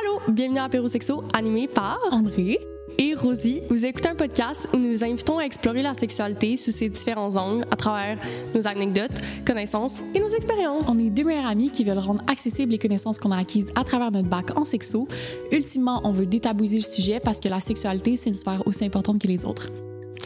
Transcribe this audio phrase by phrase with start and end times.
[0.00, 2.60] Allô, bienvenue à Apéro Sexo, animé par André
[2.98, 3.62] et Rosie.
[3.68, 7.36] Vous écoutez un podcast où nous vous invitons à explorer la sexualité sous ses différents
[7.36, 8.18] angles à travers
[8.54, 9.10] nos anecdotes,
[9.44, 10.84] connaissances et nos expériences.
[10.88, 13.82] On est deux meilleurs amis qui veulent rendre accessibles les connaissances qu'on a acquises à
[13.82, 15.08] travers notre bac en sexo.
[15.50, 19.20] Ultimement, on veut détabouiser le sujet parce que la sexualité, c'est une sphère aussi importante
[19.20, 19.66] que les autres.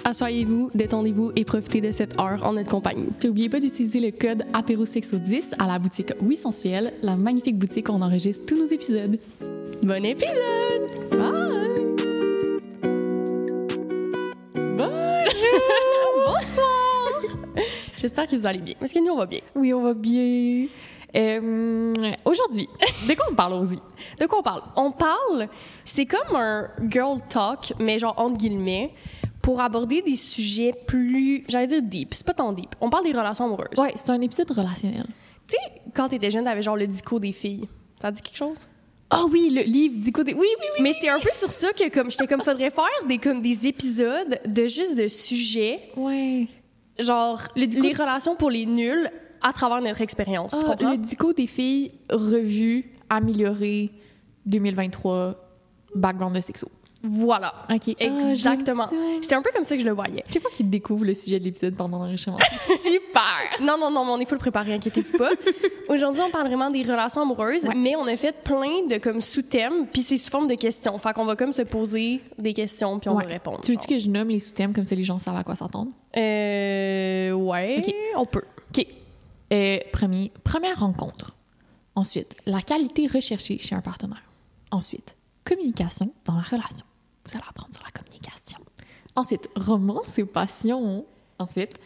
[0.04, 3.08] Assoyez-vous, détendez-vous et profitez de cette heure en notre compagnie.
[3.18, 7.88] Puis n'oubliez pas d'utiliser le code APEROSEXO10 à la boutique Oui Sensuel, la magnifique boutique
[7.88, 9.18] où on enregistre tous nos épisodes.
[9.82, 11.10] Bon épisode!
[11.10, 11.82] Bye!
[16.26, 17.22] Bonsoir!
[17.96, 19.40] J'espère que vous allez bien, parce que nous, on va bien?
[19.54, 20.66] Oui, on va bien.
[21.14, 21.92] Euh,
[22.24, 22.68] Aujourd'hui,
[23.08, 23.78] de quoi on parle, Rosie?
[24.18, 24.62] De quoi on parle?
[24.76, 25.48] On parle,
[25.84, 28.94] c'est comme un girl talk, mais genre entre guillemets,
[29.42, 32.74] pour aborder des sujets plus, j'allais dire deep, c'est pas tant deep.
[32.80, 33.76] On parle des relations amoureuses.
[33.76, 35.06] Ouais, c'est un épisode relationnel.
[35.46, 37.68] Tu sais, quand t'étais jeune, t'avais genre le discours des filles.
[38.00, 38.66] Ça dit quelque chose?
[39.14, 40.32] Ah oui, le livre du côté.
[40.34, 40.82] Oui, oui, oui.
[40.82, 43.66] Mais c'est un peu sur ça que comme j'étais comme faudrait faire des comme des
[43.66, 46.46] épisodes de juste de sujets Ouais.
[46.98, 49.10] genre Le dico- les relations pour les nuls
[49.42, 50.52] à travers notre expérience.
[50.54, 53.90] Ah, le dico des filles revu, amélioré,
[54.46, 55.34] 2023,
[55.94, 56.68] background de sexo.
[57.04, 57.52] Voilà.
[57.72, 57.94] OK.
[57.98, 58.88] Exactement.
[59.22, 60.22] C'est un peu comme ça que je le voyais.
[60.28, 62.38] Je sais pas qui découvre le sujet de l'épisode pendant l'enregistrement.
[62.82, 63.60] Super!
[63.60, 65.30] Non, non, non, mais on est full préparé, inquiétez-vous pas.
[65.88, 67.74] Aujourd'hui, on parle vraiment des relations amoureuses, Ouais.
[67.74, 70.96] mais on a fait plein de comme sous-thèmes, puis c'est sous forme de questions.
[70.98, 73.24] Fait qu'on va comme se poser des questions, puis on Ouais.
[73.24, 73.60] va répondre.
[73.62, 75.90] tu veux-tu que je nomme les sous-thèmes comme ça les gens savent à quoi s'attendre?
[76.16, 77.32] Euh.
[77.32, 77.78] Ouais.
[77.84, 77.94] Ok.
[78.16, 78.42] On peut.
[78.76, 78.86] OK.
[79.52, 81.32] Euh, premier, première rencontre.
[81.94, 84.22] Ensuite, la qualité recherchée chez un partenaire.
[84.70, 86.86] Ensuite, communication dans la relation.
[87.26, 88.58] Vous allez apprendre sur la communication.
[89.14, 91.04] Ensuite, romance et passion.
[91.38, 91.76] Ensuite,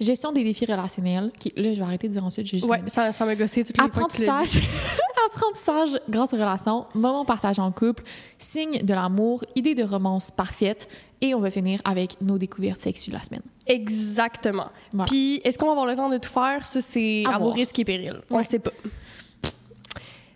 [0.00, 1.32] gestion des défis relationnels.
[1.38, 2.46] Qui, là, je vais arrêter de dire ensuite.
[2.46, 3.84] juste Ouais, ça, ça m'a gossé toutes les.
[3.84, 4.60] Apprentissage.
[5.26, 8.04] Apprentissage grâce aux relations, moments partagés en couple,
[8.38, 10.88] signes de l'amour, idée de romance parfaite.
[11.20, 13.42] Et on va finir avec nos découvertes sexuelles de la semaine.
[13.66, 14.66] Exactement.
[14.92, 15.06] Voilà.
[15.06, 16.66] Puis, est-ce qu'on va avoir le temps de tout faire?
[16.66, 18.20] Ça, c'est À à, vos risques et périls.
[18.30, 18.42] On Ouais.
[18.42, 18.72] le sait pas.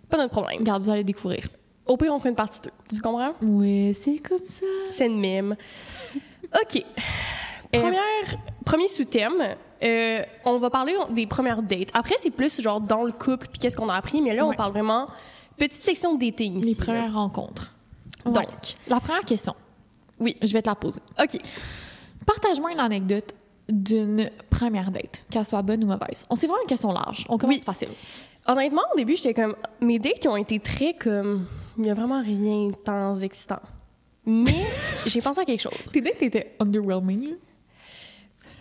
[0.09, 0.57] Pas notre problème.
[0.59, 1.47] Regarde, vous allez découvrir.
[1.89, 2.69] Au pire, on fera une partie 2.
[2.95, 3.33] Tu comprends?
[3.41, 4.65] Oui, c'est comme ça.
[4.89, 5.55] C'est une mime.
[6.55, 6.83] OK.
[7.71, 8.01] Première,
[8.65, 11.89] premier sous-thème, euh, on va parler des premières dates.
[11.93, 14.49] Après, c'est plus genre dans le couple, puis qu'est-ce qu'on a appris, mais là, on
[14.49, 14.55] Ouais.
[14.55, 15.07] parle vraiment
[15.57, 16.67] petite section de dating ici.
[16.67, 16.83] Les là.
[16.85, 17.73] premières rencontres.
[18.25, 18.45] Donc,
[18.87, 19.55] la première question.
[20.19, 20.35] Oui.
[20.41, 21.01] Je vais te la poser.
[21.21, 21.37] OK.
[22.25, 23.33] Partage-moi une anecdote
[23.67, 26.25] d'une première date, qu'elle soit bonne ou mauvaise.
[26.29, 27.25] On sait vraiment une question large.
[27.29, 27.63] On commence Oui.
[27.63, 27.89] facile.
[28.47, 29.55] Honnêtement, au début, j'étais comme...
[29.81, 31.45] Mes dates, ils ont été très comme...
[31.79, 33.61] Il n'y a vraiment rien de tant excitant.
[34.25, 34.65] Mais
[35.05, 35.89] j'ai pensé à quelque chose.
[35.93, 37.29] Tes dates étaient underwhelming.
[37.29, 37.35] là?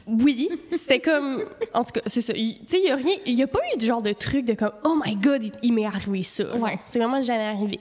[0.06, 1.42] Oui, c'était comme.
[1.74, 2.32] En tout cas, c'est ça.
[2.32, 3.16] Tu sais, il n'y a rien.
[3.26, 5.52] Il n'y a pas eu du genre de truc de comme, oh my god, il,
[5.62, 6.56] il m'est arrivé ça.
[6.56, 6.78] Ouais.
[6.86, 7.80] C'est vraiment jamais arrivé.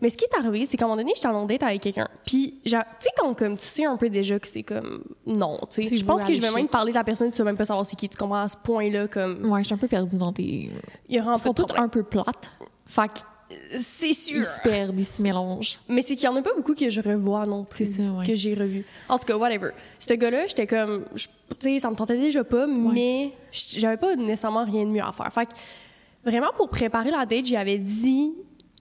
[0.00, 2.08] Mais ce qui est arrivé, c'est qu'à un moment donné, j'étais en date avec quelqu'un.
[2.26, 5.86] Puis, tu sais, quand comme, tu sais un peu déjà que c'est comme, non, tu
[5.86, 5.94] sais.
[5.94, 7.84] Je pense que je vais même parler de la personne, tu vas même pas savoir
[7.84, 8.08] c'est qui.
[8.08, 10.70] Tu comprends à ce point-là, comme, Ouais, je suis un peu perdue dans tes.
[11.08, 12.56] Ils sont toutes un peu plates.
[12.86, 13.22] Fait
[13.78, 14.44] C'est sûr.
[14.46, 15.78] se perdent, ils se mélangent.
[15.88, 17.84] Mais c'est qu'il y en a pas beaucoup que je revois non plus.
[17.86, 18.26] C'est ça, ouais.
[18.26, 18.84] Que j'ai revu.
[19.08, 19.70] En tout cas, whatever.
[19.98, 21.04] Ce gars-là, j'étais comme.
[21.14, 21.28] Tu
[21.58, 25.12] sais, ça me tentait déjà pas, mais j- j'avais pas nécessairement rien de mieux à
[25.12, 25.32] faire.
[25.32, 25.52] Fait que,
[26.24, 28.32] vraiment, pour préparer la date, j'avais dit.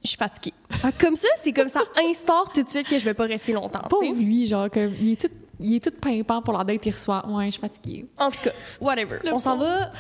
[0.04, 0.54] Je suis fatiguée.
[0.70, 3.26] Fait que comme ça, c'est comme ça instaure tout de suite que je vais pas
[3.26, 3.82] rester longtemps.
[3.90, 6.92] Pauvre lui, genre, comme, il est tout, il est tout pimpant pour la date, il
[6.94, 7.26] reçoit.
[7.28, 8.06] Ouais, je suis fatiguée.
[8.18, 9.18] En tout cas, whatever.
[9.26, 9.92] Le on s'en va.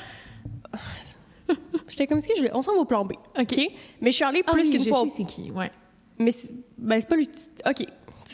[1.89, 2.45] J'étais comme que je.
[2.53, 3.13] On s'en va au plan B.
[3.37, 3.57] OK?
[4.01, 5.01] Mais je suis allée Ah plus oui, qu'une je fois.
[5.01, 5.71] au- sais c'est qui, ouais.
[6.19, 7.29] Mais c'est ben, c'est pas lui.
[7.67, 7.75] OK.
[7.75, 7.85] Tu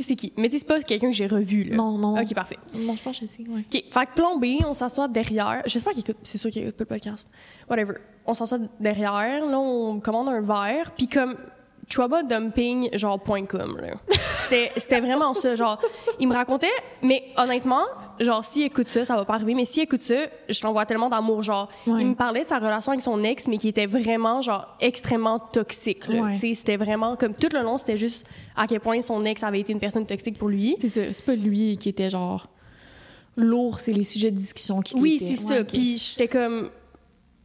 [0.01, 0.33] sais, c'est qui?
[0.38, 1.75] Mais tu c'est pas quelqu'un que j'ai revu, là.
[1.77, 2.19] Non, non.
[2.19, 2.57] OK, parfait.
[2.75, 3.61] Non, je pense que je sais, ouais.
[3.61, 3.83] OK.
[3.89, 5.61] Fait que plan B, on s'assoit derrière.
[5.67, 6.17] J'espère qu'il écoute.
[6.23, 7.29] C'est sûr qu'il écoute pas le podcast.
[7.69, 7.94] Whatever.
[8.25, 9.45] On s'assoit derrière.
[9.45, 10.91] Là, on commande un verre.
[10.97, 11.35] Puis comme
[12.28, 13.94] dumping genre point .com, là.
[14.31, 15.56] C'était c'était vraiment ça.
[15.56, 15.79] Genre,
[16.19, 16.69] il me racontait...
[17.01, 17.84] Mais honnêtement,
[18.19, 19.53] genre, s'il écoute ça, ça va pas arriver.
[19.56, 20.16] Mais s'il écoute ça,
[20.50, 21.44] je t'envoie tellement d'amour.
[21.44, 22.01] Genre, Ouais.
[22.01, 25.40] il me parlait de sa relation avec son ex, mais qui était vraiment, genre, extrêmement
[25.40, 26.22] toxique, là.
[26.22, 26.34] Ouais.
[26.34, 27.16] Tu sais, c'était vraiment...
[27.16, 28.25] Comme tout le long, c'était juste
[28.56, 30.75] à quel point son ex avait été une personne toxique pour lui.
[30.80, 32.48] C'est ça, c'est pas lui qui était genre
[33.38, 35.36] lourd, c'est les sujets de discussion qui Oui, l'étaient.
[35.36, 35.62] c'est Ouais, ça.
[35.62, 35.68] ok.
[35.68, 36.69] Puis j'étais comme.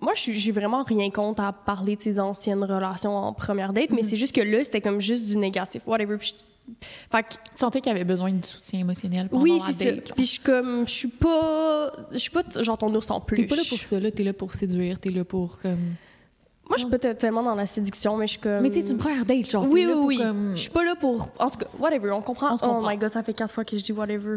[0.01, 3.97] Moi, j'ai vraiment rien contre à parler de ses anciennes relations en première date, Mhm.
[3.97, 5.83] mais c'est juste que là, c'était comme juste du négatif.
[5.87, 6.17] Whatever.
[6.17, 6.75] Puis je-
[7.11, 9.85] Fait que, Tu sentais qu'il avait besoin de soutien émotionnel pendant oui, la c'est ça.
[9.91, 10.07] date.
[10.07, 10.17] genre.
[10.17, 10.87] Puis je suis comme.
[10.87, 11.93] Je suis pas.
[12.13, 13.47] Je suis pas genre ton ours en T'es plus.
[13.47, 15.95] pas là pour ça, là, t'es là pour séduire, t'es là pour comme...
[16.69, 18.61] Moi, je suis pas t- tellement dans la séduction, mais je suis comme.
[18.61, 20.19] Mais tu sais, c'est une première date, genre, Oui, t'es oui, oui.
[20.19, 20.53] comme...
[20.55, 21.29] Je suis pas là pour.
[21.41, 22.51] En tout cas, whatever, on comprend.
[22.53, 22.89] On Oh comprend.
[22.89, 24.37] my god, ça fait quatre fois que je dis whatever.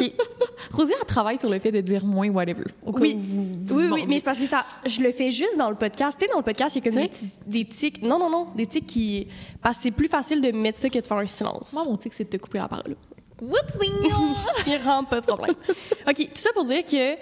[0.00, 0.12] OK.
[0.72, 2.64] Rosie, elle travaille sur le fait de dire moins whatever.
[2.84, 3.14] Au Oui.
[3.16, 5.68] où vous- vous Oui, oui, mais c'est parce que ça, je le fais juste dans
[5.70, 6.18] le podcast.
[6.18, 7.08] Tu sais, dans le podcast, il y a comme
[7.46, 8.02] des tics.
[8.02, 9.28] Non, non, non, des tics qui.
[9.60, 11.72] Parce que c'est plus facile de mettre ça que de faire un silence.
[11.72, 12.96] Moi, mon tic, c'est de te couper la parole.
[13.40, 13.90] Whoopsie!
[14.66, 15.56] Il rend pas de problème.
[16.08, 17.16] OK, tout ça pour dire que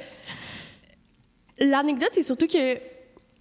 [1.59, 2.77] l'anecdote, c'est surtout que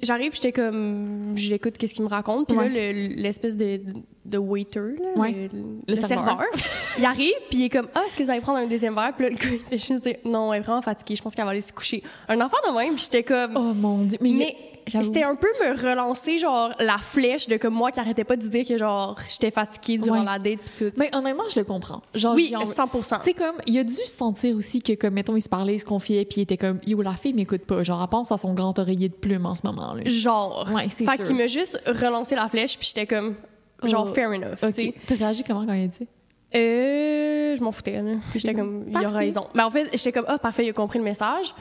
[0.02, 1.34] j'arrive, j'étais comme.
[1.36, 2.48] J'écoute qu'est-ce qu'il me raconte.
[2.48, 2.70] Puis Ouais.
[2.70, 3.80] là, le- l'espèce de,
[4.26, 5.32] de waiter, là, Ouais.
[5.32, 6.26] le, Le le serveur.
[6.26, 6.46] serveur,
[6.98, 9.14] il arrive, puis il est comme Ah, est-ce que vous allez prendre un deuxième verre?
[9.16, 11.34] Puis là, le gars, il fait juste dire Non, elle est vraiment fatiguée, je pense
[11.36, 12.04] qu'elle va aller se coucher.
[12.28, 13.56] Un enfant de même, puis j'étais comme.
[13.58, 14.18] Oh mon Dieu.
[14.22, 14.56] Mais.
[14.90, 18.48] C'était un peu me relancer, genre, la flèche de comme moi qui arrêtais pas de
[18.48, 20.26] dire que, genre, j'étais fatiguée durant Ouais.
[20.26, 20.94] la date, puis tout.
[20.98, 22.02] Mais honnêtement, je le comprends.
[22.16, 25.14] Genre, oui, envie- 100 Tu sais, comme, il a dû se sentir aussi que, comme,
[25.14, 27.66] mettons, il se parlait, il se confiait, puis il était comme, yo, la fille m'écoute
[27.66, 27.84] pas.
[27.84, 30.02] Genre, elle pense à son grand oreiller de plume en ce moment, là.
[30.06, 30.70] Genre.
[30.74, 31.26] Ouais, c'est Fait sûr.
[31.28, 33.36] qu'il m'a juste relancé la flèche, puis j'étais comme,
[33.84, 34.58] genre, Oh, fair enough.
[34.64, 34.94] Ok.
[35.08, 36.08] T'as réagi comment quand il a dit?
[36.56, 38.14] Euh, je m'en foutais, là.
[38.32, 39.46] Puis j'étais comme, il a raison.
[39.56, 41.54] Mais en fait, j'étais comme, ah, parfait, il a compris le message.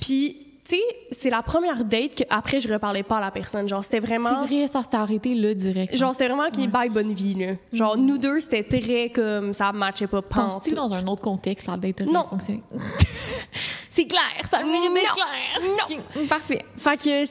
[0.00, 3.66] Puis, tu sais, c'est la première date qu'après, je reparlais pas à la personne.
[3.68, 4.46] Genre, c'était vraiment.
[4.46, 5.96] C'est vrai, ça s'était arrêté là, direct.
[5.96, 6.66] Genre, c'était vraiment qui Ouais.
[6.66, 7.52] bye bonne vie, là.
[7.72, 10.20] Genre, nous deux, c'était très comme, ça matchait pas.
[10.20, 12.24] Penses-tu que dans un autre contexte, la date aurait Non.
[12.28, 12.62] fonctionné?
[13.90, 14.20] c'est clair,
[14.50, 15.94] ça mérite d'être Non.
[15.94, 15.98] clair.
[16.20, 16.62] Ok, Parfait.
[16.76, 17.24] Fait que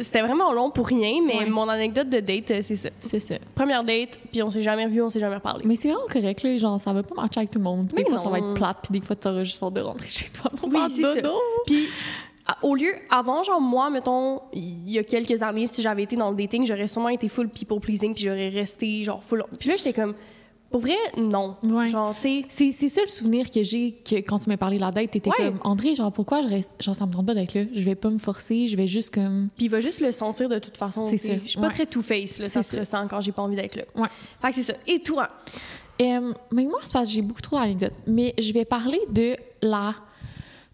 [0.00, 1.46] c'était vraiment long pour rien, mais Ouais.
[1.46, 2.88] mon anecdote de date, euh, c'est ça.
[3.00, 3.34] C'est ça.
[3.54, 5.62] Première date, puis on s'est jamais revu, on s'est jamais reparlé.
[5.66, 6.56] Mais c'est vraiment correct, là.
[6.58, 7.92] Genre, ça va pas marcher avec tout le monde.
[7.94, 8.50] Mais Des fois, ça va non.
[8.52, 11.14] être plate, puis des fois, t'auras juste hâte de rentrer chez toi pour Oui, faire
[11.22, 11.34] dodo.
[11.66, 11.88] Puis,
[12.62, 16.30] au lieu, avant, genre, moi, mettons, il y a quelques années, si j'avais été dans
[16.30, 19.42] le dating, j'aurais sûrement été full people pleasing, puis j'aurais resté, genre, full.
[19.58, 20.14] Puis là, j'étais comme,
[20.70, 21.56] pour vrai, non.
[21.62, 21.88] Ouais.
[21.88, 24.82] Genre, tu sais, C'est, ça le souvenir que j'ai que quand tu m'as parlé de
[24.82, 25.36] la date, t'étais Ouais.
[25.48, 27.94] comme André, genre pourquoi je reste, genre ça me tente pas d'être là, je vais
[27.94, 29.48] pas me forcer, je vais juste comme.
[29.56, 31.04] puis il va juste le sentir de toute façon.
[31.08, 31.32] C'est ça.
[31.42, 31.72] Je suis pas Ouais.
[31.72, 33.84] très two-face, là, ça se ressent quand j'ai pas envie d'être là.
[33.96, 34.08] Ouais.
[34.42, 34.74] Fait que c'est ça.
[34.86, 35.28] Et toi?
[36.02, 37.94] Euh, mais moi, c'est parce que j'ai beaucoup trop d'anecdotes.
[38.06, 39.94] Mais je vais parler de la.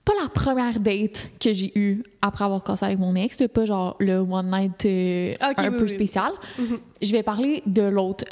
[0.04, 3.96] Pas la première date que j'ai eue après avoir cassé avec mon ex, pas genre
[4.00, 5.88] le one night euh, Ok, un oui, peu oui.
[5.90, 6.30] spécial.
[6.58, 6.78] Mhm.
[7.00, 8.24] Je vais parler de l'autre.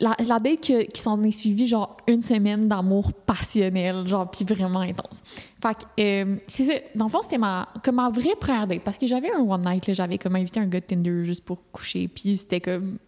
[0.00, 4.44] La, la date que- qui s'en est suivie, genre une semaine d'amour passionnel, genre, puis
[4.44, 5.22] vraiment intense.
[5.62, 6.02] Fait que,
[6.32, 6.72] euh, c'est ça.
[6.94, 8.80] Dans le fond, c'était ma, comme ma vraie première date.
[8.82, 11.58] Parce que j'avais un one night, j'avais comme invité un gars de Tinder juste pour
[11.70, 12.98] coucher, puis c'était comme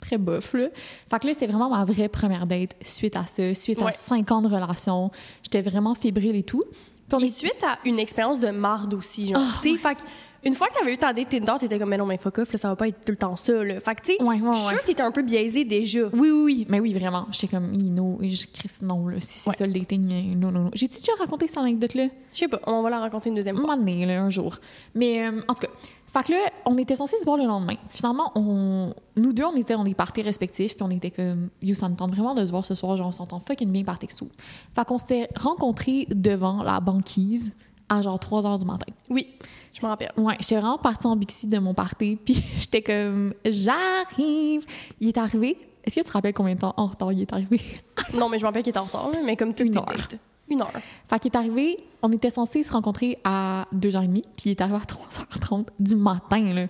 [0.00, 0.68] très bof, là.
[1.10, 4.30] Fait que là, c'était vraiment ma vraie première date suite à ça, suite à cinq
[4.32, 5.10] ans de relation.
[5.42, 6.62] J'étais vraiment fébrile et tout.
[7.08, 9.42] Puis on Et est- suite à une expérience de marde aussi, genre.
[9.42, 10.00] Ah, tu sais, fait que
[10.46, 12.52] une fois que t'avais eu ta date Tinder, t'étais comme, mais non, mais fuck off,
[12.52, 13.80] là, ça va pas être tout le temps ça, là.
[13.80, 16.00] Fait que, tu sais, Ouais, je suis sûre que t'étais un peu biaisé déjà.
[16.12, 16.66] Oui, oui, oui.
[16.68, 17.26] Mais oui, vraiment.
[17.30, 19.16] J'étais comme, no, je Chris, non, là.
[19.20, 20.70] Si c'est ça le dating, euh, non, non, non.
[20.74, 22.08] J'ai-tu déjà raconté cette anecdote-là?
[22.32, 23.76] Je sais pas, on va la raconter une deuxième Un fois.
[23.76, 24.56] moment donné, là, un jour.
[24.94, 25.72] Mais euh, en tout cas,
[26.14, 27.74] fait que là, on était censés se voir le lendemain.
[27.88, 28.94] Finalement, on...
[29.16, 31.96] nous deux, on était dans des parties respectifs, puis on était comme, yo, ça me
[31.96, 34.28] tente vraiment de se voir ce soir, genre, on s'entend fucking bien par texto.
[34.76, 37.52] Fait qu'on s'était rencontrés devant la banquise
[37.88, 38.92] à genre 3 heures du matin.
[39.10, 39.26] Oui,
[39.72, 40.12] je me rappelle.
[40.16, 44.64] Ouais, j'étais vraiment partie en Bixi de mon party, puis j'étais comme, j'arrive.
[45.00, 45.58] Il est arrivé.
[45.84, 47.60] Est-ce que tu te rappelles combien de temps en retard il est arrivé?
[48.14, 49.86] Non, mais je me rappelle qu'il était en retard, mais comme tout Une tes heure.
[49.86, 50.18] dates.
[50.50, 50.72] Une heure.
[51.08, 54.76] Fait qu'il est arrivé, on était censé se rencontrer à 2h30, puis il est arrivé
[54.76, 56.66] à 3h30 du matin, là.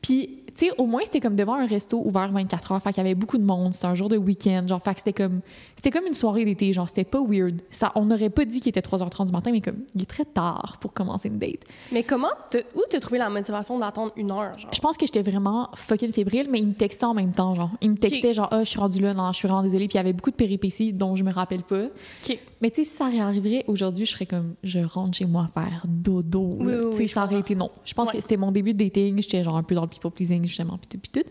[0.00, 3.02] Puis, tu sais, au moins, c'était comme devant un resto ouvert 24 heures, fait qu'il
[3.02, 5.40] y avait beaucoup de monde, c'était un jour de week-end, genre, fait que c'était comme,
[5.76, 7.60] c'était comme une soirée d'été, genre, c'était pas weird.
[7.70, 10.24] Ça, on n'aurait pas dit qu'il était 3h30 du matin, mais comme, il est très
[10.24, 11.60] tard pour commencer une date.
[11.90, 12.28] Mais comment,
[12.74, 14.70] où t'as trouvé la motivation d'attendre une heure, genre?
[14.74, 17.70] Je pense que j'étais vraiment fucking fébrile, mais il me textait en même temps, genre.
[17.80, 19.94] Il me textait, genre, ah, je suis rendu là, non, je suis vraiment désolée, puis
[19.94, 21.84] il y avait beaucoup de péripéties dont je me rappelle pas.
[21.84, 22.38] OK.
[22.60, 25.84] Mais tu sais, si ça réarriverait aujourd'hui, je serais comme, je rentre chez moi faire
[25.88, 26.58] dodo.
[26.60, 27.70] Oui, tu sais, ça aurait été non.
[27.84, 28.14] Je pense Ouais.
[28.16, 29.20] que c'était mon début de dating.
[29.20, 31.28] J'étais genre un peu dans le people pleasing, justement, puis tout.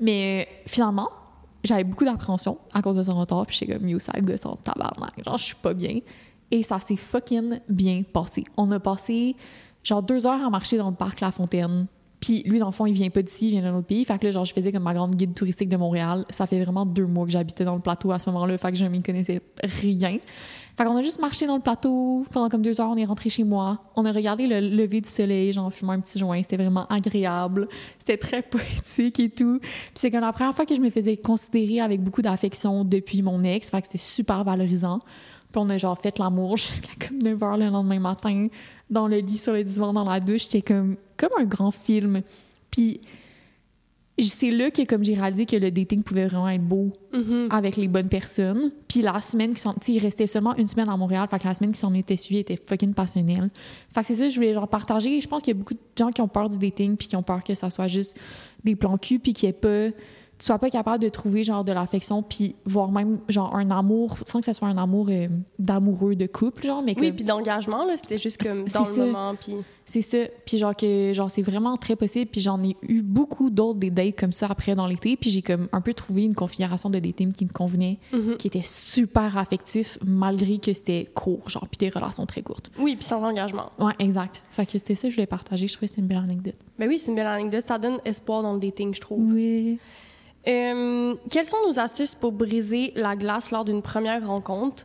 [0.00, 1.10] Mais euh, finalement,
[1.64, 4.56] j'avais beaucoup d'appréhension à cause de son retard, puis j'étais comme, yo, ça gosse en
[4.56, 5.22] tabarnak.
[5.24, 5.98] Genre, je suis pas bien.
[6.50, 8.44] Et ça s'est fucking bien passé.
[8.56, 9.36] On a passé
[9.82, 11.86] genre deux heures à marcher dans le parc La Fontaine.
[12.20, 14.04] Puis lui, dans le fond, il vient pas d'ici, il vient d'un autre pays.
[14.04, 16.24] Fait que là, genre, je faisais comme ma grande guide touristique de Montréal.
[16.28, 18.58] Ça fait vraiment deux mois que j'habitais dans le plateau à ce moment-là.
[18.58, 20.18] Fait que je m'y connaissais rien.
[20.76, 22.90] Fait qu'on a juste marché dans le plateau pendant comme deux heures.
[22.90, 23.82] On est rentré chez moi.
[23.96, 26.40] On a regardé le lever du soleil, genre, fumé un petit joint.
[26.42, 27.68] C'était vraiment agréable.
[27.98, 29.58] C'était très poétique et tout.
[29.60, 33.22] Puis c'est comme la première fois que je me faisais considérer avec beaucoup d'affection depuis
[33.22, 33.70] mon ex.
[33.70, 35.00] Fait que c'était super valorisant.
[35.52, 38.48] Puis on a genre fait l'amour jusqu'à comme 9 heures le lendemain matin
[38.88, 40.42] dans le lit sur le divan dans la douche.
[40.42, 42.22] C'était comme, comme un grand film.
[42.70, 43.00] Puis
[44.18, 47.48] c'est là que comme j'ai réalisé que le dating pouvait vraiment être beau Mhm.
[47.50, 48.70] avec les bonnes personnes.
[48.86, 49.72] Puis la semaine qui s'en...
[49.74, 52.16] Tu il restait seulement une semaine à Montréal, fait que la semaine qui s'en était
[52.16, 53.48] suivie était fucking passionnelle.
[53.92, 55.20] Fait que c'est ça, je voulais genre partager.
[55.20, 57.16] Je pense qu'il y a beaucoup de gens qui ont peur du dating puis qui
[57.16, 58.18] ont peur que ça soit juste
[58.62, 59.96] des plans cul puis qu'il n'y ait pas
[60.40, 64.16] tu sois pas capable de trouver genre de l'affection puis voire même genre un amour
[64.26, 65.28] sans que ce soit un amour euh,
[65.58, 68.84] d'amoureux de couple genre mais que Oui, puis d'engagement, là, c'était juste comme dans le
[68.86, 69.04] ça.
[69.06, 69.54] moment, puis...
[69.84, 70.16] c'est ça
[70.46, 73.90] puis genre que genre c'est vraiment très possible puis j'en ai eu beaucoup d'autres des
[73.90, 76.98] dates comme ça après dans l'été puis j'ai comme un peu trouvé une configuration de
[76.98, 78.36] dating qui me convenait Mhm.
[78.38, 82.96] qui était super affectif malgré que c'était court genre puis des relations très courtes Oui,
[82.96, 83.72] puis sans engagement.
[83.78, 86.08] ouais exact fait que c'était ça que je voulais partager je trouvais que c'était une
[86.08, 87.62] belle anecdote Ben oui, c'est une belle anecdote.
[87.66, 89.20] Ça donne espoir dans le dating, je trouve.
[89.34, 89.78] oui
[90.48, 94.84] Euh, quelles sont nos astuces pour briser la glace lors d'une première rencontre?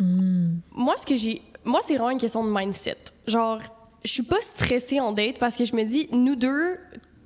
[0.00, 0.56] Hmm.
[0.72, 1.42] Moi, ce que j'ai.
[1.64, 2.98] Moi, c'est vraiment une question de mindset.
[3.26, 3.60] Genre,
[4.04, 6.76] je suis pas stressée en date parce que je me dis, nous deux,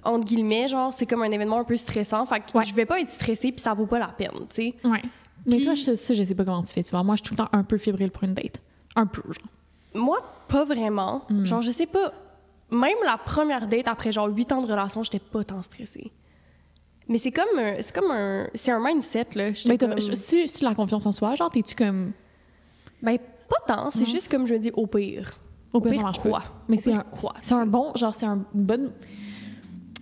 [0.05, 2.27] entre guillemets, genre, c'est comme un événement un peu stressant.
[2.27, 2.65] Fait que Ouais.
[2.67, 4.75] je vais pas être stressée puis ça vaut pas la peine, tu sais.
[4.85, 5.03] ouais
[5.49, 7.29] mais toi je, ça je sais pas comment tu fais tu vois moi je suis
[7.29, 8.61] tout le temps un peu fébrile pour une date
[8.97, 9.47] un peu genre
[9.95, 11.23] Moi, pas vraiment.
[11.31, 11.45] Hmm.
[11.45, 12.13] Genre, je sais pas.
[12.73, 16.11] Même la première date, après genre 8 ans de relation, j'étais pas tant stressée.
[17.09, 19.51] Mais c'est comme, un- c'est comme un, c'est un mindset là.
[19.67, 21.35] Mais comme- tu tu la confiance en soi?
[21.37, 22.13] Genre t'es-tu comme
[23.03, 23.17] Ben
[23.49, 23.91] pas tant.
[23.91, 25.39] C'est juste comme je me dis au pire.
[25.73, 26.43] Au Au pire, quoi?
[26.69, 28.93] Mais c'est un, quoi, c'est un bon, genre, c'est un bonne,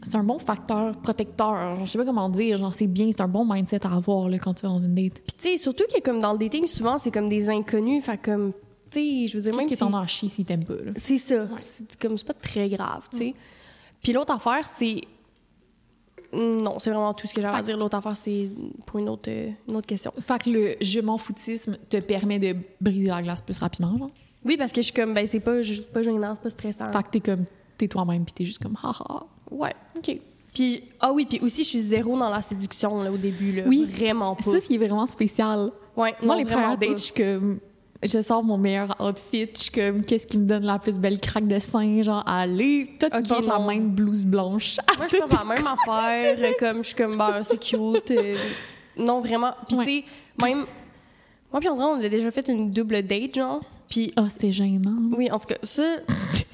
[0.02, 1.76] c'est un bon facteur protecteur.
[1.76, 2.58] Genre, je sais pas comment dire.
[2.58, 4.94] Genre, c'est bien, c'est un bon mindset à avoir là, quand tu es dans une
[4.94, 5.14] date.
[5.20, 8.04] Puis tu sais, surtout que comme dans le dating, souvent c'est comme des inconnus.
[8.04, 8.52] Fait comme,
[8.90, 10.64] tu sais, je veux dire Qu'est-ce même que si- t'en as à chier s'ils t'aiment
[10.64, 10.92] pas, là?
[10.96, 11.49] C'est ça.
[11.58, 13.34] C'est comme c'est pas très grave, tu sais.
[14.02, 15.00] Puis l'autre affaire, c'est
[16.35, 17.76] non, c'est vraiment tout ce que j'avais à dire.
[17.76, 18.49] L'autre affaire, c'est
[18.87, 20.12] pour une autre, euh, une autre question.
[20.21, 24.11] Fait que le je m'en foutisme te permet de briser la glace plus rapidement, genre?
[24.45, 26.93] Oui, parce que je suis comme, ben c'est pas, je- pas gênant, c'est pas stressant.
[26.93, 27.45] Fait que t'es comme,
[27.79, 29.25] t'es toi-même, puis t'es juste comme, haha.
[29.50, 30.19] Ouais, ok.
[30.53, 33.62] Puis, ah oui, puis aussi, je suis zéro dans la séduction là, au début, là.
[33.67, 33.88] Oui.
[33.91, 34.43] Vraiment pas.
[34.45, 35.71] Ça, ce qui est vraiment spécial.
[35.97, 37.59] ouais, Moi, non, les premières dates, je suis comme,
[38.04, 41.18] je sors mon meilleur outfit, je suis comme, qu'est-ce qui me donne la plus belle
[41.20, 42.90] craque de sein, genre, allez.
[42.99, 44.76] Toi, tu Ok, portes la même blouse blanche.
[44.96, 48.11] Moi, je fais la même affaire, comme je suis comme, ben, c'est cute.
[48.11, 48.37] euh,
[48.96, 49.52] non, vraiment.
[49.68, 49.84] Puis, Ouais.
[49.84, 50.04] tu sais,
[50.40, 50.64] même.
[51.52, 53.61] Moi, puis André, on a déjà fait une double date, genre.
[53.88, 54.96] Puis, Ah, c'était gênant.
[55.16, 55.82] oui, en tout cas, ça.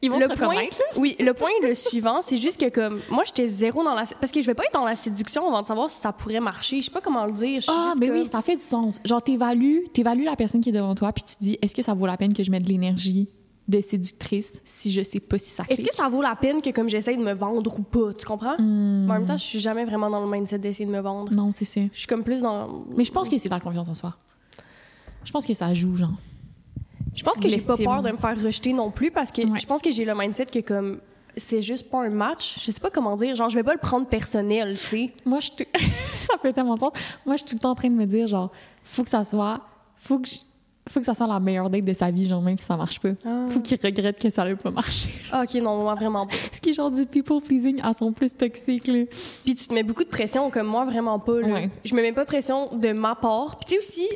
[0.00, 0.54] Ils vont le se point,
[0.96, 4.30] oui, le point le suivant, c'est juste que comme moi j'étais zéro dans la parce
[4.30, 6.80] que je vais pas être dans la séduction avant de savoir si ça pourrait marcher.
[6.80, 7.62] Je sais pas comment le dire.
[7.66, 9.00] Ah, juste mais comme- oui, ça fait du sens.
[9.04, 11.82] Genre, t'évalues, t'évalues la personne qui est devant toi, puis tu te dis, est-ce que
[11.82, 13.28] ça vaut la peine que je mette de l'énergie
[13.66, 16.70] de séductrice si je sais pas si ça Est-ce que ça vaut la peine que
[16.70, 18.54] comme j'essaie de me vendre ou pas, tu comprends?
[18.58, 19.04] Hmm.
[19.06, 21.32] Mais En même temps, je suis jamais vraiment dans le mindset d'essayer de me vendre.
[21.32, 21.80] Non, c'est ça.
[21.92, 22.84] Je suis comme plus dans.
[22.96, 24.14] Mais je pense que c'est la confiance en soi.
[25.24, 26.12] Je pense que ça joue, genre.
[27.18, 29.58] Je pense que j'ai pas peur de me faire rejeter non plus parce que Ouais.
[29.58, 31.00] je pense que j'ai le mindset que comme
[31.36, 32.58] c'est juste pas un match.
[32.64, 33.34] Je sais pas comment dire.
[33.36, 35.06] Genre, je vais pas le prendre personnel, tu sais.
[35.24, 35.50] Moi, je
[36.16, 36.92] ça fait tellement de sens.
[37.26, 38.50] Moi, je suis tout le temps en train de me dire, genre,
[38.82, 39.60] faut que ça soit...
[39.96, 40.38] Faut que, je-
[40.90, 42.98] faut que ça soit la meilleure date de sa vie, genre, même si ça marche
[42.98, 43.10] pas.
[43.24, 43.44] Ah.
[43.50, 45.10] Faut qu'il regrette que ça n'a pas marché.
[45.30, 46.34] Ah, ok, non, moi vraiment pas.
[46.52, 49.04] Ce qui est genre du people-pleasing à son plus toxique, là.
[49.44, 51.40] Puis tu te mets beaucoup de pression, comme moi, vraiment pas.
[51.40, 51.48] Là.
[51.48, 51.70] Ouais.
[51.84, 53.58] Je me mets pas de pression de ma part.
[53.58, 54.08] Puis tu sais aussi,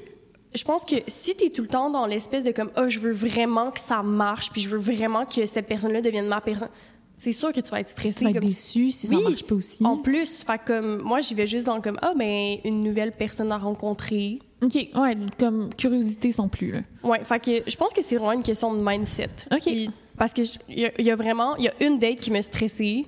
[0.54, 3.12] je pense que si t'es tout le temps dans l'espèce de comme, ah, je veux
[3.12, 6.68] vraiment que ça marche, puis je veux vraiment que cette personne-là devienne ma personne,
[7.16, 8.18] c'est sûr que tu vas être stressé.
[8.18, 9.16] Tu vas être comme déçu si Oui.
[9.22, 9.84] ça marche pas aussi.
[9.84, 13.12] En plus, fait comme, moi, j'y vais juste dans le comme, ah, ben, une nouvelle
[13.12, 14.40] personne à rencontrer.
[14.62, 16.80] OK, ouais, comme curiosité sans plus, là.
[17.02, 19.28] Ouais, fait que je pense que c'est vraiment une question de mindset.
[19.52, 19.70] OK.
[20.18, 23.06] Parce que il y, y a vraiment, il y a une date qui m'a stressée.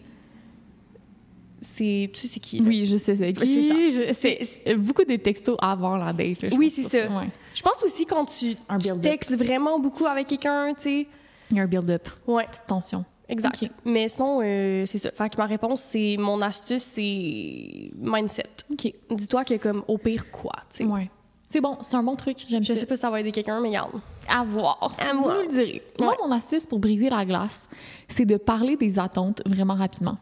[1.65, 2.59] C'est, tu sais, c'est qui?
[2.61, 2.65] là?
[2.69, 3.47] Oui, je sais c'est qui.
[3.47, 3.75] C'est ça.
[3.75, 7.09] Je- C'est c'est beaucoup des textos avant la date, là, je Oui, c'est ça.
[7.09, 7.29] Ouais.
[7.55, 11.07] Je pense aussi quand tu, Un tu textes vraiment beaucoup avec quelqu'un, tu sais.
[11.51, 13.05] Il y a un build-up, Ouais, petite tension.
[13.29, 13.71] exact.
[13.85, 15.11] Mais sinon, euh, c'est ça.
[15.13, 18.45] Fait que ma réponse, c'est mon astuce, c'est mindset.
[18.71, 20.85] OK, Dis-toi que comme au pire quoi, tu sais.
[20.85, 21.11] ouais.
[21.47, 22.81] C'est bon, c'est un bon truc, j'aime Je ça.
[22.81, 23.93] sais pas si ça va aider quelqu'un, mais regarde.
[24.29, 24.97] À voir.
[24.99, 25.83] À Vous le direz.
[26.01, 27.69] Moi, mon astuce pour briser la glace,
[28.09, 30.17] c'est de parler des attentes vraiment rapidement.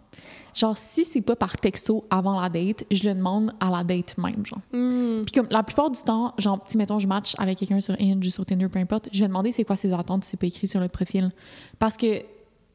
[0.54, 4.16] Genre, si c'est pas par texto avant la date, je le demande à la date
[4.18, 4.60] même, genre.
[4.72, 5.24] Hmm.
[5.24, 8.26] Puis comme la plupart du temps, genre, si mettons, je match avec quelqu'un sur Hinge
[8.26, 10.46] ou sur Tinder, peu importe, je vais demander c'est quoi ses attentes si c'est pas
[10.46, 11.30] écrit sur le profil.
[11.78, 12.22] Parce que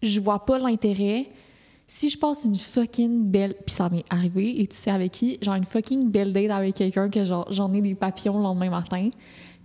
[0.02, 1.30] je vois pas l'intérêt.
[1.86, 3.56] Si je passe une fucking belle...
[3.66, 5.38] Puis ça m'est arrivé, et tu sais avec qui?
[5.42, 8.70] Genre une fucking belle date avec quelqu'un que genre, j'en ai des papillons le lendemain
[8.70, 9.10] matin.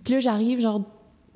[0.03, 0.81] Puis là, j'arrive, genre,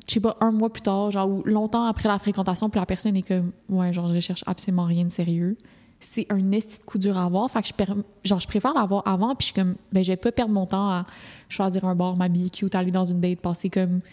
[0.07, 2.85] je sais pas, un mois plus tard, genre, ou longtemps après la fréquentation, puis la
[2.85, 5.57] personne est comme, ouais, genre, je cherche absolument rien de sérieux.
[5.99, 7.49] C'est un esti de coup dur à avoir.
[7.49, 7.85] Fait que je, per-
[8.23, 10.65] genre, je préfère l'avoir avant, puis je suis comme, ben, je vais pas perdre mon
[10.67, 11.05] temps à
[11.49, 14.07] choisir un bar, m'habiller cute, aller dans une date, passer comme, tu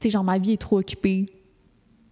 [0.00, 1.26] sais, genre, ma vie est trop occupée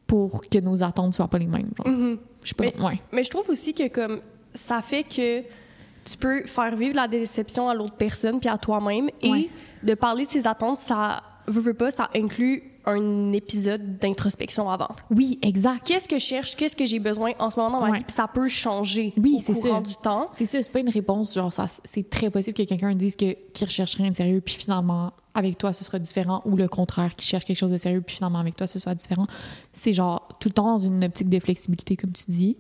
[0.07, 1.71] pour que nos attentes soient pas les mêmes.
[1.77, 1.89] Genre.
[1.89, 2.19] Mhm.
[2.43, 3.01] Je sais pas, Mais- ouais.
[3.13, 4.21] Mais je trouve aussi que comme
[4.55, 9.09] ça fait que tu peux faire vivre la déception à l'autre personne puis à toi-même
[9.21, 9.51] et Ouais.
[9.83, 14.89] de parler de ses attentes, ça veut, veut pas, ça inclut un épisode d'introspection avant.
[15.11, 15.87] Oui, exact.
[15.87, 16.57] Qu'est-ce que je cherche?
[16.57, 18.05] Qu'est-ce que j'ai besoin en ce moment dans ma vie?
[18.05, 19.81] Puis ça peut changer Oui, au c'est courant ça.
[19.89, 20.29] du temps.
[20.33, 23.37] C'est ça, c'est pas une réponse, genre, ça, c'est très possible que quelqu'un dise que,
[23.53, 27.15] qu'il recherche rien de sérieux, puis finalement, avec toi, ce sera différent, ou le contraire,
[27.17, 29.27] qu'il cherche quelque chose de sérieux, puis finalement, avec toi, ce soit différent.
[29.73, 32.59] C'est genre, tout le temps dans une optique de flexibilité, comme tu dis.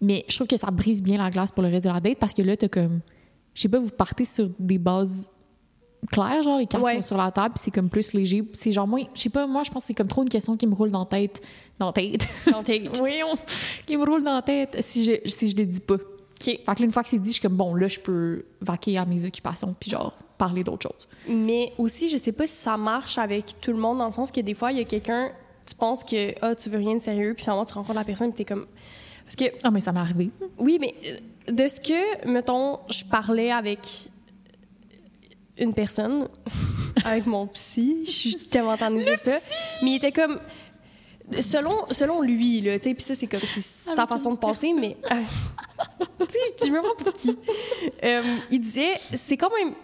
[0.00, 2.18] Mais je trouve que ça brise bien la glace pour le reste de la date,
[2.18, 3.00] parce que là, t'as comme,
[3.54, 5.31] je sais pas, vous partez sur des bases
[6.10, 6.96] claires, genre, les cartes Ouais.
[6.96, 8.44] sont sur la table, puis c'est comme plus léger.
[8.52, 10.56] C'est genre, moi, je sais pas, moi, je pense que c'est comme trop une question
[10.56, 11.40] qui me roule dans la tête.
[11.78, 12.28] Dans la tête.
[12.50, 13.36] Dans tes- oui, on-
[13.86, 15.94] qui me roule dans la tête si je, si je le dis pas.
[15.94, 16.00] OK.
[16.44, 18.44] Fait que là, une fois que c'est dit, je suis comme, bon, là, je peux
[18.60, 21.08] vaquer à mes occupations, puis genre, parler d'autre chose.
[21.28, 24.32] Mais aussi, je sais pas si ça marche avec tout le monde, dans le sens
[24.32, 25.30] que des fois, il y a quelqu'un,
[25.66, 28.32] tu penses que ah, tu veux rien de sérieux, puis finalement, tu rencontres la personne,
[28.32, 28.66] puis t'es comme.
[29.24, 30.30] Parce que, Ah, mais ça m'est arrivé.
[30.58, 34.08] oui, mais euh, de ce que, mettons, je parlais avec
[35.62, 36.28] une personne,
[37.04, 39.38] avec mon psy, je suis tellement tannée de dire ça,
[39.82, 40.38] mais il était comme.
[41.40, 44.72] Selon, selon lui, là, tu sais, puis ça, c'est comme c'est sa façon de penser,
[44.74, 44.96] mais.
[45.10, 45.14] euh,
[46.18, 47.38] tu sais, je sais même pas pour qui.
[48.04, 49.74] Euh, il disait, c'est quand même.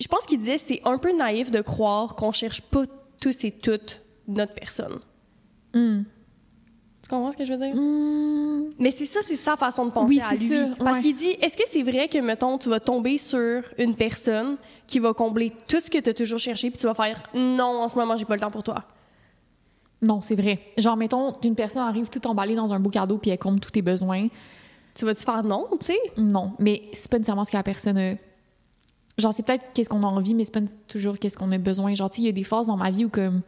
[0.00, 2.84] Je pense qu'il disait, c'est un peu naïf de croire qu'on cherche pas
[3.20, 5.00] tous et toutes notre personne.
[5.74, 6.02] Hmm.
[7.14, 7.74] Tu comprends ce que je veux dire?
[7.76, 8.72] Hmm.
[8.80, 10.48] Mais c'est ça, c'est sa façon de penser Oui, à c'est lui.
[10.48, 11.02] ça, Parce ouais.
[11.02, 14.56] qu'il dit, est-ce que c'est vrai que, mettons, tu vas tomber sur une personne
[14.88, 17.82] qui va combler tout ce que tu as toujours cherché, puis tu vas faire, non,
[17.82, 18.82] en ce moment, j'ai pas le temps pour toi?
[20.02, 20.58] Non, c'est vrai.
[20.76, 23.70] Genre, mettons, une personne arrive tout emballée dans un beau cadeau, puis elle comble tous
[23.70, 24.26] tes besoins.
[24.96, 25.98] Tu vas-tu faire non, tu sais?
[26.16, 28.14] Non, mais c'est pas nécessairement ce que la personne a.
[29.18, 31.94] Genre, c'est peut-être qu'est-ce qu'on a envie, mais c'est pas toujours qu'est-ce qu'on a besoin.
[31.94, 33.42] Genre, tu sais, il y a des phases dans ma vie où, comme,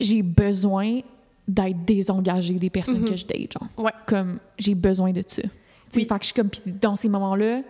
[0.00, 1.00] j'ai besoin
[1.48, 3.68] d'être désengagée des personnes que je date, genre.
[3.84, 3.92] Ouais.
[4.06, 5.42] Comme, j'ai besoin de ça.
[5.42, 5.48] Tu
[5.90, 6.04] sais, Oui.
[6.06, 7.62] fait que je suis comme, puis dans ces moments-là,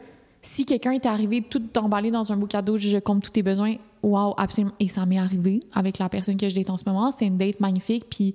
[0.42, 3.76] si quelqu'un était arrivé tout emballé dans un beau cadeau, je compte tous tes besoins,
[4.02, 4.72] wow, absolument.
[4.80, 7.10] Et ça m'est arrivé avec la personne que je date en ce moment.
[7.12, 8.34] C'était une date magnifique, puis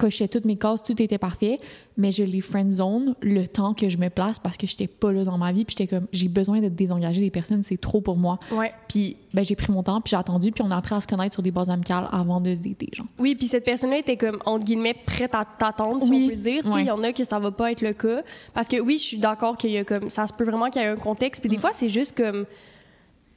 [0.00, 1.60] cochait toutes mes cases, tout était parfait,
[1.96, 5.12] mais je les friend zone le temps que je me place parce que j'étais pas
[5.12, 8.00] là dans ma vie, puis j'étais comme, j'ai besoin d'être désengagée des personnes, c'est trop
[8.00, 8.38] pour moi.
[8.50, 8.72] Ouais.
[8.88, 11.06] Puis, ben, j'ai pris mon temps, puis j'ai attendu, puis on a appris à se
[11.06, 13.06] connaître sur des bases amicales avant de se dater, genre.
[13.18, 16.24] Oui, puis cette personne-là était comme, entre guillemets, prête à t'attendre, si Oui.
[16.26, 16.60] on peut dire.
[16.64, 16.84] Il Ouais.
[16.86, 18.22] y en a que ça va pas être le cas.
[18.54, 20.80] Parce que oui, je suis d'accord qu'il y a comme, ça se peut vraiment qu'il
[20.80, 21.40] y ait un contexte.
[21.42, 22.46] Puis des fois, c'est juste comme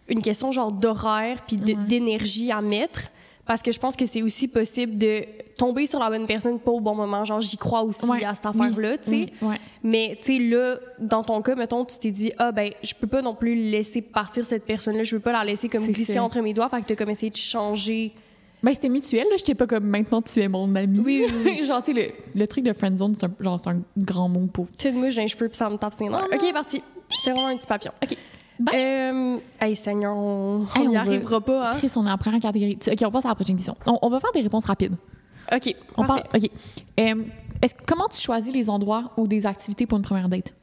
[0.08, 3.10] une question genre d'horaire puis de- d'énergie à mettre.
[3.46, 5.22] Parce que je pense que c'est aussi possible de
[5.58, 7.25] tomber sur la bonne personne pas au bon moment.
[7.25, 8.24] Genre, j'y crois aussi Ouais.
[8.24, 9.25] à cette affaire-là, tu sais.
[9.42, 9.58] Oui, ouais.
[9.84, 13.08] Mais, tu sais, là, dans ton cas, mettons, tu t'es dit, ah, ben, je peux
[13.08, 15.03] pas non plus laisser partir cette personne-là.
[15.03, 16.24] Je veux pas la laisser comme glisser ça.
[16.24, 16.70] entre mes doigts.
[16.70, 18.14] Fait que t'as comme essayé de changer.
[18.64, 19.36] Ben, c'était mutuel, là.
[19.38, 21.00] J'étais pas comme maintenant tu es mon ami.
[21.00, 22.01] Oui, oui, genre, tu sais,
[22.34, 24.68] le, le truc de friendzone, c'est un, genre, c'est un grand mot pour.
[24.77, 26.27] Tu de mouche dans les cheveux puis ça me tape ses nerfs.
[26.32, 26.82] Oh OK, parti.
[27.25, 27.92] C'est vraiment un petit papillon.
[28.01, 28.18] OK.
[28.59, 28.75] Bye.
[28.75, 31.77] Euh, hey, Seigneur, on n'y arrivera pas, hein?
[31.77, 32.77] Chris, on est en première catégorie.
[32.87, 33.75] OK, on passe à la prochaine question.
[33.87, 34.96] On, on va faire des réponses rapides.
[35.51, 36.24] OK, On parle.
[36.33, 36.50] OK.
[37.00, 37.16] Euh,
[37.61, 40.53] est-ce, comment tu choisis les endroits ou des activités pour une première date?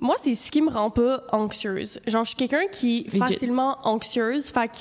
[0.00, 2.00] Moi, c'est ce qui me rend pas anxieuse.
[2.06, 4.50] Genre, je suis quelqu'un qui est facilement anxieuse.
[4.50, 4.76] Fait que,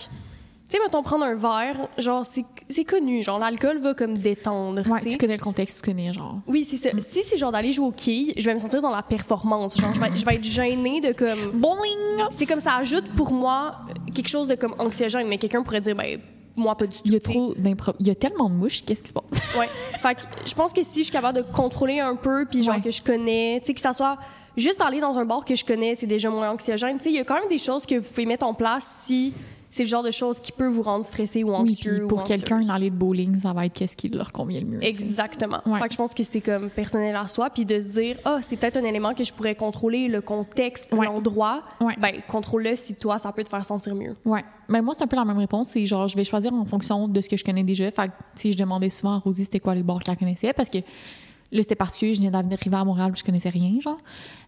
[0.69, 3.21] tu sais, mettons, prendre un verre, genre, c'est connu.
[3.23, 6.33] Genre, l'alcool va comme détendre, Ouais, tu connais le contexte, tu connais, genre.
[6.47, 6.89] Oui, c'est ça.
[6.99, 9.77] Si c'est genre d'aller jouer au quilles, je vais me sentir dans la performance.
[9.79, 11.51] Genre, je vais, je vais être gênée de comme...
[11.53, 12.25] Bowling!
[12.31, 13.75] C'est comme ça ajoute pour moi
[14.13, 16.19] quelque chose de comme anxiogène, mais quelqu'un pourrait dire, ben,
[16.55, 17.03] moi, pas du tout.
[17.05, 17.53] Il y a trop.
[17.99, 19.23] Il y a tellement de mouches, qu'est-ce qui se passe?
[19.57, 19.69] Ouais.
[20.01, 22.75] Fait que je pense que si je suis capable de contrôler un peu, puis genre
[22.75, 22.81] Ouais.
[22.81, 24.17] que je connais, tu sais, que ça soit
[24.55, 26.97] juste aller dans un bar que je connais, c'est déjà moins anxiogène.
[26.97, 29.01] Tu sais, il y a quand même des choses que vous pouvez mettre en place
[29.03, 29.33] si
[29.69, 31.93] c'est le genre de choses qui peut vous rendre stressé ou Oui, anxieux.
[31.95, 34.65] puis ou pour quelqu'un, allée de bowling, ça va être qu'est-ce qui leur convient le
[34.67, 34.83] mieux.
[34.83, 35.59] Exactement.
[35.65, 35.79] Ouais.
[35.79, 38.39] Fait que je pense que c'est comme personnel à soi, puis de se dire, ah,
[38.41, 41.05] c'est peut-être un élément que je pourrais contrôler, le contexte, Ouais.
[41.05, 41.63] l'endroit.
[41.81, 41.95] Ouais.
[41.99, 44.15] Ben, contrôle-le si toi, ça peut te faire sentir mieux.
[44.25, 44.43] Ouais.
[44.69, 45.69] Mais moi, c'est un peu la même réponse.
[45.69, 47.89] C'est genre, je vais choisir en fonction de ce que je connais déjà.
[47.91, 50.69] Fait que, sais, je demandais souvent à Rosie c'était quoi les bars qu'elle connaissait parce
[50.69, 52.13] que là, c'était particulier.
[52.13, 53.97] Je venais d'arriver à Montréal puis je connaissais rien, genre.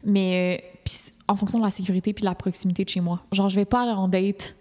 [0.04, 0.96] Mais, euh, puis
[1.28, 3.22] en fonction de la sécurité puis de la proximité de chez moi.
[3.32, 4.56] Genre, je vais pas aller en date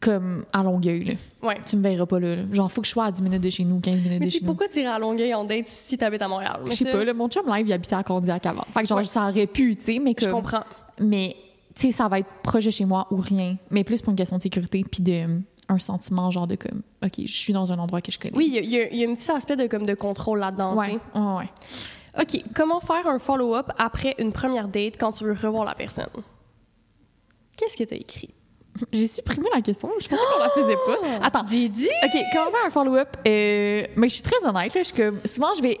[0.00, 1.14] comme à Longueuil, là.
[1.42, 1.56] Ouais.
[1.64, 2.36] Tu me verras pas là.
[2.36, 2.42] là.
[2.52, 4.30] Genre, faut que je sois à 10 minutes de chez nous, 15 minutes Mais de
[4.30, 4.46] tu chez nous.
[4.46, 6.60] pourquoi tirer à Longueuil en date si t'habites à Montréal?
[6.66, 8.64] Je sais pas, mon chum live, il habitait à Condiac avant.
[8.74, 9.04] Fait que genre, Ouais.
[9.04, 10.64] ça aurait pu, tu sais, mais Je comme- comprends.
[11.00, 11.34] mais
[11.74, 14.16] tu sais ça va être proche de chez moi ou rien mais plus pour une
[14.16, 17.70] question de sécurité puis de euh, un sentiment genre de comme ok je suis dans
[17.70, 19.66] un endroit que je connais Oui, il y a- y, y un petit aspect de,
[19.66, 20.72] comme, de contrôle là-dedans.
[20.82, 21.48] tu ouais.
[22.18, 22.42] OK.
[22.54, 26.06] Comment faire un follow-up après une première date quand tu veux revoir la personne?
[27.58, 28.30] Qu'est-ce que tu as écrit?
[28.92, 31.88] j'ai supprimé la question je pensais qu'on la faisait pas attends Didi?
[32.04, 35.20] ok comment faire un follow-up euh, mais je suis très honnête là je suis comme
[35.24, 35.78] souvent je vais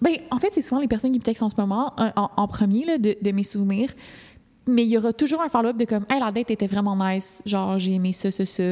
[0.00, 2.48] ben en fait c'est souvent les personnes qui me textent en ce moment en, en
[2.48, 3.90] premier là, de, de mes souvenirs
[4.68, 7.42] mais il y aura toujours un follow-up de comme hey la date était vraiment nice
[7.46, 8.62] genre j'ai aimé ça ça ça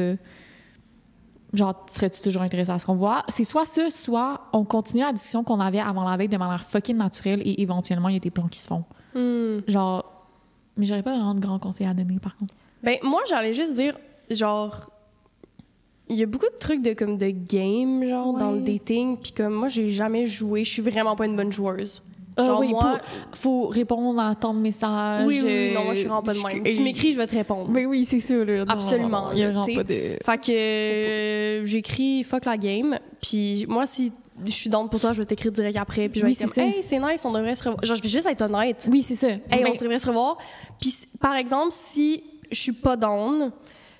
[1.53, 3.23] genre, serais-tu toujours intéressé à ce qu'on voit?
[3.29, 6.63] C'est soit ça, soit on continue la discussion qu'on avait avant la date de manière
[6.63, 8.83] fucking naturelle et éventuellement, il y a des plans qui se font.
[9.15, 9.59] Hmm.
[9.67, 10.05] Genre,
[10.77, 12.53] mais j'aurais pas vraiment de grands conseils à donner, par contre.
[12.83, 13.97] Ben, moi, j'allais juste dire,
[14.29, 14.89] genre,
[16.09, 19.31] il y a beaucoup de trucs de, comme, de game, genre, dans le dating, puis
[19.31, 22.01] comme, moi, j'ai jamais joué, je suis vraiment pas une bonne joueuse.
[22.39, 22.99] Ah Genre, oui, moi-
[23.31, 25.25] pour- faut répondre à tant de messages.
[25.25, 26.63] Oui, oui, oui, non, euh, moi, je suis vraiment pas de même.
[26.71, 27.67] Tu m'écris, je vais te répondre.
[27.67, 28.63] Mais oui, c'est sûr, là.
[28.69, 30.17] Absolument, Il y a vraiment pas de.
[30.23, 34.11] Fait que euh, j'écris fuck la game, puis moi, si
[34.45, 36.53] je suis down pour toi, je vais t'écrire direct après, puis je vais Oui, être
[36.53, 37.83] comme, hey, c'est nice, on devrait se revoir.
[37.83, 38.87] Genre, je vais juste être honnête.
[38.91, 39.29] Oui, c'est ça.
[39.29, 40.37] Hey, Mais- on devrait se revoir.
[40.79, 43.51] Puis, par exemple, si je suis pas down,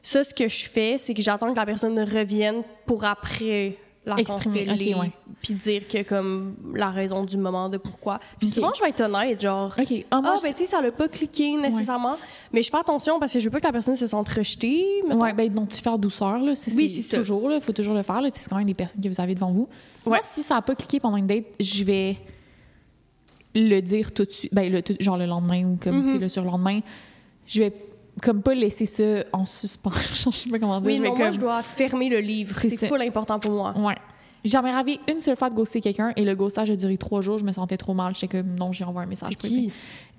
[0.02, 4.16] ça, ce que je fais, c'est que j'attends que la personne revienne pour après la
[4.16, 5.12] Exprimer, canceller, ok, ouais.
[5.42, 8.20] puis dire que, comme, la raison du moment de pourquoi.
[8.40, 9.76] Puis souvent, je vais être honnête, genre...
[9.78, 10.06] OK.
[10.10, 12.16] Ah, moi, Ah, je- ben, tu sais, ça l'a pas cliqué nécessairement.
[12.54, 14.86] Mais je fais attention parce que je veux pas que la personne se sente rejetée.
[15.06, 15.20] mettons.
[15.22, 16.56] Ouais, ben, donc tu fais en douceur, là.
[16.56, 17.60] Ça, Oui, c'est toujours, là.
[17.60, 18.30] Faut toujours le faire, là.
[18.32, 19.68] C'est quand même des personnes que vous avez devant vous.
[20.06, 20.24] Moi, Ouais.
[20.24, 22.16] si ça n'a pas cliqué pendant une date, je vais
[23.56, 24.54] le dire tout de suite.
[24.54, 26.22] Ben, le, tout- genre le lendemain ou comme, tu sais, Mhm.
[26.22, 26.80] le surlendemain.
[27.46, 27.74] Je vais
[28.22, 29.92] comme pas laisser ça en suspens.
[30.14, 30.88] je sais pas comment dire.
[30.90, 32.56] Oui, je vais non, moi, comme- je dois fermer le livre.
[32.60, 33.74] C'est full important pour moi.
[33.78, 33.96] Ouais.
[34.44, 37.22] J'ai jamais arrivé une seule fois de ghoster quelqu'un et le ghostage a duré trois
[37.22, 37.38] jours.
[37.38, 38.14] Je me sentais trop mal.
[38.14, 39.30] J'étais comme, non, j'ai envoyé un message.
[39.32, 39.72] C'est qui?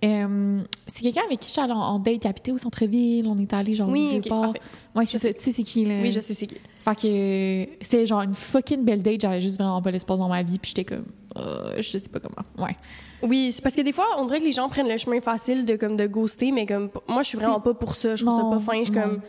[0.05, 2.19] Euh, c'est quelqu'un avec qui je suis allée en, en date.
[2.25, 3.27] Il habitait au centre-ville.
[3.27, 4.43] On est allé genre Oui, vieux ok, port.
[4.43, 4.61] parfait.
[4.95, 5.33] Ouais, c'est ça.
[5.33, 6.01] Tu sais, c'est qui, là?
[6.03, 6.57] Oui, je sais c'est qui.
[6.85, 9.21] Fait que euh, c'était genre une fucking belle date.
[9.23, 10.59] J'avais juste vraiment pas l'espace dans ma vie.
[10.59, 11.07] Puis j'étais comme,
[11.37, 12.67] euh, je sais pas comment.
[12.67, 12.75] Ouais.
[13.23, 15.65] Oui, c'est parce que des fois, on dirait que les gens prennent le chemin facile
[15.67, 18.15] de, comme, de ghoster, mais comme, moi, je suis vraiment pas pour ça.
[18.17, 18.79] Je trouve Non, ça pas fin.
[18.81, 19.21] Je suis comme,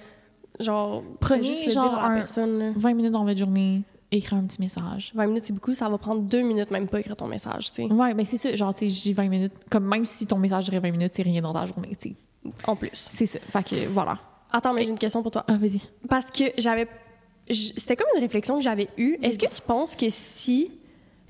[0.59, 2.59] genre, Prenez, juste le genre, dire à la un- personne.
[2.59, 2.71] là.
[2.75, 5.11] 20 minutes dans votre journée, écrire un petit message.
[5.15, 5.73] 20 minutes, c'est beaucoup.
[5.73, 7.91] Ça va prendre deux minutes, même pas, écrire ton message, tu sais.
[7.91, 8.55] Ouais, ben c'est ça.
[8.55, 9.53] Genre, tu sais, j'ai 20 minutes.
[9.69, 12.15] Comme même si ton message durait 20 minutes, c'est rien dans ta journée, tu sais.
[12.67, 13.07] En plus.
[13.09, 13.39] C'est ça.
[13.39, 14.17] Fait que voilà.
[14.51, 15.43] Attends, mais j'ai une question pour toi.
[15.47, 15.81] Ah, vas-y.
[16.07, 16.87] Parce que j'avais.
[17.51, 19.17] C'était comme une réflexion que j'avais eue.
[19.21, 20.71] Est-ce que tu penses que si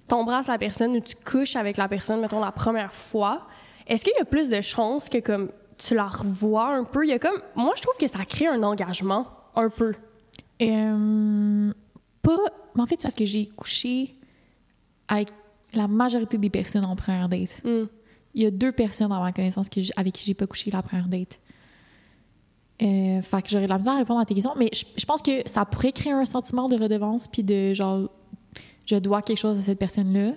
[0.10, 3.48] t'embrasses la personne ou tu couches avec la personne, mettons, la première fois,
[3.88, 7.06] est-ce qu'il y a plus de chances que, comme, tu la revois un peu?
[7.06, 7.41] Il y a comme.
[7.56, 9.93] Moi, je trouve que ça crée un engagement, un peu.
[10.62, 11.72] Euh,
[12.22, 12.38] pas.
[12.76, 14.15] Mais en fait, c'est parce que j'ai couché
[15.08, 15.30] avec
[15.74, 17.62] la majorité des personnes en première date.
[17.63, 17.86] Hmm.
[18.36, 20.84] Il y a deux personnes à ma connaissance que avec qui j'ai pas couché la
[20.84, 21.39] première date.
[22.82, 25.06] Euh, fait que j'aurais de la misère à répondre à tes questions, mais je, je
[25.06, 28.10] pense que ça pourrait créer un sentiment de redevance puis de genre
[28.89, 30.32] je dois quelque chose à cette personne-là.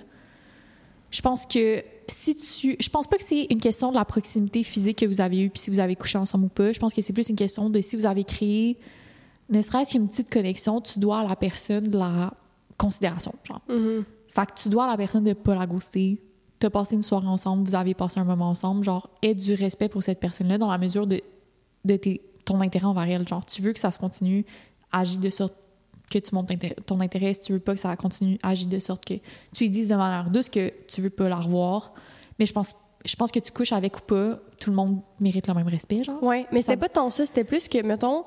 [1.11, 4.63] Je pense que si tu je pense pas que c'est une question de la proximité
[4.63, 6.93] physique que vous avez eue puis si vous avez couché ensemble ou pas, je pense
[6.95, 8.79] que c'est plus une question de si vous avez créé
[9.49, 12.33] ne serait-ce qu'une petite connexion, tu dois à la personne de la
[12.79, 13.61] considération, genre.
[13.69, 14.05] Mhm.
[14.29, 16.19] Fait que tu dois à la personne de pas la ghoster.
[16.59, 18.83] T'as passé une soirée ensemble, vous avez passé un moment ensemble.
[18.85, 21.21] Genre, aie du respect pour cette personne-là dans la mesure de,
[21.85, 23.29] de tes- ton intérêt envers elle.
[23.29, 24.47] Genre, tu veux que ça se continue,
[24.91, 25.55] agis de sorte
[26.13, 26.51] que tu montes
[26.87, 27.35] ton intérêt.
[27.35, 29.15] Si tu veux pas que ça continue, agis de sorte que
[29.55, 31.95] tu lui dises de manière douce que tu veux pas la revoir.
[32.39, 35.49] Mais je pense, je pense que tu couches avec ou pas, tout le monde mérite
[35.49, 36.23] le même respect, genre.
[36.23, 38.25] Ouais, mais c'était pas tant ça, c'était plus que, mettons,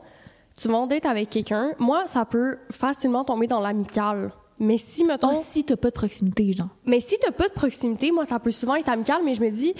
[0.59, 1.71] tu vas en date avec quelqu'un.
[1.79, 4.31] Moi, ça peut facilement tomber dans l'amical.
[4.57, 5.31] Mais si, mettons.
[5.33, 6.69] Oh, si t'as pas de proximité, genre.
[6.85, 9.49] Mais si t'as pas de proximité, moi, ça peut souvent être amical, mais je me
[9.49, 9.73] dis,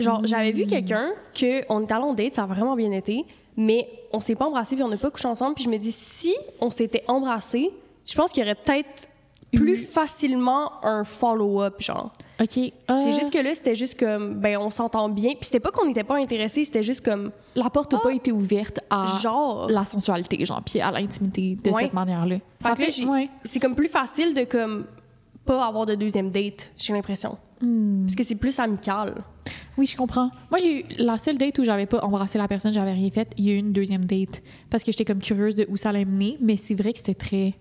[0.00, 3.24] genre, j'avais vu quelqu'un que on est allé en date, ça a vraiment bien été,
[3.56, 5.92] mais on s'est pas embrassé puis on n'a pas couché ensemble, puis je me dis,
[5.92, 7.70] si on s'était embrassé,
[8.06, 9.08] je pense qu'il y aurait peut-être
[9.52, 12.12] plus facilement un follow-up, genre.
[12.40, 12.48] OK.
[12.50, 15.70] C'est euh, juste que là, c'était juste comme, ben, on s'entend bien, puis c'était pas
[15.70, 19.68] qu'on n'était pas intéressés, c'était juste comme, La porte n'a pas été ouverte à genre.
[19.70, 21.84] la sensualité, genre, puis à l'intimité de Ouais.
[21.84, 22.36] cette manière-là.
[22.60, 23.30] Fait que là, j'ai- ouais.
[23.44, 24.84] c'est comme plus facile de comme
[25.46, 27.38] pas avoir de deuxième date, j'ai l'impression.
[27.60, 28.02] Hmm.
[28.04, 29.14] Parce que c'est plus amical.
[29.78, 30.30] Oui, je comprends.
[30.50, 33.32] Moi, j'ai eu la seule date où j'avais pas embrassé la personne, j'avais rien fait.
[33.36, 35.88] Il y a eu une deuxième date parce que j'étais comme curieuse de où ça
[35.90, 37.54] allait mener, mais c'est vrai que c'était très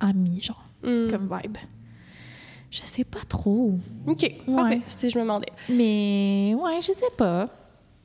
[0.00, 1.08] ami, genre, Hmm.
[1.10, 1.58] comme vibe.
[2.70, 3.74] Je sais pas trop.
[4.06, 4.80] OK, parfait.
[4.86, 5.48] C'était je me demandais.
[5.68, 7.48] Mais ouais, je sais pas.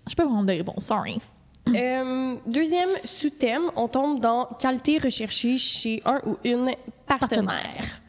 [0.10, 1.20] Je peux prendre de réponse, sorry.
[1.70, 6.72] Euh, deuxième sous-thème, on tombe dans qualité recherchée chez un ou une
[7.08, 8.02] partenaire.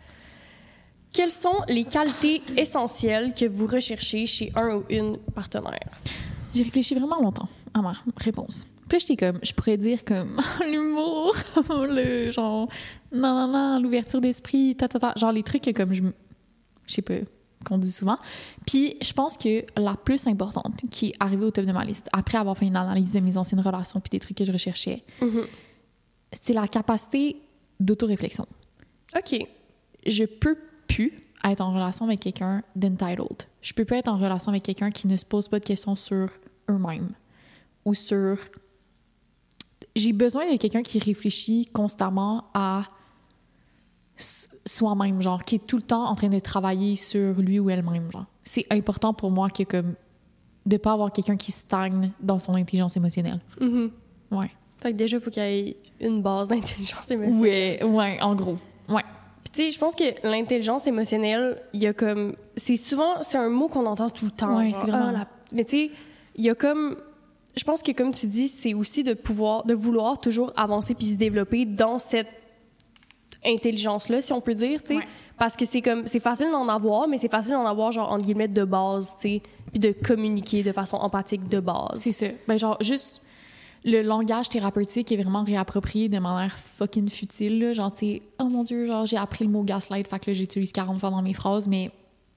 [1.16, 5.88] Quelles sont les qualités essentielles que vous recherchez chez un ou une partenaire?
[6.52, 8.66] J'ai réfléchi vraiment longtemps à ma réponse.
[8.86, 10.38] Puis j'étais comme, je pourrais dire comme
[10.70, 11.34] l'humour,
[11.70, 12.68] le genre,
[13.10, 16.02] non, non, non, l'ouverture d'esprit, ta, ta, ta, genre les trucs que comme je,
[16.86, 17.14] je sais pas,
[17.64, 18.18] qu'on dit souvent.
[18.66, 22.10] Puis je pense que la plus importante qui est arrivée au top de ma liste,
[22.12, 25.02] après avoir fait une analyse de mes anciennes relations puis des trucs que je recherchais,
[26.30, 27.36] c'est la capacité
[27.80, 28.44] d'autoréflexion.
[29.16, 29.48] OK.
[30.06, 31.12] Je peux plus
[31.44, 33.44] être en relation avec quelqu'un d'entitled.
[33.62, 35.96] Je peux pas être en relation avec quelqu'un qui ne se pose pas de questions
[35.96, 36.28] sur
[36.70, 37.10] eux-mêmes
[37.84, 38.38] ou sur.
[39.94, 42.82] J'ai besoin de quelqu'un qui réfléchit constamment à
[44.66, 48.10] soi-même, genre, qui est tout le temps en train de travailler sur lui ou elle-même,
[48.12, 48.26] genre.
[48.42, 49.94] C'est important pour moi que, comme,
[50.66, 53.40] de pas avoir quelqu'un qui stagne dans son intelligence émotionnelle.
[53.60, 53.90] Mhm.
[54.32, 54.50] Ouais.
[54.78, 57.40] Fait que déjà, il faut qu'il y ait une base d'intelligence émotionnelle.
[57.40, 58.58] Ouais, ouais, en gros.
[58.88, 59.04] Ouais.
[59.46, 62.34] Puis tu sais, je pense que l'intelligence émotionnelle, il y a comme...
[62.56, 63.22] C'est souvent...
[63.22, 64.56] C'est un mot qu'on entend tout le temps.
[64.58, 65.90] Ouais, genre, c'est vraiment- Ah, la- Mais tu sais,
[66.34, 66.96] il y a comme...
[67.56, 69.64] Je pense que comme tu dis, c'est aussi de pouvoir...
[69.64, 72.26] De vouloir toujours avancer puis se développer dans cette
[73.44, 74.96] intelligence-là, si on peut dire, tu sais.
[74.96, 75.06] Ouais.
[75.38, 76.08] Parce que c'est comme...
[76.08, 79.28] C'est facile d'en avoir, mais c'est facile d'en avoir, genre, entre guillemets, de base, tu
[79.28, 79.42] sais.
[79.70, 82.00] Puis de communiquer de façon empathique de base.
[82.00, 82.26] C'est ça.
[82.48, 83.22] Ben, genre, juste
[83.84, 87.58] le langage thérapeutique est vraiment réapproprié de manière fucking futile.
[87.60, 87.72] Là.
[87.72, 90.72] Genre, tu sais, oh mon Dieu, genre, j'ai appris le mot gaslight, fait que j'utilise
[90.72, 91.90] 40 fois dans mes phrases, mais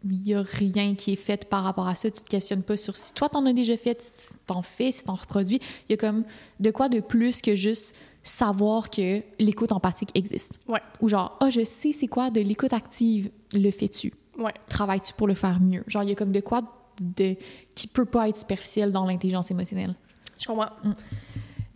[0.06, 2.10] il y a rien qui est fait par rapport à ça.
[2.10, 5.04] Tu te questionnes pas sur si toi, t'en as déjà fait, si t'en fais, si
[5.04, 5.60] t'en reproduis.
[5.88, 6.23] Il y a comme
[6.60, 10.60] de quoi de plus que juste savoir que l'écoute empathique existe.
[10.67, 14.13] Ouais, Ou genre, ah, je sais c'est quoi de l'écoute active, le fais-tu?
[14.38, 14.54] ouais.
[14.69, 15.84] Travailles-tu pour le faire mieux?
[15.88, 16.62] Genre, il y a comme de quoi
[17.02, 17.36] de,
[17.75, 19.95] qui peut pas être superficiel dans l'intelligence émotionnelle.
[20.38, 20.69] Je comprends.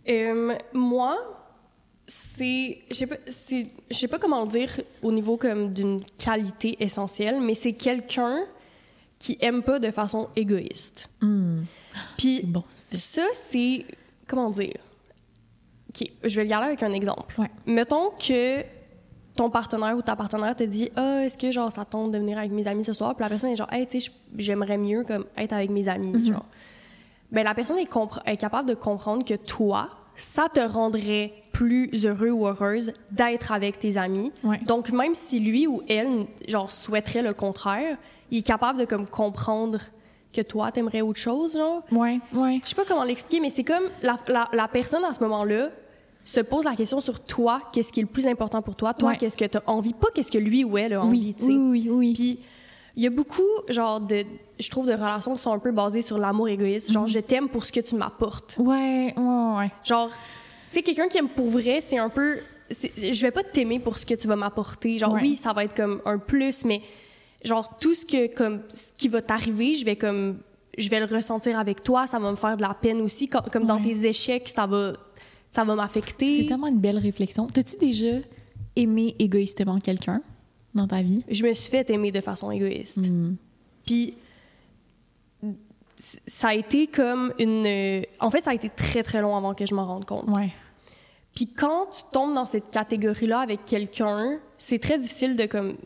[0.08, 1.16] Euh, moi,
[2.06, 2.78] c'est.
[2.90, 4.70] Je sais pas, sais pas comment le dire
[5.02, 8.44] au niveau comme d'une qualité essentielle, mais c'est quelqu'un
[9.18, 11.08] qui aime pas de façon égoïste.
[12.18, 13.86] Puis bon, c'est ça, c'est.
[14.26, 14.74] Comment dire?
[15.90, 17.40] OK, je vais le garder avec un exemple.
[17.40, 17.50] Ouais.
[17.66, 18.62] Mettons que
[19.36, 22.38] ton partenaire ou ta partenaire te dit Ah, est-ce que genre ça tente de venir
[22.38, 23.14] avec mes amis ce soir?
[23.14, 26.26] Puis la personne est genre Hey, tu sais, j'aimerais mieux comme être avec mes amis.
[26.26, 26.44] Genre.
[27.34, 32.46] Ben, la personne est, capable de comprendre que toi, ça te rendrait plus heureux ou
[32.46, 34.32] heureuse d'être avec tes amis.
[34.42, 34.60] Ouais.
[34.66, 37.96] Donc, même si lui ou elle, genre, souhaiterait le contraire,
[38.30, 39.78] il est capable de comme comprendre
[40.32, 41.82] que toi, t'aimerais autre chose, genre.
[41.92, 42.60] Ouais, ouais.
[42.64, 45.68] Je sais pas comment l'expliquer, mais c'est comme la, la, la personne à ce moment-là
[46.24, 49.10] se pose la question sur toi, qu'est-ce qui est le plus important pour toi, toi,
[49.10, 49.16] Ouais.
[49.16, 51.44] qu'est-ce que tu as envie, pas qu'est-ce que lui ou elle a envie, Oui, tu
[51.44, 51.52] sais.
[51.52, 52.12] oui, oui, oui.
[52.14, 52.38] Puis
[52.96, 54.24] il y a beaucoup, genre, de,
[54.60, 56.88] je trouve, de relations qui sont un peu basées sur l'amour égoïste.
[56.88, 56.94] Mhm.
[56.94, 58.56] Genre, je t'aime pour ce que tu m'apportes.
[58.58, 59.70] Ouais, ouais, ouais.
[59.84, 60.14] Genre, tu
[60.70, 62.38] sais, quelqu'un qui aime pour vrai, c'est un peu.
[62.70, 64.98] je vais pas t'aimer pour ce que tu vas m'apporter.
[64.98, 65.20] Genre, Ouais.
[65.22, 66.80] oui, ça va être comme un plus, mais
[67.44, 70.38] genre, tout ce, que, comme, ce qui va t'arriver, je vais comme.
[70.76, 73.28] Je vais le ressentir avec toi, ça va me faire de la peine aussi.
[73.28, 74.92] Comme, comme dans tes échecs, ça va,
[75.50, 76.40] ça va m'affecter.
[76.42, 77.46] C'est tellement une belle réflexion.
[77.46, 78.18] T'as-tu déjà
[78.74, 80.20] aimé égoïstement quelqu'un?
[80.74, 81.24] Dans ta vie?
[81.28, 82.98] Je me suis fait aimer de façon égoïste.
[82.98, 83.36] Hmm.
[83.86, 84.14] Puis
[85.96, 88.04] ça a été comme une.
[88.20, 90.28] En fait, ça a été très très long avant que je m'en rende compte.
[90.28, 90.52] Ouais.
[91.34, 95.76] Puis quand tu tombes dans cette catégorie-là avec quelqu'un, c'est très difficile de comme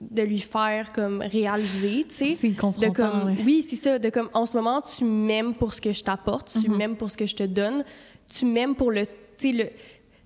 [0.00, 2.36] de lui faire comme réaliser, tu sais.
[2.38, 3.36] C'est De comme, ouais.
[3.44, 3.98] oui, c'est ça.
[3.98, 7.10] De comme, en ce moment, tu m'aimes pour ce que je t'apporte, tu m'aimes pour
[7.10, 7.84] ce que je te donne,
[8.26, 9.72] tu m'aimes pour le, tu sais, le, tu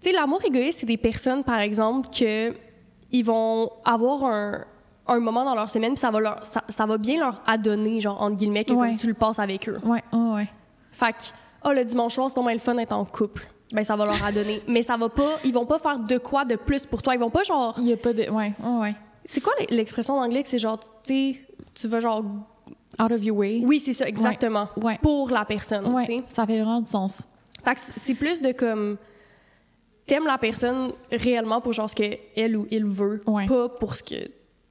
[0.01, 2.53] sais, l'amour égoïste, c'est des personnes, par exemple, que
[3.11, 4.65] ils vont avoir un,
[5.07, 8.01] un moment dans leur semaine, puis ça va leur, ça, ça va bien leur adonner,
[8.01, 8.95] genre entre guillemets, que Ouais.
[8.97, 9.79] tu le passes avec eux.
[9.85, 10.49] Ouais, ouais, ouais.
[10.93, 11.25] Fait que,
[11.69, 13.47] oh, le dimanche soir, c'est normal le fun d'être en couple.
[13.73, 14.63] Ben, ça va leur adonner.
[14.69, 17.15] Mais ça va pas, ils vont pas faire de quoi de plus pour toi.
[17.15, 17.75] Ils vont pas genre.
[17.79, 18.23] Il y a pas de.
[18.31, 18.95] Ouais, ouais, ouais.
[19.25, 20.89] C'est quoi l'expression en anglais que c'est genre, tu
[21.33, 21.41] sais,
[21.75, 22.23] tu vas genre.
[23.03, 23.63] Out of your way.
[23.65, 24.69] Oui, c'est ça, exactement.
[24.81, 24.99] Ouais.
[25.03, 26.17] Pour la personne, tu sais.
[26.19, 27.27] Ouais, ça fait vraiment du sens.
[27.65, 28.97] Fait que c'est plus de comme.
[30.07, 33.47] T'aimes la personne réellement pour genre ce qu'elle ou il veut, Ouais.
[33.47, 34.15] pas pour ce que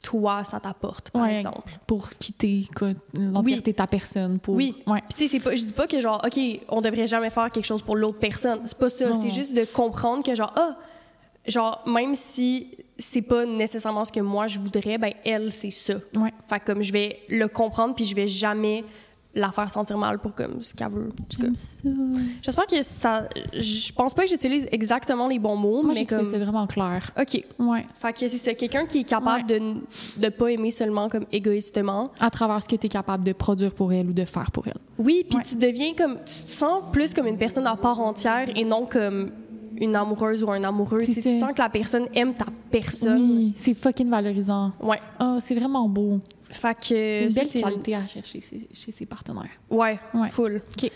[0.01, 1.71] toi, ça t'apporte, par Ouais, exemple.
[1.87, 2.67] Pour quitter
[3.13, 4.37] l'entièreté de ta personne.
[4.37, 4.55] Pour...
[4.55, 4.75] Oui.
[4.85, 4.99] Ouais.
[5.15, 7.81] Puis tu sais, je dis pas que genre, OK, on devrait jamais faire quelque chose
[7.81, 8.59] pour l'autre personne.
[8.65, 9.13] C'est pas ça.
[9.13, 10.75] C'est juste de comprendre que genre, ah,
[11.47, 15.95] genre, même si c'est pas nécessairement ce que moi je voudrais, ben elle, c'est ça.
[16.15, 16.33] Ouais.
[16.47, 18.83] Fait comme je vais le comprendre, puis je vais jamais
[19.35, 21.09] la faire sentir mal pour comme ce qu'elle veut.
[22.41, 23.27] J'espère que ça.
[23.53, 26.23] Je pense pas que j'utilise exactement les bons mots, Moi, mais comme.
[26.25, 27.11] ça vraiment clair.
[27.19, 27.43] OK.
[27.59, 27.85] Ouais.
[27.95, 28.55] Fait que c'est.
[28.55, 29.59] Quelqu'un qui est capable de
[30.17, 32.11] de pas aimer seulement comme égoïstement.
[32.19, 34.67] À travers ce que tu es capable de produire pour elle ou de faire pour
[34.67, 34.77] elle.
[34.99, 35.43] Oui, puis Ouais.
[35.43, 36.15] tu deviens comme.
[36.25, 39.31] Tu te sens plus comme une personne à part entière et non comme
[39.77, 40.99] une amoureuse ou un amoureux.
[41.01, 43.19] C'est Tu sens que la personne aime ta personne.
[43.19, 44.71] Oui, c'est fucking valorisant.
[44.81, 44.99] Ouais.
[45.19, 46.19] Oh, c'est vraiment beau.
[46.53, 46.81] Fait que.
[46.85, 48.41] C'est une belle qualité à chercher
[48.73, 49.49] chez, ses partenaires.
[49.69, 50.29] Ouais, Ouais.
[50.29, 50.61] full.
[50.77, 50.91] OK.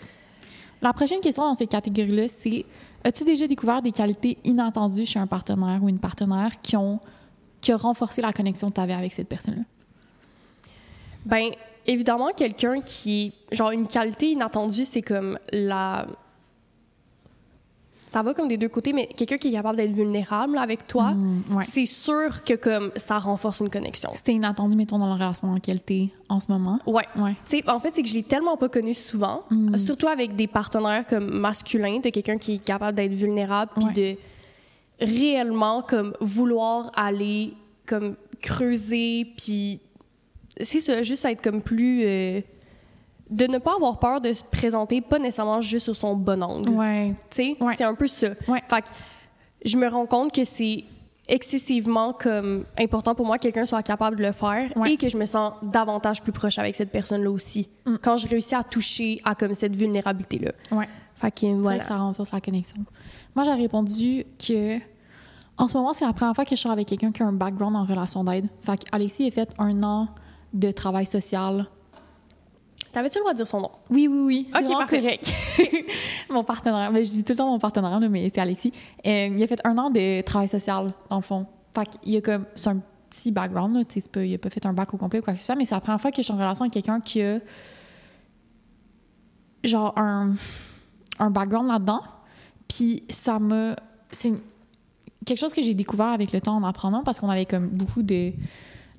[0.80, 2.64] La prochaine question dans cette catégorie-là, c'est
[3.04, 7.00] as-tu déjà découvert des qualités inattendues chez un partenaire ou une partenaire qui ont
[7.60, 9.62] qui a renforcé la connexion que tu avais avec cette personne-là?
[11.26, 11.50] Ben,
[11.86, 13.32] évidemment, quelqu'un qui.
[13.52, 16.06] Genre, une qualité inattendue, c'est comme la.
[18.08, 21.12] Ça va comme des deux côtés, mais quelqu'un qui est capable d'être vulnérable avec toi,
[21.12, 21.64] Mm, ouais.
[21.64, 24.10] c'est sûr que comme ça renforce une connexion.
[24.14, 26.78] C'était inattendu, mettons, dans la relation dans laquelle tu es en ce moment.
[26.86, 27.04] Ouais.
[27.16, 27.34] Ouais.
[27.66, 29.76] En fait, c'est que je l'ai tellement pas connu souvent, Mm.
[29.78, 34.16] surtout avec des partenaires comme masculins, de quelqu'un qui est capable d'être vulnérable, puis Ouais.
[35.00, 37.52] de réellement comme vouloir aller
[37.86, 39.80] comme creuser, puis
[40.60, 42.02] c'est ça, juste être comme plus.
[42.04, 42.40] euh,
[43.30, 46.70] de ne pas avoir peur de se présenter, pas nécessairement juste sur son bon angle.
[46.70, 47.10] Ouais.
[47.30, 47.74] Tu sais, Ouais.
[47.76, 48.28] c'est un peu ça.
[48.48, 48.62] Ouais.
[48.68, 48.88] Fait que
[49.64, 50.84] je me rends compte que c'est
[51.28, 54.94] excessivement comme important pour moi que quelqu'un soit capable de le faire Ouais.
[54.94, 57.68] et que je me sens davantage plus proche avec cette personne-là aussi.
[57.84, 57.96] Mm.
[58.02, 60.52] Quand je réussis à toucher à comme cette vulnérabilité-là.
[60.76, 60.88] Ouais.
[61.16, 61.78] Fait que vrai voilà.
[61.80, 62.76] que ça renforce la connexion.
[63.34, 64.78] Moi, j'ai répondu que
[65.58, 67.32] en ce moment, c'est la première fois que je sors avec quelqu'un qui a un
[67.32, 68.46] background en relation d'aide.
[68.60, 70.08] Fait qu'Alexis a fait un an
[70.54, 71.66] de travail social.
[72.92, 73.70] T'avais-tu le droit de dire son nom?
[73.90, 74.46] Oui, oui, oui.
[74.50, 75.00] C'est Ok, vraiment parfait.
[75.00, 75.32] correct.
[76.30, 76.90] mon partenaire.
[76.92, 78.72] Mais je dis tout le temps mon partenaire, là, mais c'est Alexis.
[79.06, 81.46] Euh, il a fait un an de travail social, dans le fond.
[81.74, 82.44] Fait qu'il a comme.
[82.54, 83.82] C'est un petit background, là.
[84.12, 85.64] pas- il a pas fait un bac au complet ou quoi que ce soit, mais
[85.64, 87.38] c'est la première fois que je suis en relation avec quelqu'un qui a.
[89.64, 90.34] genre un,
[91.18, 92.00] un background là-dedans.
[92.68, 93.76] Puis ça m'a.
[94.10, 94.32] C'est
[95.26, 98.02] quelque chose que j'ai découvert avec le temps en apprenant parce qu'on avait comme beaucoup
[98.02, 98.32] de,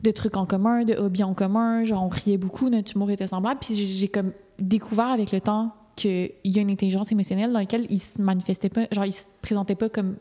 [0.02, 1.84] de trucs en commun, de hobbies en commun.
[1.86, 3.60] Genre, on riait beaucoup, notre humour était semblable.
[3.60, 7.86] Puis j'ai- comme découvert avec le temps qu'il y a une intelligence émotionnelle dans laquelle
[7.90, 10.16] il se manifestait pas, genre, il se présentait pas comme,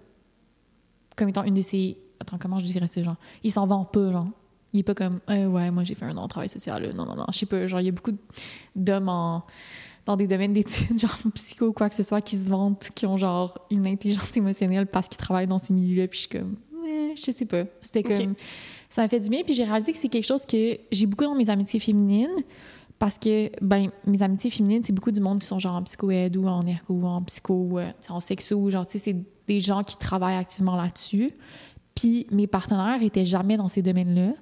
[1.17, 1.99] comme étant une de ses.
[2.21, 3.17] Attends, comment je dirais ça, genre?
[3.45, 4.27] Il s'en vend pas, genre.
[4.73, 6.93] Il est pas comme, Eh ouais, moi j'ai fait un an de travail social.
[6.95, 7.67] Non, non, non, je sais pas.
[7.67, 8.13] Genre, il y a beaucoup
[8.77, 9.45] d'hommes en
[10.05, 13.05] dans des domaines d'études, genre psycho ou quoi que ce soit, qui se vantent, qui
[13.07, 16.09] ont genre une intelligence émotionnelle parce qu'ils travaillent dans ces milieux-là.
[16.09, 17.65] Puis je suis comme, Eh, je sais pas.
[17.83, 18.35] C'était comme,
[18.89, 19.43] ça m'a fait du bien.
[19.45, 22.31] Puis j'ai réalisé que c'est quelque chose que j'ai beaucoup dans mes amitiés féminines
[22.99, 26.37] parce que, ben, mes amitiés féminines, c'est beaucoup du monde qui sont genre en psycho-aide
[26.37, 28.71] ou en ergo ou en psycho, euh, en sexo.
[28.71, 31.31] Genre, tu sais, c'est des gens qui travaillent activement là-dessus.
[31.95, 34.33] Puis mes partenaires étaient jamais dans ces domaines-là.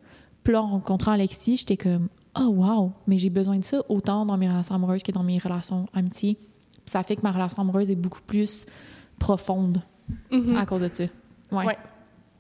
[0.43, 4.25] Puis là, en rencontrant Alexis, j'étais comme oh wow, mais j'ai besoin de ça autant
[4.27, 6.35] dans mes relations amoureuses que dans mes relations amitiés.
[6.37, 8.65] Puis ça fait que ma relation amoureuse est beaucoup plus
[9.19, 9.83] profonde
[10.31, 10.57] Mhm.
[10.57, 11.05] à cause de ça.
[11.51, 11.67] Ouais.
[11.67, 11.77] Ouais.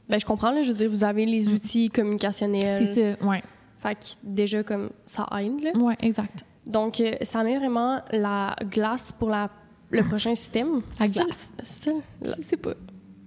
[0.08, 0.62] Ben, je comprends, là.
[0.62, 2.80] Je veux dire, vous avez les outils communicationnels.
[2.82, 2.86] Mm.
[2.86, 3.42] C'est ça, ouais.
[3.78, 5.70] Fait que déjà, comme, ça aide, là.
[5.80, 6.44] Ouais, exact.
[6.66, 9.48] Donc, euh, ça met vraiment la glace pour la,
[9.90, 10.82] le prochain système.
[10.98, 11.50] La glace.
[11.62, 11.92] c'est-
[12.22, 12.74] Je sais pas.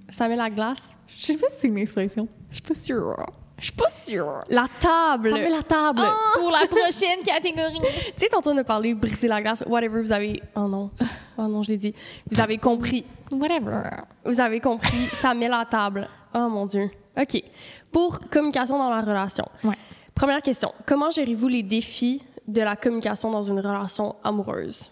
[0.10, 0.96] Ça met la glace.
[1.18, 2.28] Je sais pas si c'est une expression.
[2.50, 3.15] Je suis pas sûre.
[3.60, 4.44] Je suis pas sûre.
[4.50, 5.32] La table!
[5.32, 6.02] Ça met la table
[6.39, 7.80] pour la prochaine catégorie.
[8.15, 9.63] Tu sais, tantôt, on a parlé briser la glace.
[9.68, 10.42] Whatever, vous avez...
[10.56, 10.89] Oh non.
[11.38, 11.94] Oh non, je l'ai dit.
[12.32, 13.04] Vous avez compris.
[13.32, 13.82] Whatever.
[14.24, 15.08] Vous avez compris.
[15.20, 16.08] Ça met la table.
[16.34, 16.89] Oh mon Dieu.
[17.20, 17.44] OK.
[17.92, 19.46] Pour communication dans la relation.
[19.63, 19.78] Ouais.
[20.15, 20.74] Première question.
[20.86, 24.92] Comment gérez-vous les défis de la communication dans une relation amoureuse?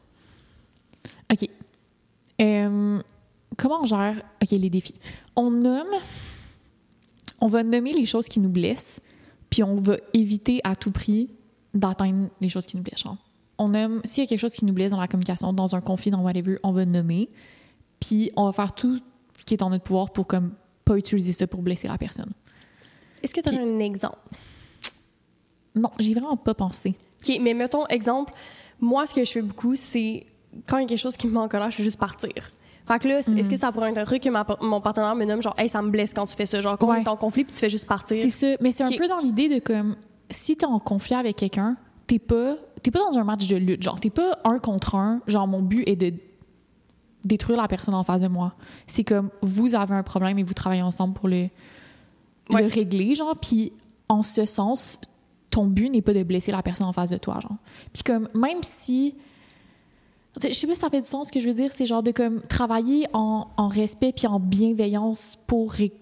[1.32, 1.50] OK.
[2.42, 3.00] Euh,
[3.58, 4.96] comment on gère OK, les défis?
[5.36, 5.96] On nomme,
[7.42, 9.02] on va nommer les choses qui nous blessent,
[9.50, 11.30] puis on va éviter à tout prix
[11.74, 13.02] d'atteindre les choses qui nous blessent.
[13.02, 13.18] genre.
[13.58, 15.82] On nomme, s'il y a quelque chose qui nous blesse dans la communication, dans un
[15.82, 17.30] conflit, dans whatever, on va nommer,
[18.00, 20.52] puis on va faire tout ce qui est en notre pouvoir pour comme
[20.88, 22.32] pas utiliser ça pour blesser la personne.
[23.24, 24.18] Est-ce que tu as Puis- un exemple?
[25.76, 26.96] Non, j'ai vraiment pas pensé.
[27.24, 28.34] OK, mais mettons, exemple,
[28.80, 30.26] moi, ce que je fais beaucoup, c'est
[30.68, 32.32] quand il y a quelque chose qui me met en colère, je fais juste partir.
[32.88, 33.48] Fait que là, est-ce Mm.
[33.48, 35.82] que ça pourrait être un truc que ma- mon partenaire me nomme, genre, hey, ça
[35.82, 37.02] me blesse quand tu fais ça, genre, quand Ouais.
[37.02, 38.16] est en conflit, puis tu fais juste partir?
[38.16, 38.58] C'est ça.
[38.62, 39.96] Mais c'est un peu dans l'idée de comme
[40.30, 41.76] si t'es en conflit avec quelqu'un,
[42.08, 43.84] t'es pas t'es pas dans un match de lutte.
[43.84, 45.20] Genre, t'es pas un contre un.
[45.28, 46.14] Genre, mon but est de
[47.26, 48.54] détruire la personne en face de moi.
[48.86, 51.50] C'est comme vous avez un problème et vous travaillez ensemble pour le,
[52.50, 52.62] Ouais.
[52.62, 53.36] le régler, genre.
[53.36, 53.74] Puis
[54.10, 55.00] en ce sens,
[55.50, 57.58] ton but n'est pas de blesser la personne en face de toi, genre.
[57.94, 59.16] Puis comme même si
[60.42, 62.04] je sais pas si ça fait du sens ce que je veux dire, c'est genre
[62.04, 65.94] de comme travailler en, en respect puis en bienveillance pour ré-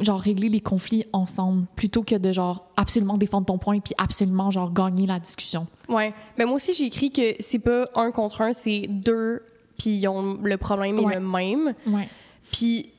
[0.00, 4.50] genre régler les conflits ensemble plutôt que de genre absolument défendre ton point puis absolument
[4.50, 5.68] genre gagner la discussion.
[5.88, 6.12] Ouais.
[6.36, 9.40] Mais moi aussi, j'ai écrit que c'est pas un contre un, c'est deux,
[9.80, 11.74] puis ils ont le problème est le même.
[11.86, 12.06] Ouais.
[12.52, 12.90] Puis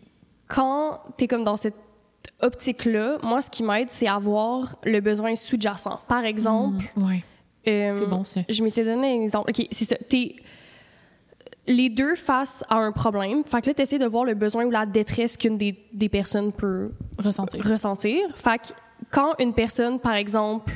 [0.47, 1.75] quand t'es comme dans cette
[2.41, 5.99] optique-là, moi, ce qui m'aide, c'est avoir le besoin sous-jacent.
[6.07, 7.23] Par exemple, Ouais.
[7.67, 7.99] euh, Mm.
[7.99, 8.41] C'est bon ça.
[8.49, 9.51] Je m'étais donné un exemple.
[9.51, 9.95] OK, c'est ça.
[10.09, 10.35] T'es
[11.67, 13.43] les deux face à un problème.
[13.43, 16.51] Fait que là, t'essaies de voir le besoin ou la détresse qu'une des, des personnes
[16.51, 17.63] peut Ressentir.
[17.63, 18.19] ressentir.
[18.35, 18.67] Fait que
[19.11, 20.71] quand une personne, par exemple,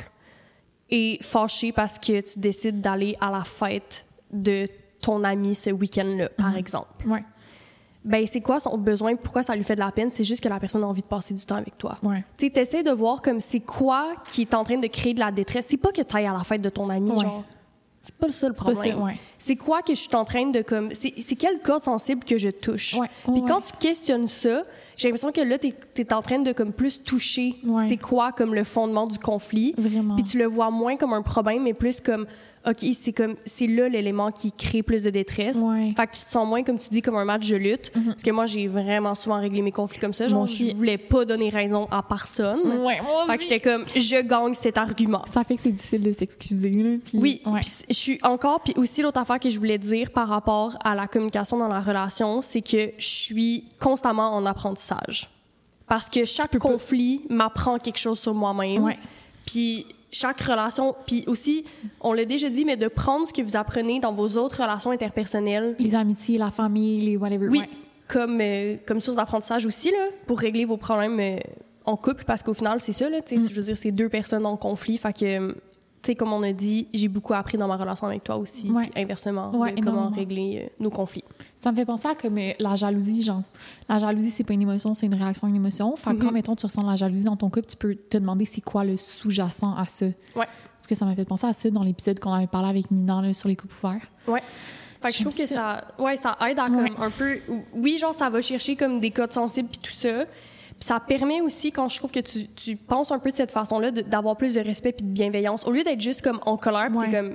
[0.88, 4.68] est fâchée parce que tu décides d'aller à la fête de
[5.06, 7.22] ton ami ce week-end-là, par exemple, Ouais.
[8.04, 9.14] ben c'est quoi son besoin?
[9.16, 10.10] Pourquoi ça lui fait de la peine?
[10.10, 11.96] C'est juste que la personne a envie de passer du temps avec toi.
[12.02, 12.24] Ouais.
[12.38, 15.30] Tu sais, de voir comme c'est quoi qui est en train de créer de la
[15.30, 15.66] détresse.
[15.68, 17.20] C'est pas que t'ailles à la fête de ton ami, Ouais.
[17.20, 17.44] genre.
[18.02, 19.02] C'est pas ça le problème.
[19.02, 19.16] ouais.
[19.36, 20.90] C'est quoi que je suis en train de comme.
[20.92, 22.94] C'est quelle corde sensible que je touche?
[22.94, 24.62] Ouais, Puis quand tu questionnes ça,
[24.96, 27.88] j'ai l'impression que là, t'es es en train de comme plus toucher Ouais.
[27.88, 29.74] c'est quoi comme le fondement du conflit.
[29.76, 30.14] Vraiment.
[30.14, 32.26] Puis tu le vois moins comme un problème, mais plus comme
[32.68, 35.56] OK, c'est comme, c'est là l'élément qui crée plus de détresse.
[35.56, 35.94] Ouais.
[35.96, 37.92] Fait que tu te sens moins, comme tu dis, comme un match de lutte.
[37.92, 40.26] Parce que moi, j'ai vraiment souvent réglé mes conflits comme ça.
[40.28, 40.70] Genre, aussi.
[40.70, 42.60] je voulais pas donner raison à personne.
[42.84, 45.22] Ouais, moi Fait que j'étais comme, je gagne cet argument.
[45.26, 46.96] Ça fait que c'est difficile de s'excuser, là.
[47.04, 47.60] puis- Oui, ouais.
[47.60, 48.60] puis je suis encore.
[48.62, 51.80] Puis aussi, l'autre affaire que je voulais dire par rapport à la communication dans la
[51.80, 55.30] relation, c'est que je suis constamment en apprentissage.
[55.88, 58.82] Parce que chaque conflit m'apprend quelque chose sur moi-même.
[58.82, 58.98] Ouais.
[59.46, 59.86] Puis
[60.18, 61.64] chaque relation, puis aussi,
[62.00, 64.90] on l'a déjà dit, mais de prendre ce que vous apprenez dans vos autres relations
[64.90, 67.48] interpersonnelles, Les amitiés, la famille, les whatever.
[67.48, 67.68] oui, ouais.
[68.08, 71.38] comme, euh, comme source d'apprentissage aussi, là, pour régler vos problèmes euh,
[71.84, 73.48] en couple, parce qu'au final, c'est ça, là, tu sais, Mm.
[73.50, 75.52] je veux dire, c'est deux personnes en conflit, fait que, euh,
[76.06, 78.88] sais, comme on a dit, j'ai beaucoup appris dans ma relation avec toi aussi, Ouais.
[78.92, 81.24] puis inversement, Ouais, de comment régler euh, nos conflits.
[81.56, 83.42] Ça me fait penser à comme euh, la jalousie, genre.
[83.88, 85.94] La jalousie, c'est pas une émotion, c'est une réaction à une émotion.
[85.96, 86.32] Fait que quand, Mhm.
[86.34, 88.96] mettons, tu ressens la jalousie dans ton couple, tu peux te demander c'est quoi le
[88.96, 90.06] sous-jacent à ça.
[90.06, 90.12] Ouais.
[90.78, 93.20] Parce que ça m'a fait penser à ça dans l'épisode qu'on avait parlé avec Nina
[93.22, 94.02] là, sur les couples ouverts.
[94.28, 94.42] Ouais.
[95.02, 95.84] Fait que je trouve que ça.
[95.98, 97.38] ouais, ça aide à comme un peu.
[97.74, 100.24] Oui, genre, ça va chercher comme des codes sensibles puis tout ça.
[100.78, 103.90] Ça permet aussi, quand je trouve que tu, tu penses un peu de cette façon-là,
[103.90, 105.64] d'avoir plus de respect puis de bienveillance.
[105.66, 107.10] Au lieu d'être juste comme en colère, t'es Ouais.
[107.10, 107.34] comme.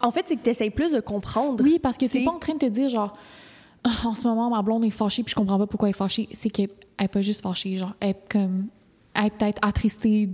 [0.00, 1.62] En fait, c'est que tu essaies plus de comprendre.
[1.62, 3.12] Oui, parce que c'est C'est- pas en train de te dire, genre,
[3.84, 5.96] Ah, en ce moment, ma blonde est fâchée, puis je comprends pas pourquoi elle est
[5.96, 6.28] fâchée.
[6.32, 6.68] C'est qu'elle
[6.98, 8.66] elle est pas juste fâchée, genre, elle est comme.
[9.14, 10.28] Elle est peut-être attristée.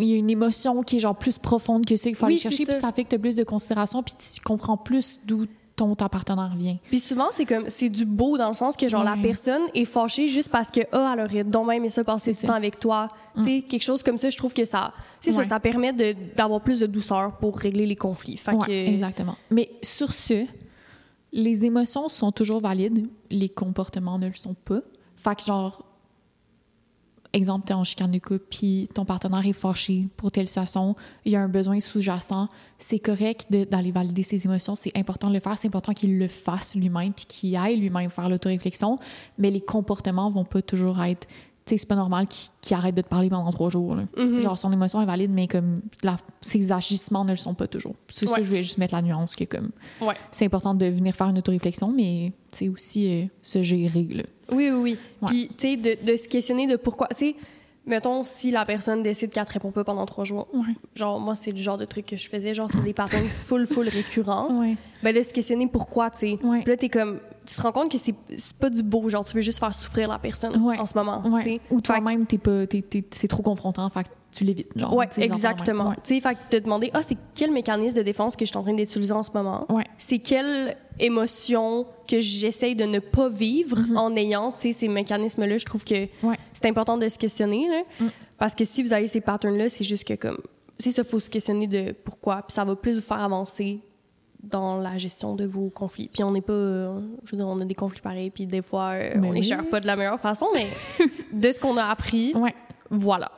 [0.00, 2.32] Il y a une émotion qui est, genre, plus profonde que ça qu'il faut Oui,
[2.34, 2.80] aller chercher, puis ça.
[2.80, 5.46] ça fait que tu as plus de considération, puis tu comprends plus d'où
[5.78, 6.76] ton ta partenaire vient.
[6.90, 9.84] Puis souvent, c'est comme, c'est du beau dans le sens que, genre, la personne est
[9.84, 13.08] fâchée juste parce que, ah, elle aurait donc même ça passer du temps avec toi.
[13.36, 15.92] Tu sais, quelque chose comme ça, je trouve que ça, c'est ça, ça permet
[16.36, 18.36] d'avoir plus de douceur pour régler les conflits.
[18.36, 19.36] Fait que, exactement.
[19.50, 20.44] Mais sur ce,
[21.32, 24.80] les émotions sont toujours valides, les comportements ne le sont pas.
[25.16, 25.84] Fait que genre,
[27.38, 31.32] exemple, t'es en chicane de couple, puis ton partenaire est fâché pour telle situation, il
[31.32, 35.40] y a un besoin sous-jacent, c'est correct d'aller valider ses émotions, c'est important de le
[35.40, 38.98] faire, c'est important qu'il le fasse lui-même, puis qu'il aille lui-même faire l'autoréflexion,
[39.38, 41.26] mais les comportements vont pas toujours être...
[41.68, 43.94] Tu sais, c'est pas normal qu'il qu'il arrête de te parler pendant trois jours.
[43.94, 44.04] là.
[44.16, 44.40] Mhm.
[44.40, 47.94] Genre, son émotion est valide, mais comme la- ses agissements ne le sont pas toujours.
[48.08, 48.42] C'est ça, Ouais.
[48.42, 50.14] je voulais juste mettre la nuance que comme ouais.
[50.30, 54.06] c'est important de venir faire une autoréflexion, mais c'est aussi euh, se gérer.
[54.10, 54.22] Là.
[54.52, 54.98] Oui, oui, oui.
[55.22, 55.28] Ouais.
[55.28, 57.06] Puis, tu sais, de, de se questionner de pourquoi.
[57.08, 57.36] Tu sais,
[57.86, 60.46] mettons, si la personne décide qu'elle te répond pas pendant trois jours,
[60.94, 63.66] genre, moi, c'est le genre de truc que je faisais, genre, c'est des patterns full,
[63.66, 64.48] full récurrents.
[65.02, 66.38] Ben, de se questionner pourquoi, tu sais.
[66.38, 67.18] Puis là, t'es comme.
[67.48, 69.72] Tu te rends compte que c'est c'est pas du beau, genre, tu veux juste faire
[69.74, 70.78] souffrir la personne Ouais.
[70.78, 71.22] en ce moment.
[71.26, 71.60] Ouais.
[71.70, 74.68] Ou toi-même, t'es pas, t'es- t'es- c'est trop confrontant, fait que tu l'évites.
[74.76, 75.94] Genre, Ouais, exactement.
[76.04, 78.58] Tu sais, fait que te demander, ah, c'est quel mécanisme de défense que je suis
[78.58, 79.66] en train d'utiliser en ce moment?
[79.96, 85.56] C'est quelle émotion que j'essaye de ne pas vivre en ayant, tu sais, ces mécanismes-là.
[85.58, 86.36] Je trouve que Mm-hmm.
[86.52, 87.82] C'est important de se questionner, là.
[88.00, 88.08] Mm.
[88.36, 90.38] Parce que si vous avez ces patterns-là, c'est juste que comme,
[90.78, 92.42] c'est ça, faut se questionner de pourquoi.
[92.42, 93.80] Puis ça va plus vous faire avancer
[94.42, 96.08] dans la gestion de vos conflits.
[96.12, 98.62] Puis on n'est pas, euh, je veux dire, on a des conflits pareils, puis des
[98.62, 99.46] fois, euh, Ben on les oui.
[99.46, 100.66] gère pas de la meilleure façon, mais
[101.32, 102.54] de ce qu'on a appris, Ouais.
[102.90, 103.30] voilà.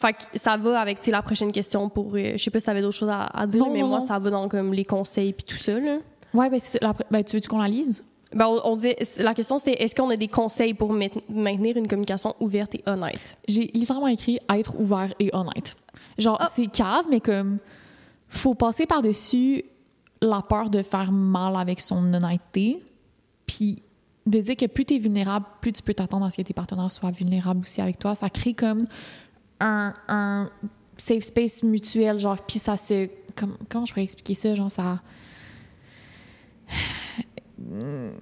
[0.00, 2.14] Fait que ça va avec tu sais, la prochaine question pour.
[2.14, 3.98] euh, je sais pas si t'avais d'autres choses à, à dire, Non, mais non, moi,
[4.00, 4.06] non.
[4.06, 5.78] ça va dans comme les conseils puis tout ça.
[5.78, 5.98] Là.
[6.34, 6.86] Ouais, ben, c'est ça.
[6.86, 8.02] La- ben, tu veux-tu qu'on la lise?
[8.34, 11.76] Ben, on, on dit, la question c'était est-ce qu'on a des conseils pour maint- maintenir
[11.76, 13.36] une communication ouverte et honnête?
[13.46, 15.76] J'ai littéralement écrit être ouvert et honnête.
[16.16, 16.48] Genre, Ah.
[16.50, 17.58] c'est cave, mais comme,
[18.28, 19.64] faut passer par-dessus
[20.22, 22.82] la peur de faire mal avec son honnêteté,
[23.46, 23.82] puis
[24.26, 26.52] de dire que plus tu es vulnérable, plus tu peux t'attendre à ce que tes
[26.54, 28.14] partenaires soient vulnérables aussi avec toi.
[28.14, 28.86] Ça crée comme
[29.60, 30.50] un, un
[30.96, 33.08] safe space mutuel, genre, puis ça se.
[33.34, 34.54] Comme, comment je pourrais expliquer ça?
[34.54, 35.00] Genre, ça.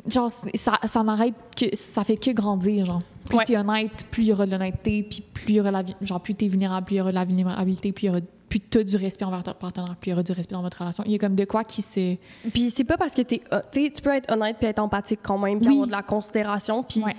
[0.06, 1.74] Genre, ça, ça n'arrête que.
[1.74, 3.02] Ça fait que grandir, genre.
[3.24, 3.44] Plus Ouais.
[3.44, 5.82] t'es honnête, plus il y aura de l'honnêteté, puis plus il y aura la.
[6.00, 8.20] Genre, plus t'es vulnérable, plus il y aura de la vulnérabilité, plus il y aura.
[8.48, 10.78] Plus t'as du respect envers ton partenaire, plus il y aura du respect dans votre
[10.78, 11.02] relation.
[11.06, 12.16] Il y a comme de quoi qui se.
[12.52, 13.42] Puis c'est pas parce que t'es.
[13.52, 15.74] euh, tu sais, tu peux être honnête puis être empathique quand même, puis Oui.
[15.74, 16.82] avoir de la considération.
[16.82, 17.14] Puis, Ouais.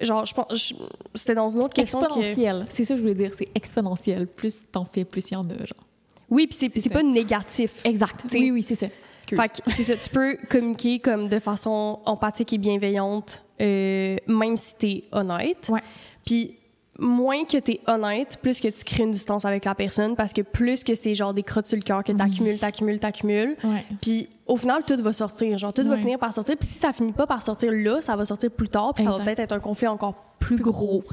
[0.00, 0.74] genre, je pense.
[1.14, 2.00] C'était dans une autre question.
[2.00, 2.66] que- Exponentiel.
[2.68, 3.32] C'est ça que je voulais dire.
[3.34, 4.26] C'est exponentiel.
[4.26, 5.86] Plus t'en fais, plus il y en a, genre.
[6.28, 7.80] Oui, puis c'est C'est c'est pas négatif.
[7.84, 8.26] Exact.
[8.28, 8.38] T'sais.
[8.38, 8.86] Oui, oui, c'est ça.
[9.28, 14.56] Fait que c'est ça, tu peux communiquer comme de façon empathique et bienveillante, euh, même
[14.56, 15.68] si t'es honnête.
[15.70, 15.80] Ouais.
[16.24, 16.56] Puis
[17.00, 20.42] moins que t'es honnête, plus que tu crées une distance avec la personne, parce que
[20.42, 23.56] plus que c'est genre des crottes sur le cœur que t'accumules, t'accumules, t'accumules.
[23.64, 23.84] Ouais.
[24.00, 25.56] Puis au final, tout va sortir.
[25.58, 26.56] Genre, tout va finir par sortir.
[26.56, 28.92] Puis si ça finit pas par sortir là, ça va sortir plus tard.
[28.94, 31.04] Puis ça va peut-être être un conflit encore plus, Plus gros.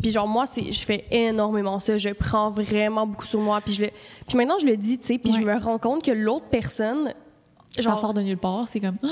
[0.00, 1.96] Puis genre, moi, je fais énormément ça.
[1.98, 3.60] Je prends vraiment beaucoup sur moi.
[3.60, 3.88] Puis, je le,
[4.26, 5.18] puis maintenant, je le dis, tu sais.
[5.18, 7.12] Puis je me rends compte que l'autre personne.
[7.70, 8.68] ça sort de nulle part.
[8.68, 8.98] C'est comme.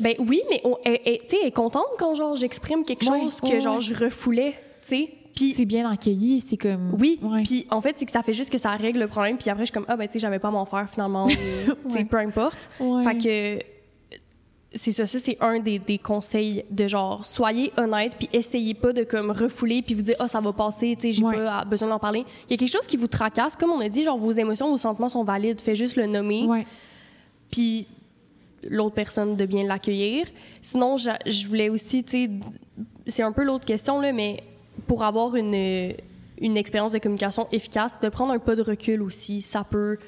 [0.00, 3.80] Ben oui, mais tu sais, elle est contente quand genre j'exprime quelque chose que genre
[3.80, 5.08] je refoulais, tu sais.
[5.34, 6.94] Puis c'est bien accueilli, c'est comme.
[6.98, 9.36] oui, puis en fait, c'est que ça fait juste que ça règle le problème.
[9.38, 11.26] Puis après, je suis comme, ah ben, tu sais, j'avais pas à m'en faire finalement.
[11.26, 11.28] ou,
[11.84, 12.04] tu sais, Ouais.
[12.04, 12.68] peu importe.
[12.80, 13.04] Ouais.
[13.04, 13.64] Fait que
[14.74, 18.92] c'est ça, ça c'est un des, des conseils de genre, soyez honnête, puis essayez pas
[18.92, 21.36] de comme refouler, puis vous dire, ah, ça va passer, tu sais, j'ai Ouais.
[21.36, 22.24] pas besoin d'en parler.
[22.48, 24.68] Il y a quelque chose qui vous tracasse, comme on a dit, genre, vos émotions,
[24.70, 26.44] vos sentiments sont valides, faites juste le nommer.
[26.44, 26.66] Ouais.
[27.50, 27.86] puis
[28.68, 30.26] l'autre personne de bien l'accueillir.
[30.60, 32.30] Sinon, je, je voulais aussi, tu sais,
[33.06, 34.38] c'est un peu l'autre question, là, mais
[34.86, 35.92] pour avoir une,
[36.40, 39.98] une expérience de communication efficace, de prendre un pas de recul aussi, ça peut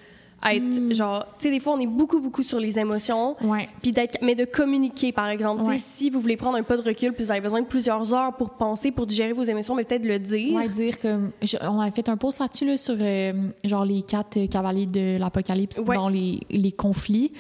[0.43, 3.37] être genre, tu sais, des fois, on est beaucoup, beaucoup sur les émotions.
[3.83, 5.64] Puis d'être, mais de communiquer, par exemple.
[5.64, 5.77] Ouais.
[5.77, 8.35] Si vous voulez prendre un pas de recul, puis vous avez besoin de plusieurs heures
[8.35, 10.55] pour penser, pour digérer vos émotions, mais peut-être le dire.
[10.55, 11.33] Ouais, dire comme.
[11.43, 13.33] je- on avait fait un post là-dessus, là, sur euh,
[13.64, 15.95] genre les quatre euh, cavaliers de l'apocalypse Ouais.
[15.95, 17.31] dans les, les conflits.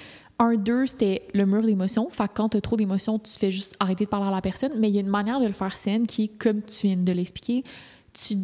[0.40, 2.08] Un, deux, c'était le mur d'émotions.
[2.10, 4.40] Fait que quand tu as trop d'émotions, tu fais juste arrêter de parler à la
[4.40, 4.72] personne.
[4.78, 6.96] Mais il y a une manière de le faire saine qui est, comme tu viens
[6.96, 7.62] de l'expliquer,
[8.14, 8.36] tu,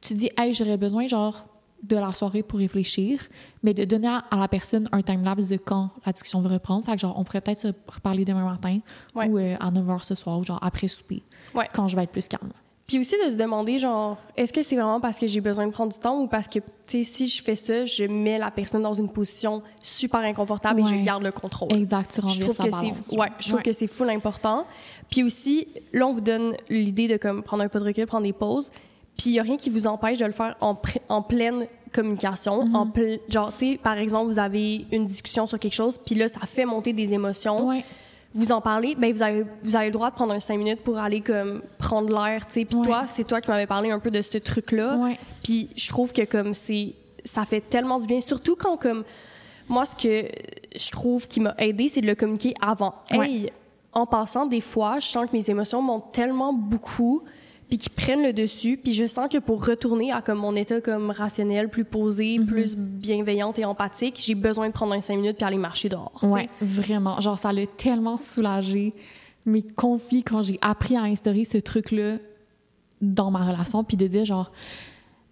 [0.00, 1.44] tu dis, hey, j'aurais besoin, genre,
[1.82, 3.20] de la soirée pour réfléchir,
[3.62, 6.84] mais de donner à, la personne un time-lapse de quand la discussion va reprendre.
[6.86, 8.78] Fait que, genre, on pourrait peut-être se reparler demain matin
[9.14, 9.28] Ouais.
[9.28, 11.22] ou euh, à 9 h ce soir, ou genre après souper,
[11.54, 11.66] Ouais.
[11.74, 12.52] quand je vais être plus calme.
[12.86, 15.72] Puis aussi de se demander, genre, est-ce que c'est vraiment parce que j'ai besoin de
[15.72, 18.50] prendre du temps ou parce que, tu sais, si je fais ça, je mets la
[18.50, 21.72] personne dans une position super inconfortable et je garde le contrôle.
[21.72, 22.96] Exact, tu Je trouve que balance.
[23.00, 24.66] c'est ouais, je trouve que c'est full important.
[25.10, 28.24] Puis aussi, là on vous donne l'idée de comme prendre un pas de recul, prendre
[28.26, 28.70] des pauses.
[29.16, 30.76] Puis il y a rien qui vous empêche de le faire en,
[31.08, 32.74] en pleine communication, Mm-hmm.
[32.76, 36.16] en ple- genre tu sais par exemple, vous avez une discussion sur quelque chose, puis
[36.16, 37.68] là ça fait monter des émotions.
[37.68, 37.84] Ouais.
[38.36, 40.80] Vous en parlez, ben vous avez vous avez le droit de prendre un cinq minutes
[40.82, 42.64] pour aller comme prendre l'air, tu sais.
[42.64, 42.84] Puis Ouais.
[42.86, 44.96] toi, c'est toi qui m'avais parlé un peu de ce truc là.
[44.96, 45.18] Ouais.
[45.44, 49.04] Puis je trouve que comme c'est ça fait tellement du bien surtout quand comme
[49.68, 50.26] moi ce que
[50.76, 52.94] je trouve qui m'a aidé c'est de le communiquer avant.
[53.12, 53.30] Ouais.
[53.30, 53.52] Hey,
[53.92, 57.22] en passant des fois, je sens que mes émotions montent tellement beaucoup
[57.74, 60.80] puis qui prennent le dessus, puis je sens que pour retourner à comme mon état
[60.80, 62.46] comme rationnel, plus posé, Mm-hmm.
[62.46, 66.12] plus bienveillante et empathique, j'ai besoin de prendre un cinq minutes puis aller marcher dehors.
[66.22, 67.20] Ouais, vraiment.
[67.20, 68.92] Genre, ça l'a tellement soulagé
[69.44, 72.18] mes conflits quand j'ai appris à instaurer ce truc-là
[73.02, 74.52] dans ma relation, puis de dire genre,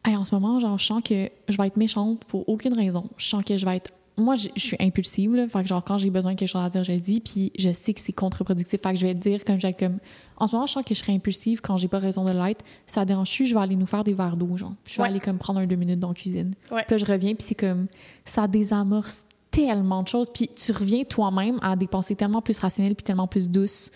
[0.05, 3.05] hey, en ce moment, genre, je sens que je vais être méchante pour aucune raison.
[3.19, 3.93] Je sens que je vais être.
[4.23, 5.49] Moi, je suis impulsive, là.
[5.49, 7.53] Fait que, genre, quand j'ai besoin de quelque chose à dire, je le dis, puis
[7.59, 8.81] je sais que c'est contre-productif.
[8.81, 9.99] Fait que je vais le dire comme j'ai comme.
[10.37, 12.65] En ce moment, je sens que je serais impulsive quand j'ai pas raison de l'être.
[12.87, 14.73] Ça dérange-tu, je vais aller nous faire des verres d'eau, genre.
[14.85, 15.09] Je vais Ouais.
[15.09, 16.55] aller comme prendre un deux minutes dans la cuisine.
[16.71, 16.83] Ouais.
[16.87, 17.87] Puis là, je reviens, puis c'est comme.
[18.25, 20.31] Ça désamorce tellement de choses.
[20.33, 23.91] Puis tu reviens toi-même à des pensées tellement plus rationnelles, puis tellement plus douces.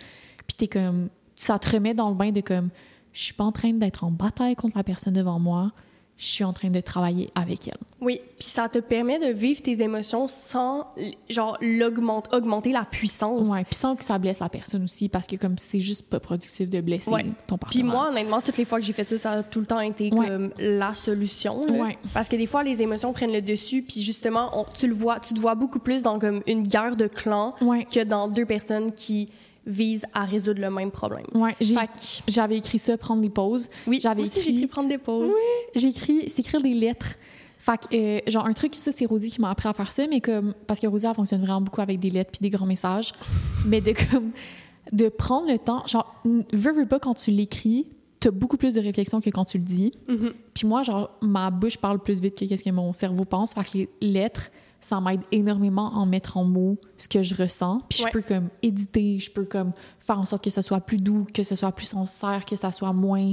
[0.47, 1.09] Puis t'es comme.
[1.35, 2.71] Ça te remet dans le bain de comme.
[3.13, 5.73] Je suis pas en train d'être en bataille contre la personne devant moi.
[6.19, 7.75] Je suis en train de travailler avec elle.
[8.01, 10.87] Oui, puis ça te permet de vivre tes émotions sans
[11.29, 11.59] genre
[12.33, 13.47] augmenter la puissance.
[13.49, 16.19] Ouais, puis sans que ça blesse la personne aussi, parce que comme c'est juste pas
[16.21, 17.25] productif de blesser Ouais.
[17.47, 17.87] ton Puis partenaire.
[17.87, 20.11] moi, honnêtement, toutes les fois que j'ai fait ça, ça a tout le temps été
[20.13, 20.27] Ouais.
[20.27, 21.61] comme la solution.
[21.63, 21.99] Ouais.
[22.15, 25.21] Parce que des fois, les émotions prennent le dessus, puis justement, on- tu le vois,
[25.21, 28.93] tu te vois beaucoup plus dans comme une guerre de clans que dans deux personnes
[28.93, 29.29] qui
[29.67, 31.27] visent à résoudre le même problème.
[31.35, 31.57] Ouais,
[32.29, 33.69] j'avais écrit ça, prendre des pauses.
[33.87, 34.41] oui, j'avais écrit.
[34.41, 35.33] j'ai écrit prendre des pauses.
[35.75, 37.17] J'ai écrit, c'est écrire des lettres.
[37.59, 40.07] Fait que, euh, genre, un truc, ça, c'est Rosie qui m'a appris à faire ça,
[40.07, 42.67] mais comme, parce que Rosie, elle fonctionne vraiment beaucoup avec des lettres puis des grands
[42.67, 43.13] messages.
[43.67, 44.31] mais de, comme,
[44.93, 47.89] de prendre le temps, genre, veux, veux pas, quand tu l'écris,
[48.21, 49.93] t'as beaucoup plus de réflexion que quand tu le dis.
[50.09, 50.33] Mhm.
[50.55, 53.55] Puis moi, genre, ma bouche parle plus vite que qu'est-ce que mon cerveau pense.
[53.55, 54.51] Fait que les lettres,
[54.81, 57.81] ça m'aide énormément à en mettre en mots ce que je ressens.
[57.89, 58.11] Puis Ouais.
[58.13, 61.27] je peux comme éditer, je peux comme faire en sorte que ce soit plus doux,
[61.33, 63.33] que ce soit plus sincère, que ça soit moins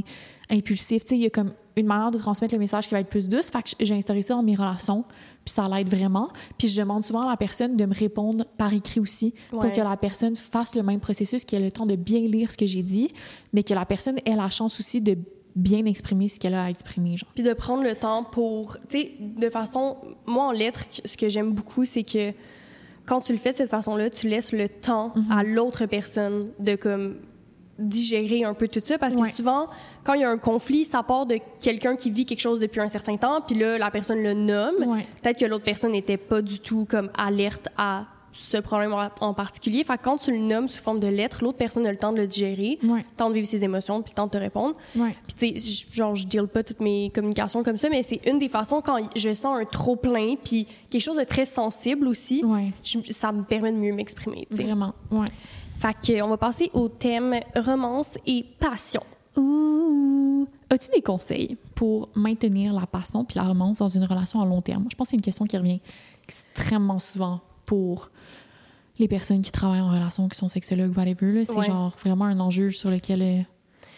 [0.50, 1.04] impulsif.
[1.06, 3.10] Tu sais, il y a comme une manière de transmettre le message qui va être
[3.10, 3.50] plus douce.
[3.50, 5.04] Fait que j'ai instauré ça dans mes relations,
[5.44, 6.30] puis ça l'aide vraiment.
[6.58, 9.60] Puis je demande souvent à la personne de me répondre par écrit aussi, Ouais.
[9.68, 12.52] pour que la personne fasse le même processus, qu'elle ait le temps de bien lire
[12.52, 13.12] ce que j'ai dit,
[13.54, 15.18] mais que la personne ait la chance aussi de
[15.56, 17.18] bien exprimer ce qu'elle a à exprimer.
[17.18, 17.30] Genre.
[17.36, 21.30] Puis de prendre le temps pour, tu sais, de façon, moi en lettres, ce que
[21.30, 22.32] j'aime beaucoup, c'est que
[23.06, 25.32] quand tu le fais de cette façon-là, tu laisses le temps Mhm.
[25.32, 27.18] à l'autre personne de comme
[27.80, 29.32] digérer un peu tout ça parce que Ouais.
[29.32, 29.68] souvent
[30.04, 32.80] quand il y a un conflit ça part de quelqu'un qui vit quelque chose depuis
[32.80, 35.08] un certain temps puis là la personne le nomme Ouais.
[35.24, 38.06] peut-être que l'autre personne n'était pas du tout comme alerte à
[38.36, 41.58] ce problème en- particulier fait que quand tu le nommes sous forme de lettre l'autre
[41.58, 43.00] personne a le temps de le digérer Ouais.
[43.10, 45.16] le temps de vivre ses émotions puis le temps de te répondre Ouais.
[45.28, 48.40] puis tu sais, genre je deal pas toutes mes communications comme ça, mais c'est une
[48.40, 52.44] des façons quand je sens un trop plein, puis quelque chose de très sensible aussi,
[52.44, 52.72] Ouais.
[52.84, 54.48] je- ça me permet de mieux m'exprimer.
[54.50, 54.94] Vraiment.
[55.12, 55.28] Ouais.
[55.78, 59.04] Fait que on va passer au thème romance et passion.
[59.38, 60.48] Ouh.
[60.70, 64.62] As-tu des conseils pour maintenir la passion puis la romance dans une relation à long
[64.62, 64.88] terme?
[64.90, 65.80] Je pense que c'est une question qui revient
[66.24, 68.10] extrêmement souvent pour
[69.00, 71.46] les personnes qui travaillent en relation, qui sont sexologues, whatever.
[71.46, 71.66] C'est Ouais.
[71.66, 73.40] genre vraiment un enjeu sur lequel euh,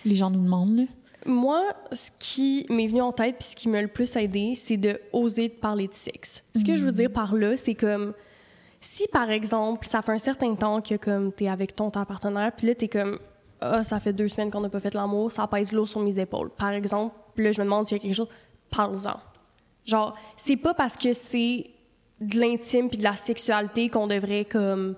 [0.05, 0.77] les gens nous demandent.
[0.77, 0.83] là.
[1.27, 4.77] Moi, ce qui m'est venu en tête puis ce qui m'a le plus aidé, c'est
[4.77, 6.43] de oser te parler de sexe.
[6.55, 8.13] Ce que je veux dire par là, c'est comme
[8.79, 12.51] si par exemple, ça fait un certain temps que comme t'es avec ton, ton partenaire,
[12.55, 13.17] puis là t'es comme
[13.61, 16.19] ah ça fait deux semaines qu'on n'a pas fait l'amour, ça pèse l'eau sur mes
[16.19, 16.51] épaules.
[16.51, 18.27] Par exemple, puis là je me demande s'il y a quelque chose,
[18.69, 19.19] parle-en.
[19.85, 21.65] Genre c'est pas parce que c'est
[22.22, 24.95] de l'intime puis de la sexualité qu'on devrait comme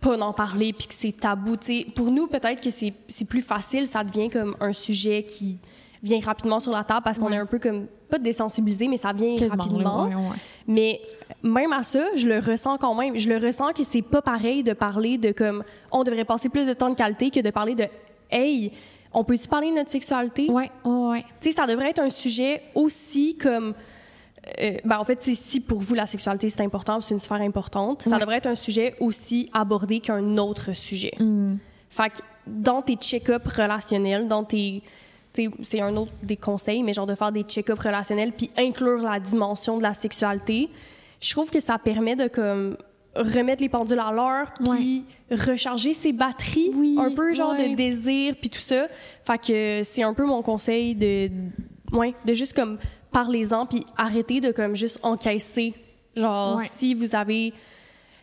[0.00, 1.56] pas en parler puis que c'est tabou.
[1.56, 5.58] T'sais, pour nous, peut-être que c'est c'est plus facile, ça devient comme un sujet qui
[6.02, 7.36] vient rapidement sur la table parce qu'on Ouais.
[7.36, 10.10] est un peu comme, pas désensibilisé, mais ça vient Quasiment, rapidement.
[10.66, 11.00] Mais
[11.42, 13.16] même à ça, je le ressens quand même.
[13.16, 16.66] Je le ressens que c'est pas pareil de parler de comme, on devrait passer plus
[16.66, 17.84] de temps de qualité que de parler de,
[18.30, 18.72] hey,
[19.14, 20.50] on peut-tu parler de notre sexualité?
[20.50, 21.24] Ouais, ouais, ouais.
[21.40, 23.72] Tu sais, ça devrait être un sujet aussi comme.
[24.60, 28.02] Euh, ben, en fait, si pour vous la sexualité c'est important, c'est une sphère importante,
[28.02, 31.14] ça devrait être un sujet aussi abordé qu'un autre sujet.
[31.18, 31.56] Mm.
[31.90, 34.82] Fait que dans tes check-ups relationnels, dans tes.
[35.64, 39.18] C'est un autre des conseils, mais genre de faire des check-ups relationnels puis inclure la
[39.18, 40.68] dimension de la sexualité,
[41.20, 42.76] je trouve que ça permet de comme
[43.16, 47.70] remettre les pendules à l'heure puis recharger ses batteries Oui, un peu genre ouais.
[47.70, 48.86] de désir puis tout ça.
[49.24, 51.30] Fait que c'est un peu mon conseil de
[51.92, 52.78] ouais, de juste comme
[53.14, 55.72] parlez-en puis arrêtez de comme juste encaisser
[56.14, 56.66] genre Ouais.
[56.70, 57.54] si vous avez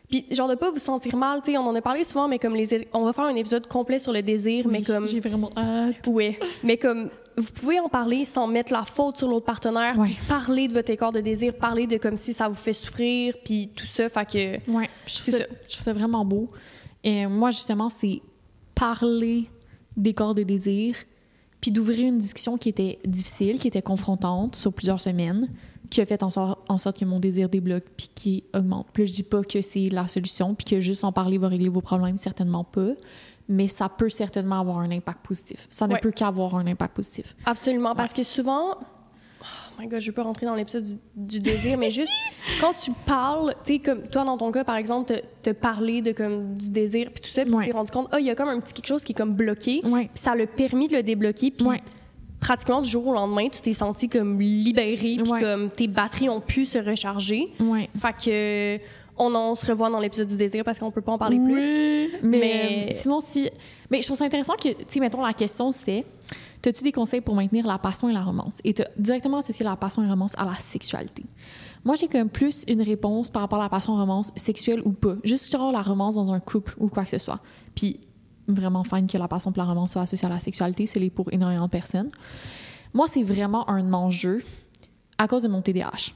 [0.09, 2.37] puis genre de pas vous sentir mal, tu sais, on en a parlé souvent mais
[2.37, 5.49] comme les on va faire un épisode complet sur le désir mais comme J'ai vraiment
[5.57, 6.05] hâte.
[6.07, 10.07] ouais, mais comme vous pouvez en parler sans mettre la faute sur l'autre partenaire, Ouais.
[10.07, 13.35] puis parler de votre écart de désir, parler de comme si ça vous fait souffrir,
[13.45, 15.45] puis tout ça, fait que Ouais, je trouve, ça, ça.
[15.67, 16.49] je trouve ça vraiment beau.
[17.05, 18.21] Et moi, justement, c'est
[18.75, 19.45] parler
[19.95, 20.95] des corps de désir,
[21.61, 25.47] puis d'ouvrir une discussion qui était difficile, qui était confrontante sur plusieurs semaines,
[25.89, 28.87] qui a fait en sorte, en sorte que mon désir débloque, puis qui augmente.
[28.93, 31.69] Puis je dis pas que c'est la solution, puis que juste en parler va régler
[31.69, 32.91] vos problèmes, certainement pas.
[33.49, 35.67] Mais ça peut certainement avoir un impact positif.
[35.69, 35.99] Ça ne Ouais.
[35.99, 37.35] peut qu'avoir un impact positif.
[37.45, 38.77] Absolument, parce que souvent,
[39.79, 42.11] my god, je vais pas rentrer dans l'épisode du, du désir, mais juste
[42.61, 46.01] quand tu parles, tu sais, comme toi dans ton cas par exemple, te, te parler
[46.01, 47.65] de comme du désir puis tout ça, puis Ouais.
[47.65, 49.15] tu t'es rendu compte, ah, il y a comme un petit quelque chose qui est
[49.15, 50.09] comme bloqué, Ouais.
[50.13, 51.81] puis ça l'a permis de le débloquer, puis Ouais.
[52.39, 56.41] pratiquement du jour au lendemain, tu t'es senti comme libéré, puis comme tes batteries ont
[56.41, 57.49] pu se recharger.
[57.59, 57.89] Ouais.
[57.99, 58.83] Fait que
[59.17, 62.09] on en se revoit dans l'épisode du désir parce qu'on peut pas en parler plus.
[62.23, 62.39] Mais,
[62.87, 63.49] Mais- sinon, si.
[63.91, 66.05] Mais je trouve ça intéressant que, tu sais, mettons, la question c'est
[66.63, 68.59] As-tu des conseils pour maintenir la passion et la romance?
[68.63, 71.23] Et tu directement associé la passion et la romance à la sexualité.
[71.83, 75.15] Moi, j'ai comme plus une réponse par rapport à la passion romance sexuelle ou pas.
[75.23, 77.39] Juste genre la romance dans un couple ou quoi que ce soit.
[77.73, 77.99] Puis
[78.47, 80.85] vraiment fine que la passion et la romance soient associées à la sexualité.
[80.85, 82.11] C'est pour énormément de personnes.
[82.93, 84.43] Moi, c'est vraiment un enjeu
[85.17, 86.13] à cause de mon TDAH.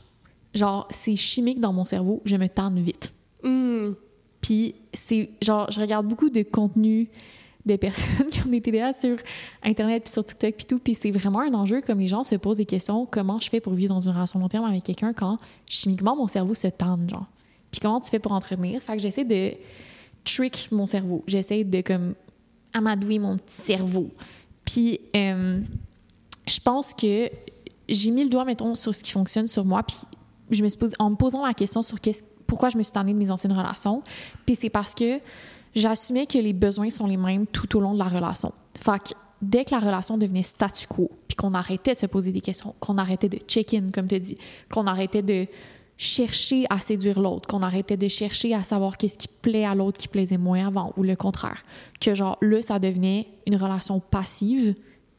[0.53, 3.13] Genre, c'est chimique dans mon cerveau, je me tanne vite.
[3.43, 3.93] Hmm.
[4.41, 7.09] Puis c'est genre je regarde beaucoup de contenu
[7.65, 9.17] de personnes qui ont des TDA sur
[9.63, 12.35] internet puis sur TikTok puis tout puis c'est vraiment un enjeu comme les gens se
[12.35, 15.13] posent des questions comment je fais pour vivre dans une relation long terme avec quelqu'un
[15.13, 17.25] quand chimiquement mon cerveau se tente genre.
[17.71, 18.81] Puis comment tu fais pour entretenir?
[18.81, 19.51] Fait que j'essaie de
[20.23, 21.23] trick mon cerveau.
[21.27, 22.13] J'essaie de comme
[22.73, 24.09] amadouer mon petit cerveau.
[24.63, 25.61] Puis euh,
[26.47, 27.29] je pense que
[27.89, 29.97] j'ai mis le doigt mettons sur ce qui fonctionne sur moi puis
[30.51, 32.93] je me suis posé, en me posant la question sur qu'est-ce pourquoi je me suis
[32.93, 34.03] tannée de mes anciennes relations.
[34.45, 35.19] Puis c'est parce que
[35.75, 38.53] j'assumais que les besoins sont les mêmes tout au long de la relation.
[38.79, 42.31] Fait que dès que la relation devenait statu quo, puis qu'on arrêtait de se poser
[42.31, 44.37] des questions, qu'on arrêtait de check-in, comme tu dis,
[44.71, 45.47] qu'on arrêtait de
[45.97, 49.97] chercher à séduire l'autre, qu'on arrêtait de chercher à savoir qu'est-ce qui plaît à l'autre
[49.97, 51.63] qui plaisait moins avant, ou le contraire.
[52.01, 54.75] Que genre là, ça devenait une relation passive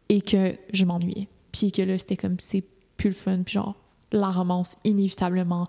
[0.09, 1.29] et que je m'ennuyais.
[1.53, 2.65] Puis que là, c'était comme c'est
[2.97, 3.75] plus le fun, puis genre
[4.13, 5.67] la romance, inévitablement,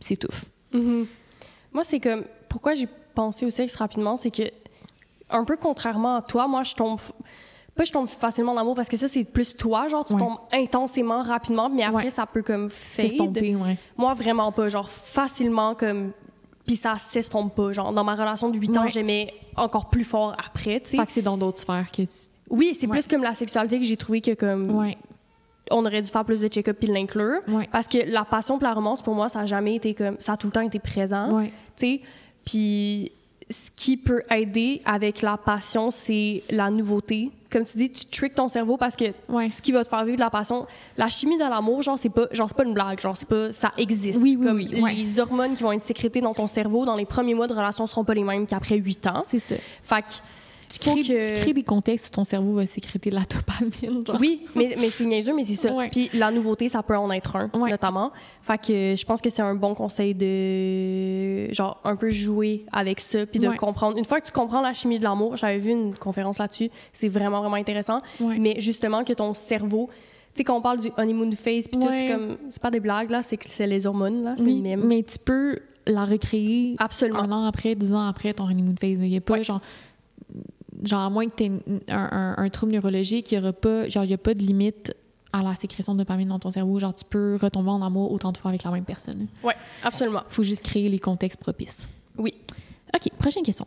[0.00, 0.46] s'étouffe.
[0.72, 1.06] Mhm.
[1.72, 2.24] Moi, c'est comme.
[2.48, 4.42] Pourquoi j'ai pensé au sexe rapidement, c'est que,
[5.30, 7.00] un peu contrairement à toi, moi, je tombe.
[7.74, 9.88] Pas je tombe facilement en amour parce que ça, c'est plus toi.
[9.88, 10.18] Genre, tu Ouais.
[10.20, 12.10] tombes intensément rapidement, mais après, Ouais.
[12.10, 13.08] ça peut comme fade.
[13.08, 13.78] S'estomper, ouais.
[13.96, 14.68] Moi, vraiment pas.
[14.68, 16.12] Genre, facilement, comme.
[16.66, 17.72] Puis ça s'estompe pas.
[17.72, 20.96] Genre, dans ma relation de 8 ans, j'aimais encore plus fort après, tu sais.
[20.98, 22.08] Fait que c'est dans d'autres sphères que tu...
[22.50, 24.84] Oui, c'est plus comme la sexualité que j'ai trouvé que, comme.
[25.70, 27.38] On aurait dû faire plus de check-up puis l'inclure.
[27.48, 27.66] Ouais.
[27.72, 30.16] Parce que la passion pour la romance, pour moi, ça a jamais été comme.
[30.18, 31.32] Ça a tout le temps été présent.
[31.38, 31.46] Ouais.
[31.76, 32.00] tu sais.
[32.44, 33.12] Puis
[33.50, 37.30] ce qui peut aider avec la passion, c'est la nouveauté.
[37.50, 39.50] Comme tu dis, tu tricks ton cerveau parce que Ouais.
[39.50, 40.66] ce qui va te faire vivre de la passion,
[40.96, 43.52] la chimie de l'amour, genre c'est pas, genre c'est pas une blague, genre c'est pas,
[43.52, 44.22] ça existe.
[44.22, 44.94] Oui, oui, Comme oui.
[44.96, 47.86] Les hormones qui vont être sécrétées dans ton cerveau dans les premiers mois de relation
[47.86, 49.22] seront pas les mêmes qu'après 8 ans.
[49.26, 49.56] C'est ça.
[49.82, 50.12] Fait que
[50.78, 53.22] tu, Faut crées, que- tu crées des contextes où ton cerveau va sécréter de la
[53.22, 54.06] dopamine.
[54.06, 54.16] genre.
[54.20, 55.72] Oui, mais, mais c'est niaiseux, mais c'est ça.
[55.72, 55.88] Ouais.
[55.90, 57.70] Puis la nouveauté, ça peut en être un, Ouais.
[57.70, 58.12] notamment.
[58.42, 63.00] Fait que je pense que c'est un bon conseil de, genre, un peu jouer avec
[63.00, 63.56] ça, puis de Ouais.
[63.56, 63.98] comprendre.
[63.98, 67.08] Une fois que tu comprends la chimie de l'amour, j'avais vu une conférence là-dessus, c'est
[67.08, 68.00] vraiment, vraiment intéressant.
[68.20, 69.88] Mais justement, que ton cerveau,
[70.34, 72.06] tu sais, quand on parle du honeymoon phase, puis Ouais.
[72.08, 74.62] tout, comme, c'est pas des blagues, là, c'est que c'est les hormones, là, c'est Oui,
[74.64, 77.20] le mais tu peux la recréer Absolument.
[77.20, 78.98] un an après, dix ans après ton honeymoon phase.
[79.00, 79.44] Il n'y a pas Ouais.
[79.44, 79.60] genre.
[80.82, 81.52] Genre, à moins que tu aies
[81.88, 84.40] un, un- un trouble neurologique, il n'y aura pas, genre, il y a pas de
[84.40, 84.92] limite
[85.32, 86.78] à la sécrétion de dopamine dans ton cerveau.
[86.78, 89.28] Genre, tu peux retomber en amour autant de fois avec la même personne.
[89.42, 89.54] Ouais,
[89.84, 90.22] absolument.
[90.28, 91.88] faut juste créer les contextes propices.
[92.18, 92.34] Oui.
[92.94, 93.66] OK, prochaine question.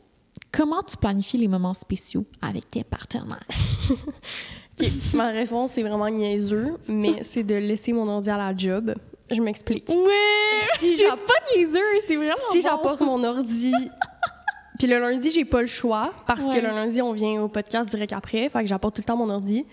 [0.51, 3.45] Comment tu planifies les moments spéciaux avec tes partenaires?
[3.89, 4.87] OK.
[5.13, 8.93] Ma réponse, c'est vraiment niaiseux, mais c'est de laisser mon ordi à la job.
[9.31, 9.89] Je m'explique.
[9.89, 9.97] Oui!
[10.77, 12.63] Si c'est pas niaiseux, c'est vraiment si bon.
[12.63, 13.73] j'apporte mon ordi.
[14.77, 16.55] Puis le lundi, j'ai pas le choix parce Ouais.
[16.55, 18.49] que le lundi, on vient au podcast direct après.
[18.49, 19.65] Fait que j'apporte tout le temps mon ordi.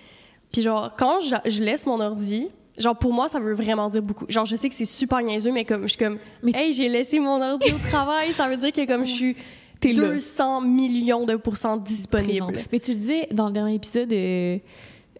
[0.53, 2.49] Puis genre, quand je, je laisse mon ordi,
[2.79, 4.27] genre pour moi, ça veut vraiment dire beaucoup.
[4.29, 6.73] Genre, je sais que c'est super niaiseux, mais comme je suis comme, Mais tu- hey,
[6.73, 9.37] j'ai laissé mon ordi au travail, ça veut dire que comme je suis
[9.81, 10.09] T'es là.
[10.09, 12.47] 200 millions de pourcents disponible.
[12.53, 12.69] Présente.
[12.71, 14.59] Mais tu le disais dans le dernier épisode, euh,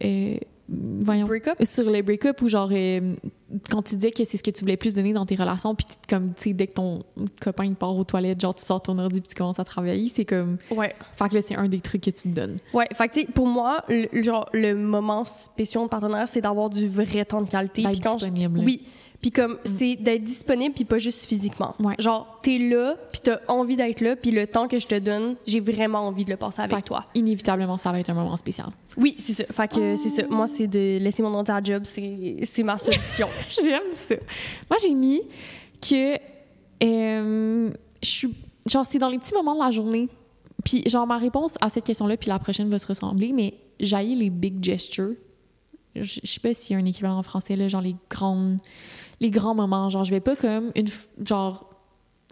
[0.05, 0.37] euh,
[0.69, 1.57] voyons, Break-up?
[1.65, 3.15] sur les break-up, où genre, euh,
[3.71, 5.87] quand tu disais que c'est ce que tu voulais plus donner dans tes relations, puis
[6.09, 7.03] comme, tu sais, dès que ton
[7.41, 10.09] copain il part aux toilettes, genre, tu sors ton ordi puis tu commences à travailler,
[10.09, 10.59] c'est comme.
[10.71, 10.95] Ouais.
[11.15, 12.59] Fait que là, c'est un des trucs que tu te donnes.
[12.73, 16.41] Ouais, fait que tu sais, pour moi, le, genre, le moment spécial de partenaire, c'est
[16.41, 17.83] d'avoir du vrai temps de qualité.
[17.83, 18.27] Puis quand je-.
[18.49, 18.83] Oui.
[19.23, 21.77] Puis comme, c'est d'être disponible, puis pas juste physiquement.
[21.79, 21.95] Ouais.
[22.01, 25.37] Genre, t'es là, puis t'as envie d'être là, puis le temps que je te donne,
[25.47, 27.05] j'ai vraiment envie de le passer avec Fait toi.
[27.15, 28.67] Inévitablement, ça va être un moment spécial.
[28.97, 29.45] Oui, c'est ça.
[29.45, 30.25] Fait que c'est ça.
[30.29, 33.29] Moi, c'est de laisser mon la job, c'est c'est ma solution.
[33.49, 34.17] J'aime ça.
[34.69, 35.23] Moi, j'ai mis
[35.81, 36.15] que
[36.83, 37.71] euh,
[38.03, 38.35] je suis.
[38.69, 40.09] Genre, c'est dans les petits moments de la journée.
[40.65, 44.17] Puis, genre, ma réponse à cette question-là, puis la prochaine va se ressembler, mais j'haïs
[44.17, 45.15] les big gestures.
[45.95, 48.59] Je je sais pas s'il y a un équivalent en français, là, genre les grandes.
[49.23, 49.89] Les grands moments.
[49.89, 50.89] Genre, je vais pas comme une.
[51.25, 51.69] Genre.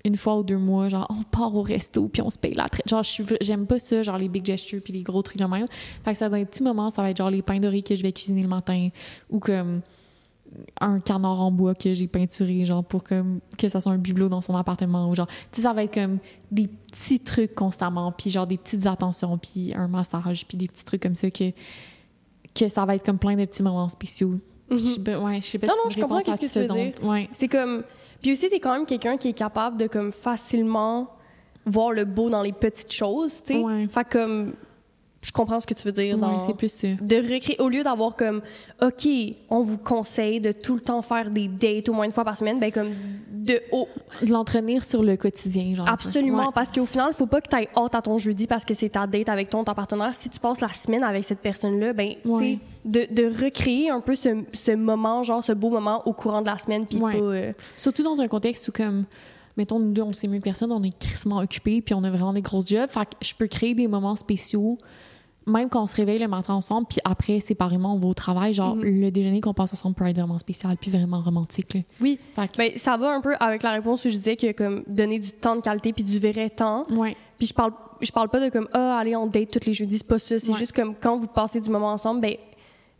[0.02, 2.70] Une fois ou deux mois, genre, on part au resto puis on se paye la
[2.70, 2.88] traite.
[2.88, 3.02] Genre,
[3.42, 5.66] j'aime pas ça, genre les big gestures puis les gros trucs de même.
[6.02, 7.94] Fait que ça, dans les petits moments, ça va être genre les pains dorés que
[7.94, 8.88] je vais cuisiner le matin
[9.28, 9.82] ou comme
[10.80, 14.28] un canard en bois que j'ai peinturé, genre pour comme, que ça soit un bibelot
[14.28, 15.08] dans son appartement.
[15.08, 16.18] Ou genre, tu sais, ça va être comme
[16.50, 20.84] des petits trucs constamment, puis genre des petites attentions, puis un massage, puis des petits
[20.84, 21.52] trucs comme ça que,
[22.54, 24.40] que ça va être comme plein de petits moments spéciaux.
[24.70, 27.08] Je ouais, je sais pas Non, si non, je comprends qu'est-ce que tu veux.
[27.08, 27.28] Ouais.
[27.32, 27.82] c'est comme.
[28.22, 31.10] Puis aussi, t'es quand même quelqu'un qui est capable de comme facilement
[31.66, 33.60] voir le beau dans les petites choses, tu sais.
[33.60, 33.88] Ouais.
[33.90, 34.52] Fait que, comme.
[35.22, 36.16] Je comprends ce que tu veux dire.
[36.16, 36.38] Dans...
[36.46, 36.88] c'est plus ça.
[37.00, 38.40] de recréer au lieu d'avoir comme
[38.82, 39.06] OK,
[39.50, 42.38] on vous conseille de tout le temps faire des dates au moins une fois par
[42.38, 42.88] semaine, ben comme
[43.30, 43.88] de haut
[44.22, 45.86] De l'entraîner sur le quotidien, genre.
[45.90, 46.52] absolument Ouais.
[46.54, 48.88] parce qu'au final, faut pas que tu aies hâte à ton jeudi parce que c'est
[48.90, 50.14] ta date avec ton, ton partenaire.
[50.14, 52.58] Si tu passes la semaine avec cette personne-là, ben tu sais Ouais.
[52.86, 56.46] de, de recréer un peu ce, ce moment, genre ce beau moment au courant de
[56.46, 57.18] la semaine puis Ouais.
[57.20, 59.04] euh, Surtout dans un contexte où, comme,
[59.58, 62.32] mettons, nous deux, on sait mieux personne, on est crissement occupés, puis on a vraiment
[62.32, 62.88] des grosses jobs.
[62.88, 64.78] Fait que je peux créer des moments spéciaux,
[65.50, 68.54] même quand on se réveille le matin ensemble, puis après, séparément, on va au travail.
[68.54, 69.00] Genre, Mm-hmm.
[69.00, 71.74] le déjeuner qu'on passe ensemble peut être vraiment spécial, puis vraiment romantique.
[71.74, 71.80] Là.
[72.00, 72.18] oui.
[72.36, 75.18] Que, Ben, ça va un peu avec la réponse où je disais que comme donner
[75.18, 76.84] du temps de qualité puis du vrai temps.
[76.90, 77.16] ouais.
[77.38, 77.72] Puis je parle
[78.02, 80.38] je parle pas de comme ah allez on date tous les jeudis, c'est pas ça,
[80.38, 80.58] c'est Ouais.
[80.58, 82.34] juste comme quand vous passez du moment ensemble ben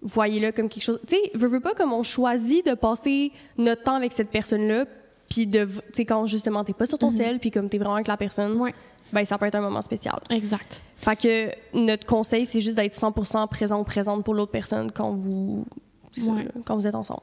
[0.03, 0.99] voyez-le comme quelque chose.
[1.07, 4.85] Tu sais, veux, veux pas comme on choisit de passer notre temps avec cette personne-là
[5.29, 7.95] puis de tu sais quand justement t'es pas sur ton sel puis comme t'es vraiment
[7.95, 8.75] avec la personne, Ouais.
[9.13, 10.19] Ben ça peut être un moment spécial.
[10.31, 10.83] Exact.
[10.97, 15.13] Fait que notre conseil c'est juste d'être 100% présent ou présente pour l'autre personne quand
[15.13, 15.65] vous
[16.13, 16.33] ça,
[16.67, 17.23] quand vous êtes ensemble.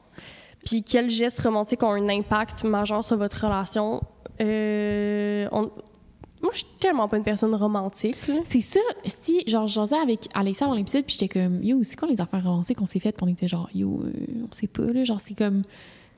[0.64, 4.02] Puis quels gestes romantiques ont un impact majeur sur votre relation?
[4.40, 5.70] Euh, on-
[6.40, 8.16] Moi, je suis tellement pas une personne romantique.
[8.44, 12.06] C'est ça, si, genre, j'osais avec Alexa dans l'épisode, puis j'étais comme, yo, c'est quoi
[12.06, 14.12] les affaires romantiques qu'on s'est faites, puis on était genre, yo, euh,
[14.48, 15.62] on sait pas, là, genre, c'est comme.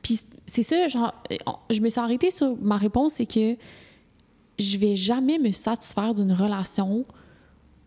[0.02, 1.36] Puis c'est ça, genre, euh,
[1.70, 2.54] je me suis arrêtée sur.
[2.60, 3.56] Ma réponse, c'est que
[4.60, 7.04] je vais jamais me satisfaire d'une relation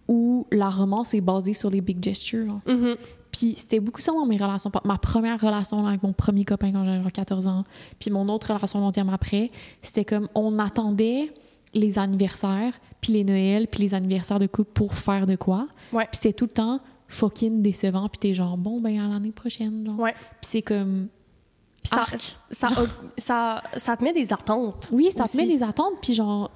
[0.08, 2.60] où la romance est basée sur les big gestures.
[2.68, 2.96] Mhm.
[3.32, 4.72] Puis c'était beaucoup ça dans mes relations.
[4.86, 7.64] Ma première relation avec mon premier copain quand j'avais genre 14 ans,
[8.00, 9.50] puis mon autre relation long terme après,
[9.82, 11.34] c'était comme on attendait
[11.74, 15.68] les anniversaires, puis les Noëls, puis les anniversaires de couple pour faire de quoi.
[15.92, 16.06] Ouais.
[16.12, 19.86] Puis c'était tout le temps fucking décevant, puis t'es genre bon ben à l'année prochaine.
[19.90, 20.00] Genre.
[20.00, 20.14] Ouais.
[20.14, 21.08] Puis c'est comme
[21.82, 22.06] Puis ça,
[22.52, 22.68] ça,
[23.18, 24.90] ça, ça te met des attentes.
[24.92, 26.52] oui, ça te met des attentes, puis genre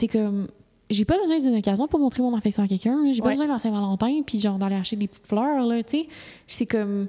[0.00, 0.48] t'es comme
[0.88, 3.32] j'ai pas besoin d'une occasion pour montrer mon affection à quelqu'un, j'ai pas Ouais.
[3.34, 6.08] besoin de la Saint-Valentin, puis genre d'aller acheter des petites fleurs là, tu sais.
[6.48, 7.06] C'est comme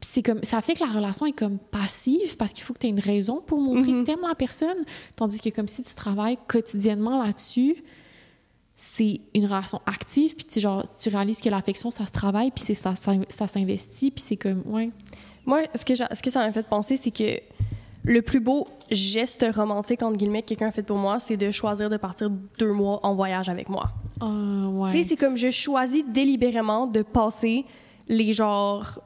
[0.00, 2.86] c'est comme ça fait que la relation est comme passive parce qu'il faut que tu
[2.86, 4.00] aies une raison pour montrer Mhm.
[4.04, 4.84] que tu aimes la personne
[5.16, 7.82] tandis que comme si tu travailles quotidiennement là-dessus
[8.76, 12.64] c'est une relation active, puis tu genre, tu réalises que l'affection, ça se travaille, puis
[12.64, 14.88] c'est ça, ça, ça s'investit, puis c'est comme, ouais.
[15.44, 17.38] Moi, ce que, ce que ça m'a fait penser, c'est que
[18.04, 21.50] le plus beau geste romantique, entre guillemets, que quelqu'un a fait pour moi, c'est de
[21.50, 23.90] choisir de partir deux mois en voyage avec moi.
[24.22, 24.90] Euh, ouais.
[24.90, 27.64] Tu sais, c'est comme je choisis délibérément de passer
[28.08, 28.98] les genre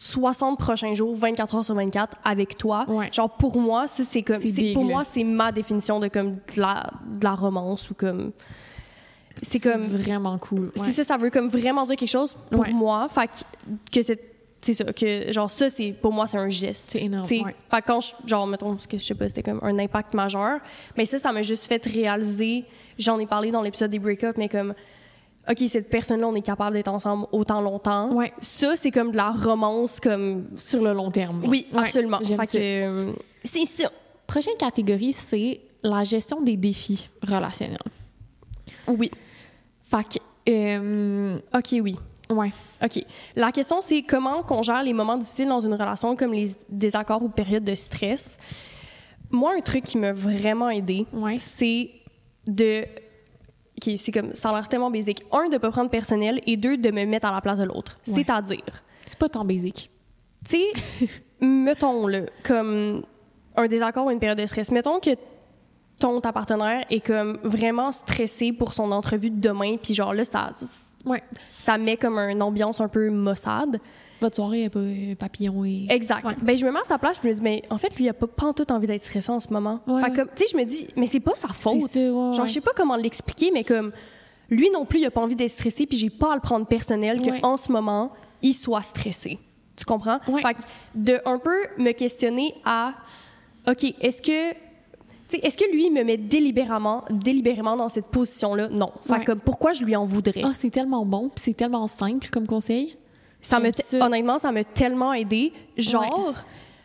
[0.00, 2.84] 60 prochains jours, 24 heures sur 24 avec toi.
[2.88, 3.10] Ouais.
[3.12, 4.90] Genre pour moi, ça c'est comme C'est c'est big, pour là.
[4.90, 8.30] moi c'est ma définition de comme de la, de la romance ou comme
[9.42, 10.66] c'est comme vraiment cool.
[10.66, 10.70] ouais.
[10.76, 12.72] c'est ça ça veut comme vraiment dire quelque chose pour Ouais.
[12.72, 14.27] moi, fait que, que c'est
[14.60, 16.90] c'est ça que genre ça c'est pour moi c'est un geste.
[16.92, 17.54] C'est énorme, ouais.
[17.70, 20.14] Fait que quand je, genre mettons parce que je sais pas c'était comme un impact
[20.14, 20.58] majeur,
[20.96, 22.64] mais ça ça m'a juste fait réaliser,
[22.98, 24.74] j'en ai parlé dans l'épisode des break-up mais comme
[25.50, 28.12] OK, cette personne-là, on est capable d'être ensemble autant longtemps.
[28.12, 28.34] Ouais.
[28.38, 30.46] Ça, c'est comme de la romance, comme.
[30.58, 31.42] Sur le long terme.
[31.46, 32.18] Oui, Ouais, absolument.
[32.20, 32.58] j'aime Fait ça.
[32.58, 33.12] que, euh,
[33.44, 33.90] c'est ça.
[34.26, 37.78] Prochaine catégorie, c'est la gestion des défis relationnels.
[38.88, 39.10] Oui.
[39.84, 40.04] Fait
[40.46, 41.96] que, euh, OK, oui.
[42.30, 42.52] Ouais.
[42.84, 43.04] OK.
[43.36, 47.22] La question, c'est comment qu'on gère les moments difficiles dans une relation, comme les désaccords
[47.22, 48.36] ou périodes de stress?
[49.30, 51.36] Moi, un truc qui m'a vraiment aidé, Ouais.
[51.40, 51.90] c'est
[52.46, 52.82] de.
[52.82, 54.32] OK, c'est comme.
[54.32, 55.22] Ça a l'air tellement basique.
[55.32, 57.98] Un, de pas prendre personnel et deux, de me mettre à la place de l'autre.
[58.06, 58.14] Ouais.
[58.14, 58.82] C'est-à-dire.
[59.06, 59.90] C'est pas tant basique.
[60.44, 61.06] Tu sais,
[61.40, 63.02] mettons-le, comme
[63.56, 64.70] un désaccord ou une période de stress.
[64.70, 65.10] Mettons que
[65.98, 70.24] ton ta partenaire est comme vraiment stressé pour son entrevue de demain, puis genre là,
[70.24, 70.52] ça,
[71.08, 71.22] Ouais.
[71.50, 73.80] ça met comme une ambiance un peu maussade.
[74.20, 75.86] Votre soirée est pas euh, papillon et.
[75.90, 76.24] Exact.
[76.24, 76.34] Ouais.
[76.42, 78.08] Ben, je me mets à sa place, je me dis, mais en fait, lui, il
[78.08, 79.80] a pas, tout envie d'être stressé en ce moment.
[79.86, 80.16] Ouais, fait ouais.
[80.16, 81.82] comme, tu sais, je me dis, mais c'est pas sa faute.
[81.82, 83.92] ça, genre, je sais pas comment l'expliquer, mais comme,
[84.50, 86.66] lui non plus, il a pas envie d'être stressé, puis j'ai pas à le prendre
[86.66, 89.38] personnel qu'en ce moment, il soit stressé.
[89.76, 90.18] Tu comprends?
[90.20, 90.62] Fait que
[90.96, 92.94] de un peu me questionner à,
[93.68, 94.67] OK, est-ce que.
[95.32, 98.68] Est-ce que lui il me met délibérément, délibérément dans cette position-là?
[98.68, 98.90] Non.
[99.08, 99.20] Ouais.
[99.20, 100.42] que comme, pourquoi je lui en voudrais?
[100.44, 102.96] Ah, c'est tellement bon, puis c'est tellement simple comme conseil.
[103.40, 104.06] Ça me ça.
[104.06, 105.52] honnêtement, ça m'a tellement aidé.
[105.76, 106.34] Genre,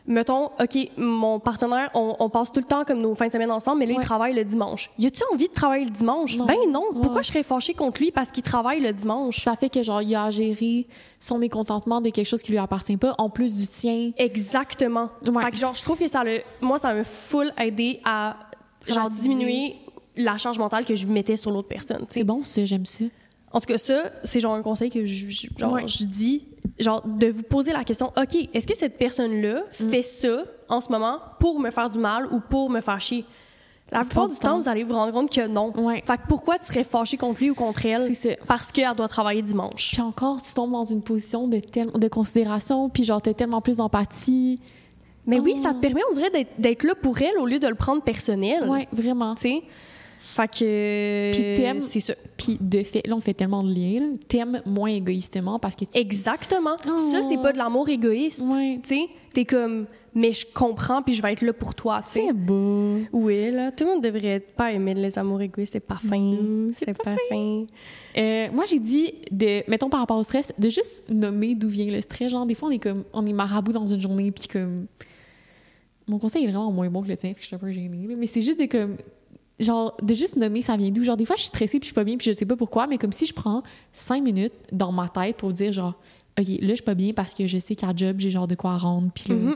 [0.06, 3.52] mettons, OK, mon partenaire, on, on passe tout le temps comme nos fins de semaine
[3.52, 4.02] ensemble, mais là, Ouais.
[4.02, 4.90] il travaille le dimanche.
[5.00, 6.36] Y a-tu envie de travailler le dimanche?
[6.38, 6.46] Non.
[6.46, 6.84] Ben non.
[6.94, 9.42] Pourquoi je serais fâchée contre lui parce qu'il travaille le dimanche?
[9.44, 10.88] Ça fait que, genre, il a à gérer
[11.20, 14.12] son mécontentement de quelque chose qui lui appartient pas, en plus du tien.
[14.18, 15.10] Exactement.
[15.26, 15.44] Ouais.
[15.46, 18.36] Fait que genre, je trouve que ça le, moi, ça m'a full aidé à
[18.88, 19.76] genre diminuer
[20.18, 22.06] la charge mentale que je mettais sur l'autre personne.
[22.10, 23.06] C'est bon, ça, j'aime ça.
[23.52, 26.46] En tout cas, ça, c'est genre un conseil que je, je- genre, je dis,
[26.80, 29.90] genre, de vous poser la question, OK, est-ce que cette personne-là Mm.
[29.90, 33.26] fait ça en ce moment pour me faire du mal ou pour me faire chier?
[33.92, 35.72] La plupart du temps, vous allez vous rendre compte que non.
[35.78, 36.02] Ouais.
[36.06, 38.12] Fait que pourquoi tu serais fâché contre lui ou contre elle?
[38.48, 39.92] Parce qu'elle doit travailler dimanche?
[39.94, 43.62] Puis encore, tu tombes dans une position de, tel- de considération, puis genre, t'as tellement
[43.62, 44.60] plus d'empathie.
[45.28, 45.62] Mais oui, Oh.
[45.62, 48.02] ça te permet, on dirait, d'être- d'être là pour elle au lieu de le prendre
[48.02, 48.68] personnel.
[48.68, 49.36] Ouais, vraiment.
[49.36, 49.62] Tu sais?
[50.26, 51.32] Fait que.
[51.34, 52.14] Puis t'aimes- C'est ça.
[52.38, 54.14] Puis de fait, là, on fait tellement de liens.
[54.30, 55.98] T'aimes moins égoïstement parce que tu...
[55.98, 56.78] Exactement.
[56.88, 56.96] Oh.
[56.96, 58.42] Ça, c'est pas de l'amour égoïste.
[58.42, 58.80] Ouais.
[58.82, 59.06] Tu sais?
[59.34, 62.24] T'es comme, mais je comprends, puis je vais être là pour toi, tu sais.
[62.28, 63.00] C'est beau.
[63.12, 66.38] Oui, là, tout le monde devrait pas aimer les amours égoïstes, c'est pas fin.
[66.80, 67.66] C'est pas, fin.
[68.18, 71.92] Euh, moi, j'ai dit, de, mettons par rapport au stress, de juste nommer d'où vient
[71.92, 72.32] le stress.
[72.32, 74.86] Genre, des fois, on est comme, on est marabout dans une journée, puis comme.
[76.08, 78.08] Mon conseil est vraiment moins bon que le tien, puis je suis un peu gênée.
[78.18, 78.96] Mais c'est juste de comme.
[79.60, 81.04] Genre, de juste nommer ça vient d'où.
[81.04, 82.56] Genre, des fois, je suis stressée, puis je suis pas bien, puis je sais pas
[82.56, 85.94] pourquoi, mais comme si je prends cinq minutes dans ma tête pour dire, genre,
[86.40, 88.56] OK, là, je suis pas bien parce que je sais qu'à job, j'ai genre de
[88.56, 89.56] quoi rendre, puis Mhm.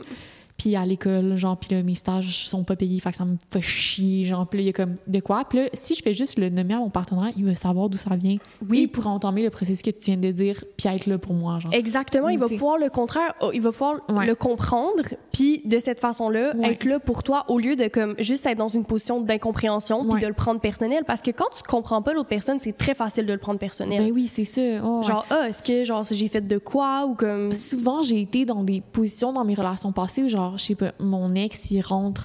[0.58, 3.36] Puis à l'école, genre, puis là, mes stages sont pas payés, fait que ça me
[3.50, 5.44] fait chier, genre, puis là, il y a comme de quoi?
[5.48, 7.96] Puis là, si je fais juste le nommer à mon partenaire, il va savoir d'où
[7.96, 8.36] ça vient.
[8.68, 8.80] Oui.
[8.82, 11.60] Il pourra entamer le processus que tu viens de dire, puis être là pour moi,
[11.60, 11.72] genre.
[11.72, 14.26] Exactement, il va pouvoir le contraire, oh, il va pouvoir Ouais.
[14.26, 15.02] le comprendre,
[15.32, 16.72] puis de cette façon-là, Ouais.
[16.72, 20.14] être là pour toi au lieu de comme juste être dans une position d'incompréhension puis
[20.14, 20.20] Ouais.
[20.20, 21.04] de le prendre personnel.
[21.06, 24.02] Parce que quand tu comprends pas l'autre personne, c'est très facile de le prendre personnel.
[24.02, 24.60] Ben oui, c'est ça.
[24.84, 25.02] Oh.
[25.02, 27.52] Genre, ah, est-ce que genre j'ai fait de quoi ou comme.
[27.52, 30.92] souvent j'ai été dans des positions dans mes relations passées où genre je sais pas
[31.00, 32.24] mon ex il rentre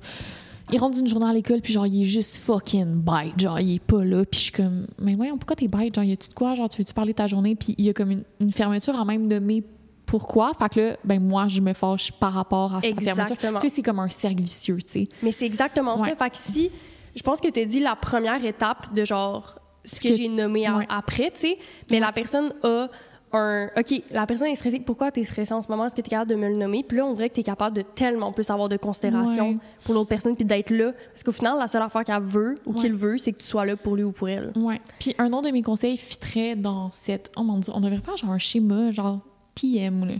[0.72, 3.76] il rentre d'une journée à l'école puis genre il est juste fucking bite genre il
[3.76, 6.30] est pas là puis je suis comme mais voyons pourquoi t'es bite genre y a-tu
[6.30, 8.24] de quoi genre tu veux-tu parler de ta journée puis il y a comme une,
[8.40, 9.64] une fermeture à même nommer
[10.06, 13.70] pourquoi fait que là ben moi je me fâche par rapport à sa fermeture puis
[13.70, 16.10] c'est comme un cercle vicieux tu sais Mais c'est exactement Ouais.
[16.10, 16.16] ça.
[16.16, 16.70] Fait que si,
[17.16, 19.56] je pense que tu as dit la première étape de genre
[19.86, 20.86] ce que, que- j'ai nommé ouais.
[20.90, 21.58] après, tu sais,
[21.92, 22.88] mais la personne a
[23.34, 23.70] un.
[23.78, 24.80] OK, la personne est stressée.
[24.80, 25.86] Pourquoi tu es stressée en ce moment?
[25.86, 26.84] Est-ce que tu es capable de me le nommer?
[26.88, 29.58] Puis là, on dirait que tu es capable de tellement plus avoir de considération Ouais.
[29.84, 30.92] pour l'autre personne puis d'être là.
[31.12, 32.80] Parce qu'au final, la seule affaire qu'elle veut ou Ouais.
[32.80, 34.52] qu'il veut, c'est que tu sois là pour lui ou pour elle.
[34.56, 38.00] ouais puis un autre de mes conseils fitterait dans cette oh mon dieu on devrait
[38.00, 39.20] faire genre un schéma genre
[39.56, 40.14] TM là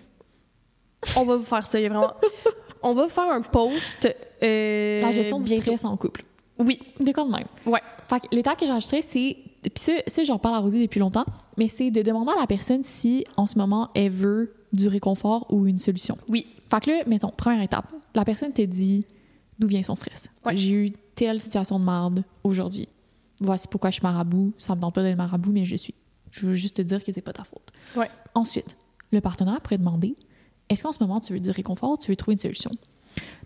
[1.18, 1.80] On va vous faire ça.
[1.80, 2.14] Il y a vraiment.
[2.84, 4.08] on va faire un post.
[4.44, 6.24] euh, la gestion du stress en couple
[6.60, 7.46] Oui, de même?
[7.66, 7.82] Ouais.
[8.10, 9.38] Fait que l'étape que j'ajouterais, c'est
[9.70, 11.26] puis ça, ça, j'en parle à Rosie depuis longtemps,
[11.58, 15.46] mais c'est de demander à la personne si, en ce moment, elle veut du réconfort
[15.52, 16.18] ou une solution.
[16.28, 16.48] Oui.
[16.68, 19.06] Fait que là, mettons, première étape, la personne te dit
[19.60, 20.30] d'où vient son stress?
[20.46, 20.58] Ouais.
[20.58, 22.88] J'ai eu telle situation de merde aujourd'hui.
[23.40, 24.54] Voici pourquoi je suis marabout.
[24.58, 25.94] Ça me tente pas d'être marabout, mais je suis.
[26.32, 27.72] Je veux juste te dire que c'est pas ta faute.
[27.96, 28.10] Ouais.
[28.34, 28.78] Ensuite,
[29.12, 30.16] le partenaire pourrait demander
[30.70, 32.72] est-ce qu'en ce moment tu veux du réconfort ou tu veux trouver une solution?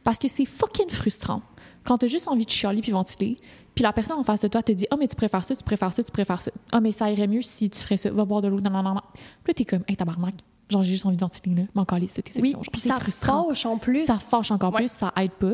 [0.03, 1.41] Parce que c'est fucking frustrant
[1.83, 3.37] quand t'as juste envie de chialer puis ventiler,
[3.77, 5.63] puis la personne en face de toi te dit oh mais tu préfères ça, tu
[5.63, 6.49] préfères ça, tu préfères ça.
[6.71, 8.09] Ah mais ça irait mieux si tu ferais ça.
[8.09, 8.59] Va boire de l'eau.
[8.59, 9.01] Non non non non.
[9.43, 10.33] Puis là t'es comme hey tabarnak.
[10.69, 11.61] Genre j'ai juste envie de ventiler là.
[11.75, 13.47] M'en calisse de tes Oui, puis ça frustrant.
[13.49, 14.05] fâche en plus.
[14.07, 14.79] Ça fâche encore Ouais.
[14.79, 15.53] plus, ça aide pas.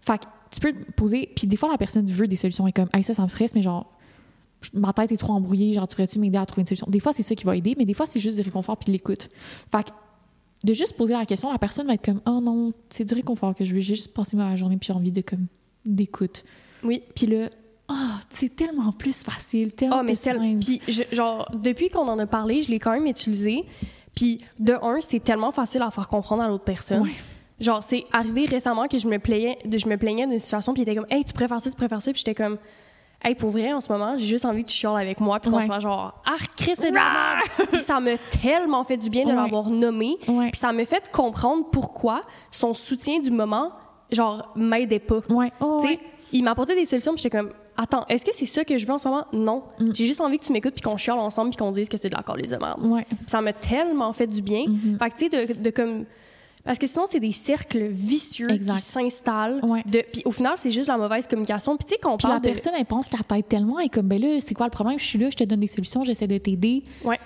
[0.00, 1.28] Fait que tu peux te poser.
[1.34, 3.54] Puis des fois, la personne veut des solutions et comme, hey, ça, ça me stresse,
[3.56, 3.92] mais genre,
[4.72, 6.86] ma tête est trop embrouillée, genre, tu pourrais-tu m'aider à trouver une solution?
[6.88, 8.86] Des fois, c'est ça qui va aider, mais des fois, c'est juste du réconfort puis
[8.86, 9.28] de l'écoute.
[9.70, 9.90] Fait que
[10.64, 13.54] de juste poser la question, la personne va être comme, oh non, c'est du réconfort
[13.54, 15.46] que je veux, j'ai juste passé ma journée puis j'ai envie de, comme,
[15.84, 16.44] d'écoute.
[16.84, 17.02] Oui.
[17.14, 17.48] Puis là,
[17.88, 20.58] ah, c'est tellement plus facile, tellement Ah, mais plus tel- simple.
[20.64, 23.64] Puis, je- genre, depuis qu'on en a parlé, je l'ai quand même utilisé.
[24.14, 27.06] Puis, de un, c'est tellement facile à faire comprendre à l'autre personne.
[27.60, 30.88] Genre, c'est arrivé récemment que je me plaignais, je me plaignais d'une situation, puis il
[30.88, 32.58] était comme, hey, tu préfères ça, tu préfères ça, puis j'étais comme,
[33.24, 35.56] hey, pour vrai, en ce moment, j'ai juste envie de chialer avec moi, puis qu'on
[35.58, 35.64] Ouais.
[35.66, 37.06] soit genre, ah, Chris, c'est merde.
[37.72, 39.36] Puis ça m'a tellement fait du bien de Ouais.
[39.36, 40.50] l'avoir nommé, Ouais.
[40.50, 43.72] puis ça m'a fait comprendre pourquoi son soutien du moment,
[44.10, 45.20] genre, m'aidait pas.
[45.30, 45.50] Ouais.
[45.60, 46.00] Oh, Tu sais, ouais.
[46.36, 48.92] Il m'apportait des solutions, puis j'étais comme, attends, est-ce que c'est ça que je veux
[48.92, 49.24] en ce moment?
[49.32, 49.62] Non.
[49.78, 49.90] Mm.
[49.94, 52.10] J'ai juste envie que tu m'écoutes, puis qu'on chiale ensemble, puis qu'on dise que c'est
[52.10, 52.84] de la calice de merde.
[52.84, 53.06] Ouais.
[53.26, 54.64] Ça m'a tellement fait du bien.
[54.64, 54.98] Mm-hmm.
[54.98, 56.04] Fait que, tu sais, de, de comme.
[56.64, 58.74] Parce que sinon, c'est des cercles vicieux Exact.
[58.74, 59.60] qui s'installent.
[59.62, 59.84] Ouais.
[59.84, 61.76] Puis au final, c'est juste la mauvaise communication.
[61.76, 62.48] Puis tu sais, quand on Puis la parle de.
[62.48, 64.98] personne, elle pense qu'elle t'aide tellement, elle est comme, ben là, c'est quoi le problème?
[64.98, 66.82] Je suis là, je te donne des solutions, j'essaie de t'aider.
[67.04, 67.20] Ouais.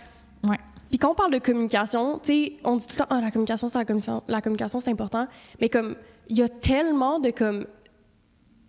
[0.44, 0.58] Ouais.
[0.90, 3.30] Puis quand on parle de communication, tu sais, on dit tout le temps, ah, la
[3.30, 5.26] communication, c'est la communication, la communication, c'est important.
[5.61, 5.94] Mais comme,
[6.28, 7.64] il y a tellement de comme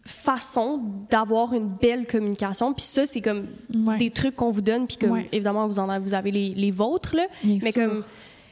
[0.03, 2.73] façons d'avoir une belle communication.
[2.73, 3.45] Puis ça, c'est comme
[3.85, 3.97] Ouais.
[3.97, 4.87] des trucs qu'on vous donne.
[4.87, 5.29] Puis comme, Ouais.
[5.31, 7.27] évidemment, vous en avez, vous avez les, les vôtres, là.
[7.43, 7.81] Bien mais sûr.
[7.83, 8.03] comme,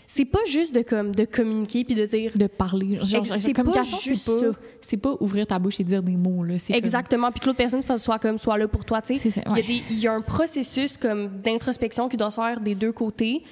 [0.05, 2.99] c'est pas juste de comme de communiquer puis de dire de parler.
[3.03, 4.47] C'est pas juste ça.
[4.81, 6.43] c'est pas ouvrir ta bouche et dire des mots.
[6.43, 6.55] Là.
[6.65, 9.29] Comme- Exactement, puis que l'autre personne soit comme soit là pour toi, tu sais.
[9.29, 9.61] Il y a ouais.
[9.63, 13.43] des- Il y, a un processus comme d'introspection qui doit se faire des deux côtés.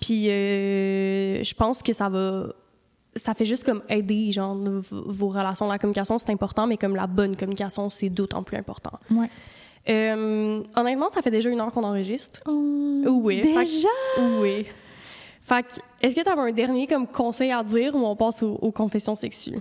[0.00, 2.54] Puis euh, je pense que ça va
[3.16, 4.56] ça fait juste comme aider genre
[4.90, 8.92] vos relations la communication c'est important mais comme la bonne communication c'est d'autant plus important.
[9.10, 9.28] Ouais.
[9.88, 12.40] Euh, honnêtement, ça fait déjà une heure qu'on enregistre.
[12.46, 12.52] Oh,
[13.06, 13.40] Oui.
[13.40, 13.88] Fait que- Déjà?
[14.40, 14.66] Oui.
[15.40, 18.54] Fait est-ce que tu avais un dernier comme conseil à dire ou on passe aux,
[18.56, 19.60] aux confessions sexuelles?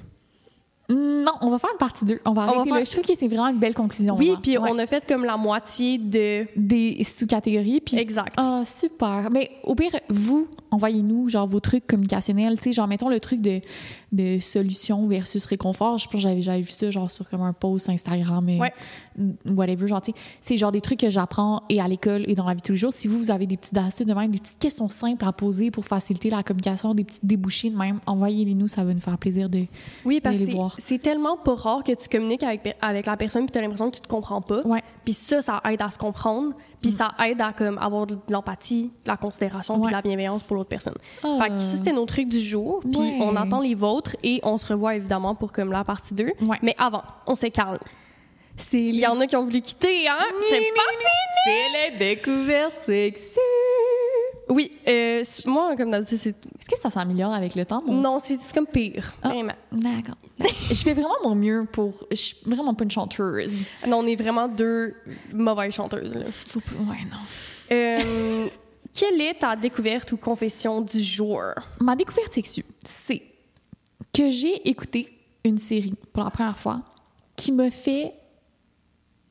[0.90, 2.20] Non, on va faire une partie 2.
[2.24, 2.84] On va arrêter faire- là.
[2.86, 4.16] Je trouve que c'est vraiment une belle conclusion.
[4.16, 4.70] Oui, puis Ouais.
[4.72, 7.82] on a fait comme la moitié de Des sous-catégories.
[7.98, 8.34] Exact.
[8.38, 9.30] Ah, super.
[9.30, 12.56] Mais au pire, vous, envoyez-nous genre vos trucs communicationnels.
[12.58, 13.60] Tu sais, genre, mettons le truc de,
[14.12, 15.98] de solution versus réconfort.
[15.98, 18.48] Je pense que j'avais, j'avais vu ça genre sur comme un post Instagram.
[18.50, 18.74] euh, Ouais.
[19.46, 19.88] Whatever.
[19.88, 20.02] Genre,
[20.42, 22.72] c'est genre des trucs que j'apprends et à l'école et dans la vie de tous
[22.74, 22.94] les jours.
[22.94, 25.72] Si vous, vous avez des petites astuces de même, des petites questions simples à poser
[25.72, 28.68] pour faciliter la communication, des petites débouchées de même, envoyez-les nous.
[28.68, 29.64] Ça va nous faire plaisir de.
[30.06, 30.76] Oui, parce que c'est- voir.
[30.78, 33.90] c'est tellement pas rare que tu communiques avec, avec la personne puis tu as l'impression
[33.90, 34.62] que tu te comprends pas.
[34.66, 34.84] Ouais.
[35.04, 36.54] Puis ça, ça aide à se comprendre.
[36.82, 40.44] Puis ça aide à comme, avoir de l'empathie, de la considération puis de la bienveillance
[40.44, 40.94] pour l'autre personne.
[41.24, 41.38] Ah.
[41.42, 42.82] Fait que ça, c'était nos trucs du jour.
[42.82, 43.18] Puis Ouais.
[43.22, 43.74] on attend les
[44.24, 46.26] et on se revoit évidemment pour comme la partie 2.
[46.42, 46.58] Ouais.
[46.62, 47.78] Mais avant, on se calme.
[48.74, 50.18] Il y en a qui ont voulu quitter, hein?
[50.50, 50.82] C'est pas
[51.46, 53.40] C'est les découvertes sexy.
[54.50, 56.30] Oui, euh, moi, comme d'habitude, c'est...
[56.30, 57.84] Est-ce que ça s'améliore avec le temps?
[57.86, 59.14] mon Non, c'est comme pire.
[59.22, 59.30] Ah.
[59.30, 59.54] Vraiment.
[59.72, 60.16] D'accord.
[60.70, 62.06] je fais vraiment mon mieux pour.
[62.12, 63.66] Je suis vraiment pas une chanteuse.
[63.86, 64.96] Non, on est vraiment deux
[65.34, 66.26] mauvaises chanteuses, là.
[66.32, 67.18] Faut Ouais, non.
[67.72, 68.48] Euh,
[68.94, 71.44] quelle est ta découverte ou confession du jour?
[71.82, 73.22] Ma découverte sexue, c'est
[74.18, 75.08] que j'ai écouté
[75.44, 76.82] une série pour la première fois
[77.36, 78.14] qui me fait.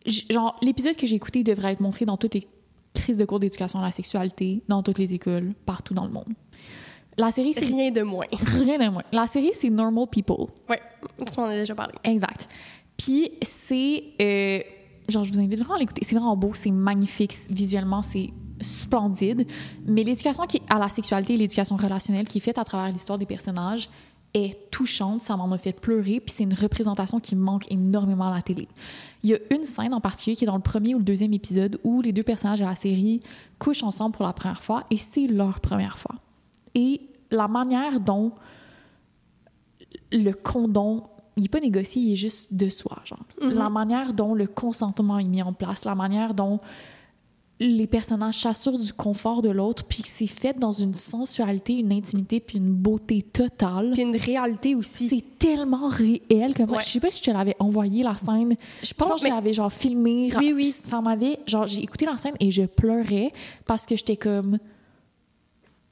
[0.06, 2.46] Genre, l'épisode que j'ai écouté devrait être montré dans toutes les
[2.94, 6.32] crises de cours d'éducation à la sexualité, dans toutes les écoles, partout dans le monde.
[7.18, 8.26] La série, c'est Rien de moins.
[8.46, 9.02] rien de moins.
[9.10, 10.46] La série, c'est Normal People.
[10.68, 10.80] Ouais,
[11.18, 11.94] tu m'en as déjà parlé.
[12.04, 12.48] Exact.
[12.96, 14.04] Puis c'est.
[14.22, 14.60] euh,
[15.08, 16.02] genre, je vous invite vraiment à l'écouter.
[16.04, 17.34] C'est vraiment beau, c'est magnifique.
[17.50, 18.30] Visuellement, c'est
[18.60, 19.46] splendide.
[19.84, 23.18] Mais l'éducation qui à la sexualité et l'éducation relationnelle qui est faite à travers l'histoire
[23.18, 23.88] des personnages
[24.36, 25.22] est touchante.
[25.22, 26.20] Ça m'en a fait pleurer.
[26.20, 28.68] Puis c'est une représentation qui manque énormément à la télé.
[29.22, 31.32] Il y a une scène en particulier qui est dans le premier ou le deuxième
[31.32, 33.22] épisode où les deux personnages de la série
[33.58, 36.14] couchent ensemble pour la première fois et c'est leur première fois.
[36.74, 38.32] Et la manière dont
[40.12, 41.04] le condom,
[41.36, 42.98] il n'est pas négocié, il est juste de soi.
[43.04, 43.24] Genre.
[43.40, 46.60] La manière dont le consentement est mis en place, la manière dont
[47.58, 51.90] les personnages s'assurent du confort de l'autre, puis que c'est fait dans une sensualité, une
[51.92, 53.92] intimité, puis une beauté totale.
[53.94, 55.08] Puis une réalité aussi.
[55.08, 56.70] C'est tellement réel comme.
[56.70, 56.80] Ouais.
[56.84, 58.56] Je sais pas si je te l'avais envoyé la scène.
[58.82, 60.30] Je Je pense pense, que je l'avais genre filmé.
[60.36, 60.74] Oui, oui.
[60.86, 63.32] Ça m'avait genre j'ai écouté la scène et je pleurais
[63.64, 64.58] parce que j'étais comme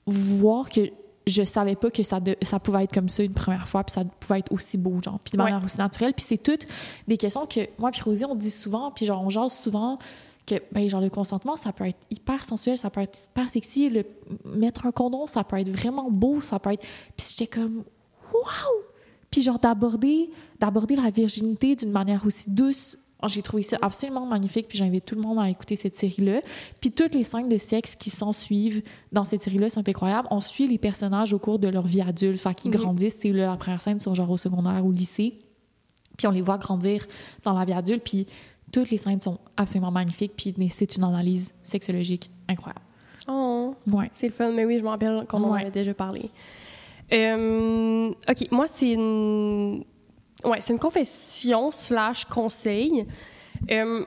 [0.06, 0.82] voir que
[1.26, 3.94] je savais pas que ça de- ça pouvait être comme ça une première fois puis
[3.94, 5.44] ça pouvait être aussi beau genre puis de Ouais.
[5.50, 6.66] manière aussi naturelle puis c'est toutes
[7.08, 9.98] des questions que moi puis Rosie on dit souvent puis genre on jase souvent
[10.47, 13.88] que ben genre le consentement ça peut être hyper sensuel ça peut être hyper sexy.
[13.88, 14.05] Le
[14.45, 16.84] mettre un condom ça peut être vraiment beau ça peut être
[17.16, 17.84] puis j'étais comme
[18.32, 18.82] waouh
[19.30, 20.30] puis genre d'aborder
[20.61, 25.14] d'aborder la virginité d'une manière aussi douce j'ai trouvé ça absolument magnifique puis j'invite tout
[25.14, 26.42] le monde à écouter cette série là
[26.78, 28.82] puis toutes les scènes de sexe qui s'en suivent
[29.12, 30.28] dans cette série là sont incroyables.
[30.30, 32.76] On suit les personnages au cours de leur vie adulte fait qu'ils Mhm.
[32.76, 35.38] grandissent c'est la première scène sur genre au secondaire ou au lycée.
[36.18, 37.07] Puis on les voit grandir
[37.45, 38.26] dans la vie adulte puis
[38.75, 42.81] toutes les scènes sont absolument magnifiques puis c'est une analyse sexologique incroyable
[43.29, 44.53] Oh, ouais c'est le fun.
[44.53, 45.62] Mais oui, je me rappelle qu'on en Ouais.
[45.62, 46.29] avait déjà parlé.
[47.12, 49.85] Euh, OK, moi, c'est une...
[50.45, 53.07] Ouais, c'est une confession slash conseil.
[53.70, 54.05] Euh,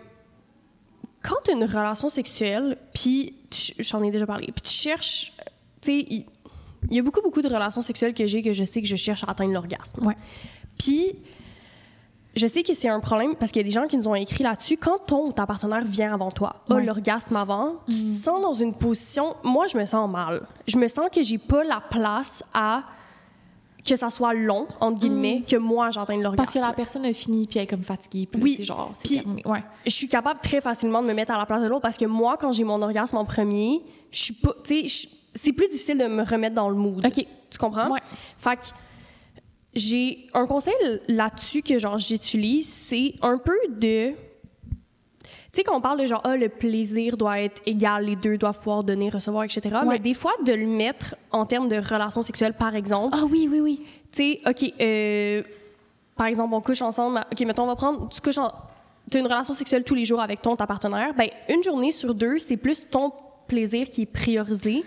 [1.24, 3.34] quand tu as une relation sexuelle, puis
[3.80, 5.34] j'en ai déjà parlé, puis tu cherches...
[5.82, 6.26] Tu sais, il
[6.90, 8.96] il y a beaucoup, beaucoup de relations sexuelles que j'ai que je sais que je
[8.96, 10.06] cherche à atteindre l'orgasme.
[10.06, 10.16] Ouais.
[10.78, 11.16] Puis,
[12.38, 14.16] je sais que c'est un problème parce qu'il y a des gens qui nous ont
[14.16, 14.78] écrit là-dessus.
[14.78, 16.84] Quand ton ou ta partenaire vient avant toi, a Ouais.
[16.86, 19.36] l'orgasme avant, tu te sens dans une position.
[19.44, 20.46] Moi, je me sens mal.
[20.68, 22.84] Je me sens que j'ai pas la place à
[23.86, 26.44] que ça soit long, entre guillemets, que moi j'atteigne l'orgasme.
[26.44, 28.54] parce que la personne a fini puis elle est comme fatiguée puis Oui.
[28.58, 31.62] c'est genre Puis- ouais je suis capable très facilement de me mettre à la place
[31.62, 33.82] de l'autre parce que moi, quand j'ai mon orgasme en premier,
[34.12, 34.52] je suis pas.
[34.66, 37.06] Tu sais, c'est plus difficile de me remettre dans le mood.
[37.06, 37.90] ok Tu comprends?
[37.90, 38.02] Ouais.
[38.38, 38.66] Fait que
[39.78, 40.74] j'ai un conseil
[41.08, 44.12] là-dessus que genre j'utilise, c'est un peu de.
[44.12, 48.38] Tu sais, quand on parle de genre, ah, le plaisir doit être égal, les deux
[48.38, 49.62] doivent pouvoir donner, recevoir, etc.
[49.64, 49.88] Ouais.
[49.88, 53.48] Mais des fois, de le mettre en termes de relations sexuelles, par exemple, ah oui
[53.50, 55.42] oui oui tu sais, OK, euh,
[56.16, 57.22] par exemple, on couche ensemble.
[57.32, 60.22] OK, mettons, on va prendre, tu couches en, as une relation sexuelle tous les jours
[60.22, 61.14] avec ton, ta partenaire.
[61.16, 63.12] Ben, une journée sur deux, c'est plus ton
[63.48, 64.84] plaisir qui est priorisé.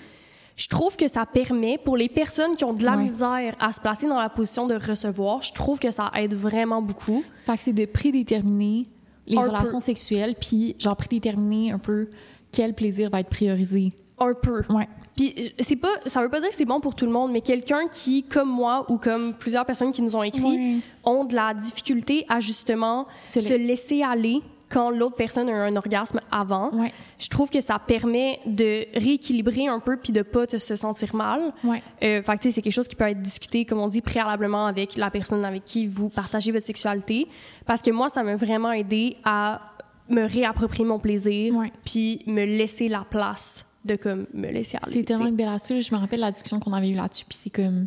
[0.61, 3.05] Je trouve que ça permet, pour les personnes qui ont de la Ouais.
[3.05, 6.83] misère à se placer dans la position de recevoir, je trouve que ça aide vraiment
[6.83, 7.25] beaucoup.
[7.47, 8.87] Fait que c'est de prédéterminer
[9.27, 9.85] les Un relations peu.
[9.85, 12.09] sexuelles, puis genre prédéterminer un peu
[12.53, 13.93] quel plaisir va être priorisé.
[14.19, 14.61] Un peu.
[14.69, 14.87] Ouais.
[15.17, 17.41] Puis c'est pas, ça veut pas dire que c'est bon pour tout le monde, mais
[17.41, 21.55] quelqu'un qui, comme moi ou comme plusieurs personnes qui nous ont écrit, ont de la
[21.55, 26.71] difficulté à justement Se se, la- laisser aller quand l'autre personne a un orgasme avant.
[26.73, 26.93] Ouais.
[27.19, 31.15] Je trouve que ça permet de rééquilibrer un peu puis de pas te se sentir
[31.15, 31.53] mal.
[31.65, 31.83] Ouais.
[32.03, 34.97] Euh, fait que, c'est quelque chose qui peut être discuté, comme on dit, préalablement avec
[34.97, 37.27] la personne avec qui vous partagez votre sexualité.
[37.67, 39.61] Parce que moi, ça m'a vraiment aidé à
[40.09, 41.55] me réapproprier mon plaisir
[41.85, 44.93] puis me laisser la place de comme me laisser aller.
[44.93, 45.89] C'est tellement une belle astuce.
[45.89, 47.87] Je me rappelle la discussion qu'on avait eue là-dessus, puis c'est comme.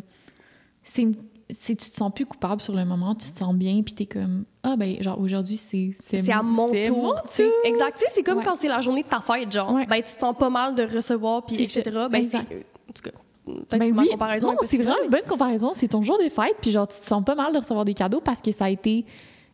[0.82, 1.06] C'est
[1.48, 4.44] tu te sens plus coupable sur le moment, tu te sens bien, puis t'es comme
[4.64, 5.90] ah ben genre aujourd'hui c'est.
[6.00, 7.50] C'est à mon tour, tu sais.
[7.64, 7.96] Exact.
[7.98, 8.44] Tu sais, c'est comme Ouais.
[8.44, 9.72] quand c'est la journée de ta fête, genre.
[9.72, 9.86] Ouais.
[9.86, 11.82] Ben, tu te sens pas mal de recevoir, puis etc.
[12.10, 12.38] Ben, c'est.
[12.38, 12.40] Euh,
[12.88, 13.10] En tout cas,
[13.46, 15.70] peut-être Ben oui, comparaison non, c'est vraiment une bonne comparaison.
[15.72, 17.94] C'est ton jour de fête, puis genre tu te sens pas mal de recevoir des
[17.94, 19.04] cadeaux parce que ça a été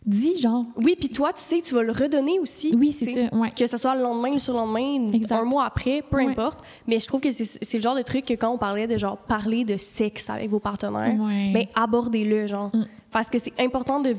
[0.07, 0.65] dit genre.
[0.77, 2.75] Oui, puis toi, tu sais tu vas le redonner aussi.
[2.75, 3.35] Oui, c'est ça.
[3.37, 3.51] Ouais.
[3.55, 5.41] Que ce soit le lendemain, le surlendemain, Exact.
[5.41, 6.61] un mois après, peu importe.
[6.87, 8.97] Mais je trouve que c'est c'est le genre de truc que quand on parlait de
[8.97, 11.51] genre parler de sexe avec vos partenaires, Ouais.
[11.53, 12.71] ben abordez-le, genre.
[12.75, 12.85] Mm.
[13.13, 14.15] Parce que c'est important de,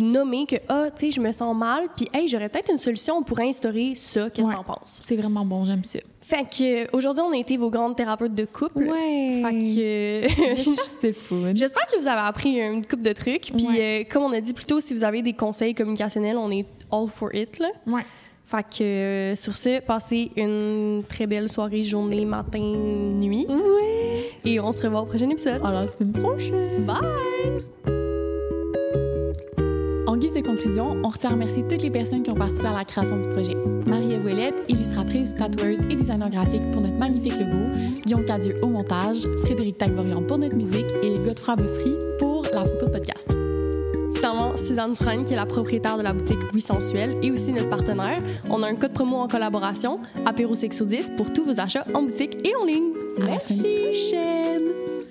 [0.00, 3.16] nommer que, ah, tu sais, je me sens mal, puis hey, j'aurais peut-être une solution,
[3.16, 4.52] on pourrait instaurer ça, qu'est-ce Ouais.
[4.54, 5.00] que t'en penses?
[5.02, 5.98] C'est vraiment bon, j'aime ça.
[6.20, 8.84] Fait que, euh, aujourd'hui, on a été vos grandes thérapeutes de couple.
[8.84, 9.42] Ouais.
[9.44, 10.54] Fait que.
[10.54, 11.52] Que c'était fun.
[11.54, 13.50] J'espère que vous avez appris une coupe de trucs.
[13.56, 14.02] Puis, Ouais.
[14.02, 16.66] euh, comme on a dit plus tôt, si vous avez des conseils communicationnels, on est
[16.92, 17.58] all for it.
[17.58, 17.68] Là.
[17.88, 18.02] Ouais.
[18.44, 23.46] Fait que, euh, sur ce, passez une très belle soirée, journée, matin, nuit.
[23.48, 24.30] Ouais.
[24.44, 25.60] Et on se revoit au prochain épisode.
[25.64, 26.84] À la semaine prochaine.
[26.84, 27.97] Bye!
[30.18, 32.72] En guise de conclusion, on retient à remercier toutes les personnes qui ont participé à
[32.72, 33.54] la création du projet.
[33.86, 37.70] Marie-Ève Ouellette, illustratrice, tatoueuse et designer graphique pour notre magnifique logo,
[38.04, 42.88] Guillaume Cadieux au montage, Frédéric Tagvorian pour notre musique et Godefroy Bossery pour la photo
[42.88, 43.36] podcast.
[44.16, 47.68] Finalement, Suzanne Dufresne, qui est la propriétaire de la boutique Oui Sensuelle et aussi notre
[47.68, 48.18] partenaire.
[48.50, 52.44] On a un code promo en collaboration, apéro 10 pour tous vos achats en boutique
[52.44, 52.90] et en ligne.
[53.22, 55.07] À la semaine prochaine.